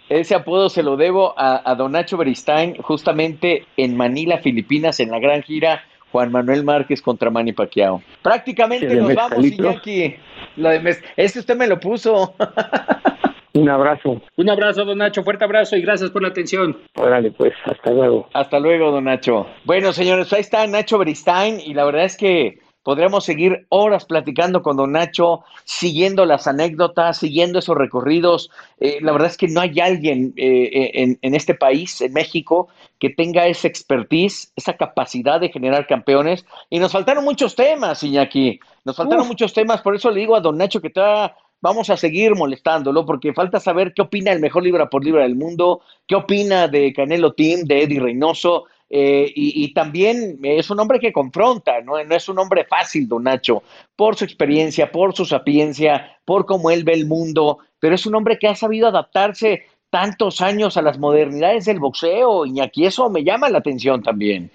ese 0.08 0.34
apodo 0.34 0.68
se 0.68 0.82
lo 0.82 0.96
debo 0.96 1.34
a, 1.36 1.74
Don 1.76 1.92
Nacho 1.92 2.16
Beristain, 2.16 2.76
justamente 2.76 3.66
en 3.76 3.96
Manila, 3.96 4.38
Filipinas, 4.38 5.00
en 5.00 5.10
la 5.10 5.18
gran 5.18 5.42
gira 5.42 5.82
Juan 6.12 6.30
Manuel 6.30 6.62
Márquez 6.62 7.02
contra 7.02 7.30
Manny 7.30 7.52
Pacquiao. 7.52 8.02
Prácticamente 8.22 8.94
nos 8.94 9.14
vamos, 9.14 9.44
Iñaki. 9.44 10.14
Lo 10.56 10.68
de 10.68 10.96
Este 11.16 11.40
usted 11.40 11.56
me 11.56 11.66
lo 11.66 11.80
puso. 11.80 12.34
Un 13.54 13.68
abrazo. 13.68 14.20
Un 14.36 14.50
abrazo, 14.50 14.84
don 14.84 14.98
Nacho. 14.98 15.22
Fuerte 15.22 15.44
abrazo 15.44 15.76
y 15.76 15.82
gracias 15.82 16.10
por 16.10 16.22
la 16.22 16.28
atención. 16.28 16.76
Órale, 16.96 17.30
pues, 17.30 17.52
hasta 17.64 17.92
luego. 17.92 18.28
Hasta 18.32 18.58
luego, 18.58 18.90
don 18.90 19.04
Nacho. 19.04 19.46
Bueno, 19.64 19.92
señores, 19.92 20.32
ahí 20.32 20.40
está 20.40 20.66
Nacho 20.66 20.98
Beristain 20.98 21.60
y 21.60 21.72
la 21.72 21.84
verdad 21.84 22.04
es 22.04 22.16
que 22.16 22.58
podremos 22.84 23.24
seguir 23.24 23.66
horas 23.70 24.04
platicando 24.04 24.62
con 24.62 24.76
don 24.76 24.92
Nacho, 24.92 25.42
siguiendo 25.64 26.24
las 26.26 26.46
anécdotas, 26.46 27.18
siguiendo 27.18 27.58
esos 27.58 27.76
recorridos. 27.76 28.50
Eh, 28.78 28.98
la 29.00 29.10
verdad 29.10 29.30
es 29.30 29.36
que 29.36 29.48
no 29.48 29.60
hay 29.60 29.80
alguien 29.80 30.32
eh, 30.36 30.70
eh, 30.72 30.90
en, 30.94 31.18
en, 31.22 31.34
este 31.34 31.54
país, 31.54 32.00
en 32.02 32.12
México, 32.12 32.68
que 33.00 33.10
tenga 33.10 33.46
esa 33.46 33.66
expertise, 33.66 34.52
esa 34.54 34.76
capacidad 34.76 35.40
de 35.40 35.48
generar 35.48 35.86
campeones. 35.86 36.44
Y 36.70 36.78
nos 36.78 36.92
faltaron 36.92 37.24
muchos 37.24 37.56
temas, 37.56 38.02
Iñaki. 38.02 38.60
Nos 38.84 38.96
faltaron 38.96 39.26
muchos 39.26 39.52
temas, 39.52 39.80
por 39.80 39.96
eso 39.96 40.10
le 40.10 40.20
digo 40.20 40.36
a 40.36 40.40
don 40.40 40.58
Nacho 40.58 40.80
que 40.80 40.88
está 40.88 41.34
vamos 41.64 41.88
a 41.88 41.96
seguir 41.96 42.34
molestándolo 42.34 43.06
porque 43.06 43.32
falta 43.32 43.58
saber 43.58 43.94
qué 43.94 44.02
opina 44.02 44.30
el 44.32 44.38
mejor 44.38 44.64
libra 44.64 44.90
por 44.90 45.02
libra 45.02 45.22
del 45.22 45.34
mundo, 45.34 45.80
qué 46.06 46.14
opina 46.14 46.68
de 46.68 46.92
Canelo 46.92 47.32
Team, 47.32 47.62
de 47.64 47.84
Eddie 47.84 48.00
Reynoso, 48.00 48.64
eh, 48.96 49.32
y, 49.34 49.74
también 49.74 50.38
es 50.44 50.70
un 50.70 50.78
hombre 50.78 51.00
que 51.00 51.12
confronta, 51.12 51.80
¿no? 51.80 51.94
no 52.04 52.14
es 52.14 52.28
un 52.28 52.38
hombre 52.38 52.64
fácil, 52.64 53.08
don 53.08 53.24
Nacho, 53.24 53.64
por 53.96 54.14
su 54.14 54.24
experiencia, 54.24 54.92
por 54.92 55.16
su 55.16 55.24
sapiencia, 55.24 56.16
por 56.24 56.46
cómo 56.46 56.70
él 56.70 56.84
ve 56.84 56.92
el 56.92 57.04
mundo, 57.04 57.58
pero 57.80 57.96
es 57.96 58.06
un 58.06 58.14
hombre 58.14 58.38
que 58.38 58.46
ha 58.46 58.54
sabido 58.54 58.86
adaptarse 58.86 59.64
tantos 59.90 60.40
años 60.40 60.76
a 60.76 60.82
las 60.82 60.96
modernidades 60.96 61.64
del 61.64 61.80
boxeo, 61.80 62.46
y 62.46 62.60
aquí 62.60 62.86
eso 62.86 63.10
me 63.10 63.24
llama 63.24 63.48
la 63.48 63.58
atención 63.58 64.00
también. 64.00 64.52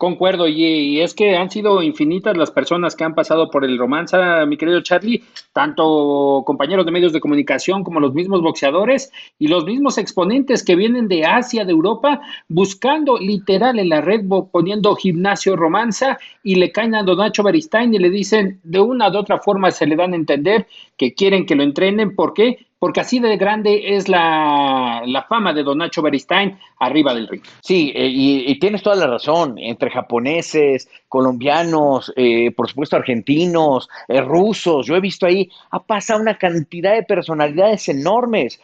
Concuerdo, 0.00 0.48
y, 0.48 0.98
es 0.98 1.12
que 1.12 1.36
han 1.36 1.50
sido 1.50 1.82
infinitas 1.82 2.34
las 2.34 2.50
personas 2.50 2.96
que 2.96 3.04
han 3.04 3.14
pasado 3.14 3.50
por 3.50 3.66
el 3.66 3.76
romance, 3.76 4.16
mi 4.46 4.56
querido 4.56 4.80
Charlie, 4.80 5.22
tanto 5.52 6.42
compañeros 6.46 6.86
de 6.86 6.90
medios 6.90 7.12
de 7.12 7.20
comunicación 7.20 7.84
como 7.84 8.00
los 8.00 8.14
mismos 8.14 8.40
boxeadores 8.40 9.12
y 9.38 9.48
los 9.48 9.66
mismos 9.66 9.98
exponentes 9.98 10.64
que 10.64 10.74
vienen 10.74 11.06
de 11.06 11.26
Asia, 11.26 11.66
de 11.66 11.72
Europa, 11.72 12.22
buscando 12.48 13.18
literal 13.18 13.78
en 13.78 13.90
la 13.90 14.00
red, 14.00 14.22
poniendo 14.50 14.96
gimnasio 14.96 15.54
romanza 15.54 16.18
y 16.42 16.54
le 16.54 16.72
caen 16.72 16.94
a 16.94 17.02
Don 17.02 17.18
Nacho 17.18 17.42
Beristain 17.42 17.92
y 17.92 17.98
le 17.98 18.08
dicen 18.08 18.58
de 18.62 18.80
una 18.80 19.10
u 19.10 19.18
otra 19.18 19.38
forma 19.38 19.70
se 19.70 19.84
le 19.84 19.96
dan 19.96 20.14
a 20.14 20.16
entender 20.16 20.66
que 20.96 21.12
quieren 21.12 21.44
que 21.44 21.56
lo 21.56 21.62
entrenen. 21.62 22.16
¿Por 22.16 22.32
qué? 22.32 22.69
Porque 22.80 23.00
así 23.00 23.20
de 23.20 23.36
grande 23.36 23.94
es 23.94 24.08
la, 24.08 25.26
fama 25.28 25.52
de 25.52 25.62
Don 25.62 25.78
Nacho 25.78 26.00
Beristain 26.00 26.58
arriba 26.78 27.14
del 27.14 27.28
ring. 27.28 27.42
Sí, 27.60 27.92
eh, 27.94 28.08
y, 28.10 28.58
tienes 28.58 28.82
toda 28.82 28.96
la 28.96 29.06
razón, 29.06 29.56
entre 29.58 29.90
japoneses, 29.90 30.88
colombianos, 31.06 32.10
eh, 32.16 32.50
por 32.52 32.68
supuesto 32.70 32.96
argentinos, 32.96 33.88
eh, 34.08 34.22
rusos, 34.22 34.86
yo 34.86 34.96
he 34.96 35.00
visto 35.00 35.26
ahí, 35.26 35.50
ha 35.70 35.82
pasado 35.84 36.22
una 36.22 36.38
cantidad 36.38 36.94
de 36.94 37.02
personalidades 37.02 37.88
enormes, 37.88 38.60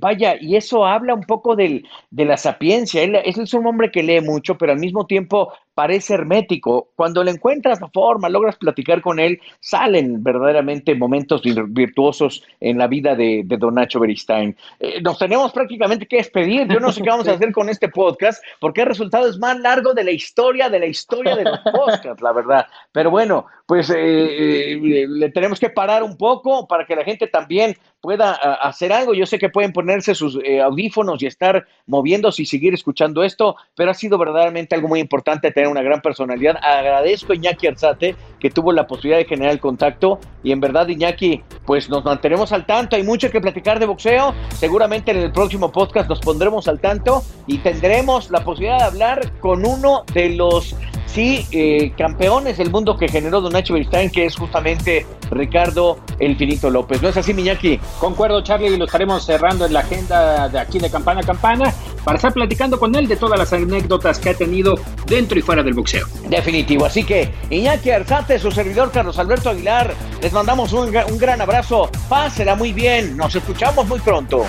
vaya, 0.00 0.36
y 0.40 0.56
eso 0.56 0.86
habla 0.86 1.12
un 1.12 1.24
poco 1.24 1.54
del, 1.54 1.86
de 2.10 2.24
la 2.24 2.38
sapiencia, 2.38 3.02
él 3.02 3.16
es 3.22 3.52
un 3.52 3.66
hombre 3.66 3.90
que 3.90 4.02
lee 4.02 4.22
mucho, 4.22 4.56
pero 4.56 4.72
al 4.72 4.78
mismo 4.78 5.06
tiempo 5.06 5.52
parece 5.74 6.14
hermético. 6.14 6.90
Cuando 6.96 7.22
le 7.24 7.30
encuentras 7.30 7.80
la 7.80 7.88
forma, 7.88 8.28
logras 8.28 8.56
platicar 8.56 9.00
con 9.00 9.18
él, 9.18 9.40
salen 9.60 10.22
verdaderamente 10.22 10.94
momentos 10.94 11.42
virtuosos 11.68 12.42
en 12.60 12.78
la 12.78 12.86
vida 12.86 13.14
de, 13.14 13.44
Don 13.46 13.74
Nacho 13.74 14.00
Beristain. 14.00 14.56
Eh, 14.78 15.00
nos 15.02 15.18
tenemos 15.18 15.52
prácticamente 15.52 16.06
que 16.06 16.16
despedir. 16.16 16.68
Yo 16.68 16.80
no 16.80 16.92
sé 16.92 17.02
qué 17.02 17.10
vamos 17.10 17.28
a 17.28 17.32
hacer 17.34 17.52
con 17.52 17.68
este 17.68 17.88
podcast, 17.88 18.42
porque 18.60 18.82
el 18.82 18.88
resultado 18.88 19.28
es 19.28 19.38
más 19.38 19.58
largo 19.60 19.94
de 19.94 20.04
la 20.04 20.10
historia, 20.10 20.68
de 20.68 20.80
la 20.80 20.86
historia 20.86 21.36
de 21.36 21.44
los 21.44 21.58
podcasts, 21.60 22.22
la 22.22 22.32
verdad. 22.32 22.66
Pero 22.92 23.10
bueno, 23.10 23.46
pues 23.66 23.88
eh, 23.90 23.96
eh, 23.96 25.06
le 25.08 25.30
tenemos 25.30 25.60
que 25.60 25.70
parar 25.70 26.02
un 26.02 26.16
poco 26.16 26.66
para 26.66 26.84
que 26.84 26.96
la 26.96 27.04
gente 27.04 27.26
también 27.26 27.76
pueda 28.00 28.32
hacer 28.32 28.92
algo. 28.92 29.14
Yo 29.14 29.26
sé 29.26 29.38
que 29.38 29.48
pueden 29.48 29.72
ponerse 29.72 30.14
sus 30.14 30.38
audífonos 30.62 31.22
y 31.22 31.26
estar 31.26 31.66
moviéndose 31.86 32.42
y 32.42 32.46
seguir 32.46 32.74
escuchando 32.74 33.22
esto, 33.22 33.56
pero 33.74 33.90
ha 33.90 33.94
sido 33.94 34.16
verdaderamente 34.18 34.74
algo 34.74 34.88
muy 34.88 35.00
importante 35.00 35.50
tener 35.50 35.68
una 35.68 35.82
gran 35.82 36.00
personalidad. 36.00 36.56
Agradezco 36.62 37.32
a 37.32 37.36
Iñaki 37.36 37.66
Arzate 37.66 38.16
que 38.38 38.50
tuvo 38.50 38.72
la 38.72 38.86
posibilidad 38.86 39.18
de 39.18 39.26
generar 39.26 39.52
el 39.52 39.60
contacto 39.60 40.18
y 40.42 40.52
en 40.52 40.60
verdad 40.60 40.88
Iñaki, 40.88 41.42
pues 41.66 41.90
nos 41.90 42.04
mantenemos 42.04 42.52
al 42.52 42.64
tanto. 42.66 42.96
Hay 42.96 43.02
mucho 43.02 43.30
que 43.30 43.40
platicar 43.40 43.78
de 43.78 43.86
boxeo. 43.86 44.34
Seguramente 44.54 45.10
en 45.10 45.18
el 45.18 45.32
próximo 45.32 45.70
podcast 45.70 46.08
nos 46.08 46.20
pondremos 46.20 46.68
al 46.68 46.80
tanto 46.80 47.22
y 47.46 47.58
tendremos 47.58 48.30
la 48.30 48.42
posibilidad 48.42 48.78
de 48.78 48.84
hablar 48.84 49.38
con 49.40 49.66
uno 49.66 50.04
de 50.14 50.30
los 50.30 50.74
sí, 51.12 51.46
eh, 51.52 51.92
campeones 51.96 52.58
del 52.58 52.70
mundo 52.70 52.96
que 52.96 53.08
generó 53.08 53.40
Don 53.40 53.52
Nacho 53.52 53.74
Beristain, 53.74 54.10
que 54.10 54.26
es 54.26 54.36
justamente 54.36 55.06
Ricardo 55.30 55.98
El 56.18 56.36
Finito 56.36 56.70
López. 56.70 57.02
¿No 57.02 57.08
es 57.08 57.16
así, 57.16 57.34
Miñaki? 57.34 57.80
Concuerdo, 57.98 58.42
Charlie, 58.42 58.68
y 58.68 58.76
lo 58.76 58.84
estaremos 58.84 59.24
cerrando 59.24 59.66
en 59.66 59.72
la 59.72 59.80
agenda 59.80 60.48
de 60.48 60.58
aquí 60.58 60.78
de 60.78 60.90
Campana 60.90 61.20
a 61.20 61.24
Campana 61.24 61.74
para 62.04 62.16
estar 62.16 62.32
platicando 62.32 62.78
con 62.78 62.94
él 62.94 63.08
de 63.08 63.16
todas 63.16 63.38
las 63.38 63.52
anécdotas 63.52 64.18
que 64.18 64.30
ha 64.30 64.34
tenido 64.34 64.76
dentro 65.06 65.38
y 65.38 65.42
fuera 65.42 65.62
del 65.62 65.74
boxeo. 65.74 66.06
Definitivo. 66.28 66.84
Así 66.86 67.04
que, 67.04 67.30
Iñaki 67.50 67.90
Arzate, 67.90 68.38
su 68.38 68.50
servidor 68.50 68.90
Carlos 68.90 69.18
Alberto 69.18 69.50
Aguilar, 69.50 69.94
les 70.22 70.32
mandamos 70.32 70.72
un, 70.72 70.88
un 70.88 71.18
gran 71.18 71.40
abrazo. 71.40 71.90
Pásela 72.08 72.54
muy 72.54 72.72
bien. 72.72 73.16
Nos 73.16 73.34
escuchamos 73.34 73.86
muy 73.86 74.00
pronto. 74.00 74.44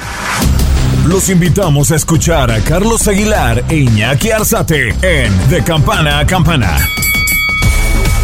Los 1.05 1.29
invitamos 1.29 1.91
a 1.91 1.95
escuchar 1.95 2.51
a 2.51 2.59
Carlos 2.61 3.07
Aguilar 3.07 3.63
e 3.69 3.77
Iñaki 3.77 4.31
Arzate 4.31 4.95
en 5.01 5.49
De 5.49 5.63
Campana 5.63 6.19
a 6.19 6.25
Campana. 6.25 6.77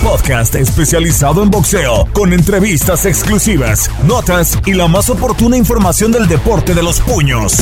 Podcast 0.04 0.56
especializado 0.56 1.44
en 1.44 1.50
boxeo, 1.50 2.08
con 2.14 2.34
entrevistas 2.34 3.06
exclusivas, 3.06 3.90
notas 4.06 4.58
y 4.66 4.74
la 4.74 4.88
más 4.88 5.10
oportuna 5.10 5.58
información 5.58 6.12
del 6.12 6.28
deporte 6.28 6.74
de 6.74 6.84
los 6.84 7.00
puños. 7.02 7.58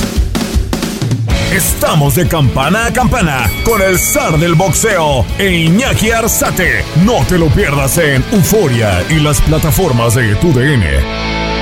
Estamos 1.51 2.15
de 2.15 2.27
campana 2.27 2.87
a 2.87 2.93
campana 2.93 3.49
con 3.63 3.81
el 3.81 3.97
zar 3.97 4.37
del 4.37 4.55
boxeo 4.55 5.25
e 5.37 5.49
Iñaki 5.49 6.11
Arzate. 6.11 6.83
No 7.05 7.25
te 7.29 7.37
lo 7.37 7.47
pierdas 7.47 7.97
en 7.97 8.23
Euforia 8.33 9.01
y 9.09 9.21
las 9.21 9.39
plataformas 9.41 10.15
de 10.15 10.35
tu 10.35 10.51
DN. 10.51 11.54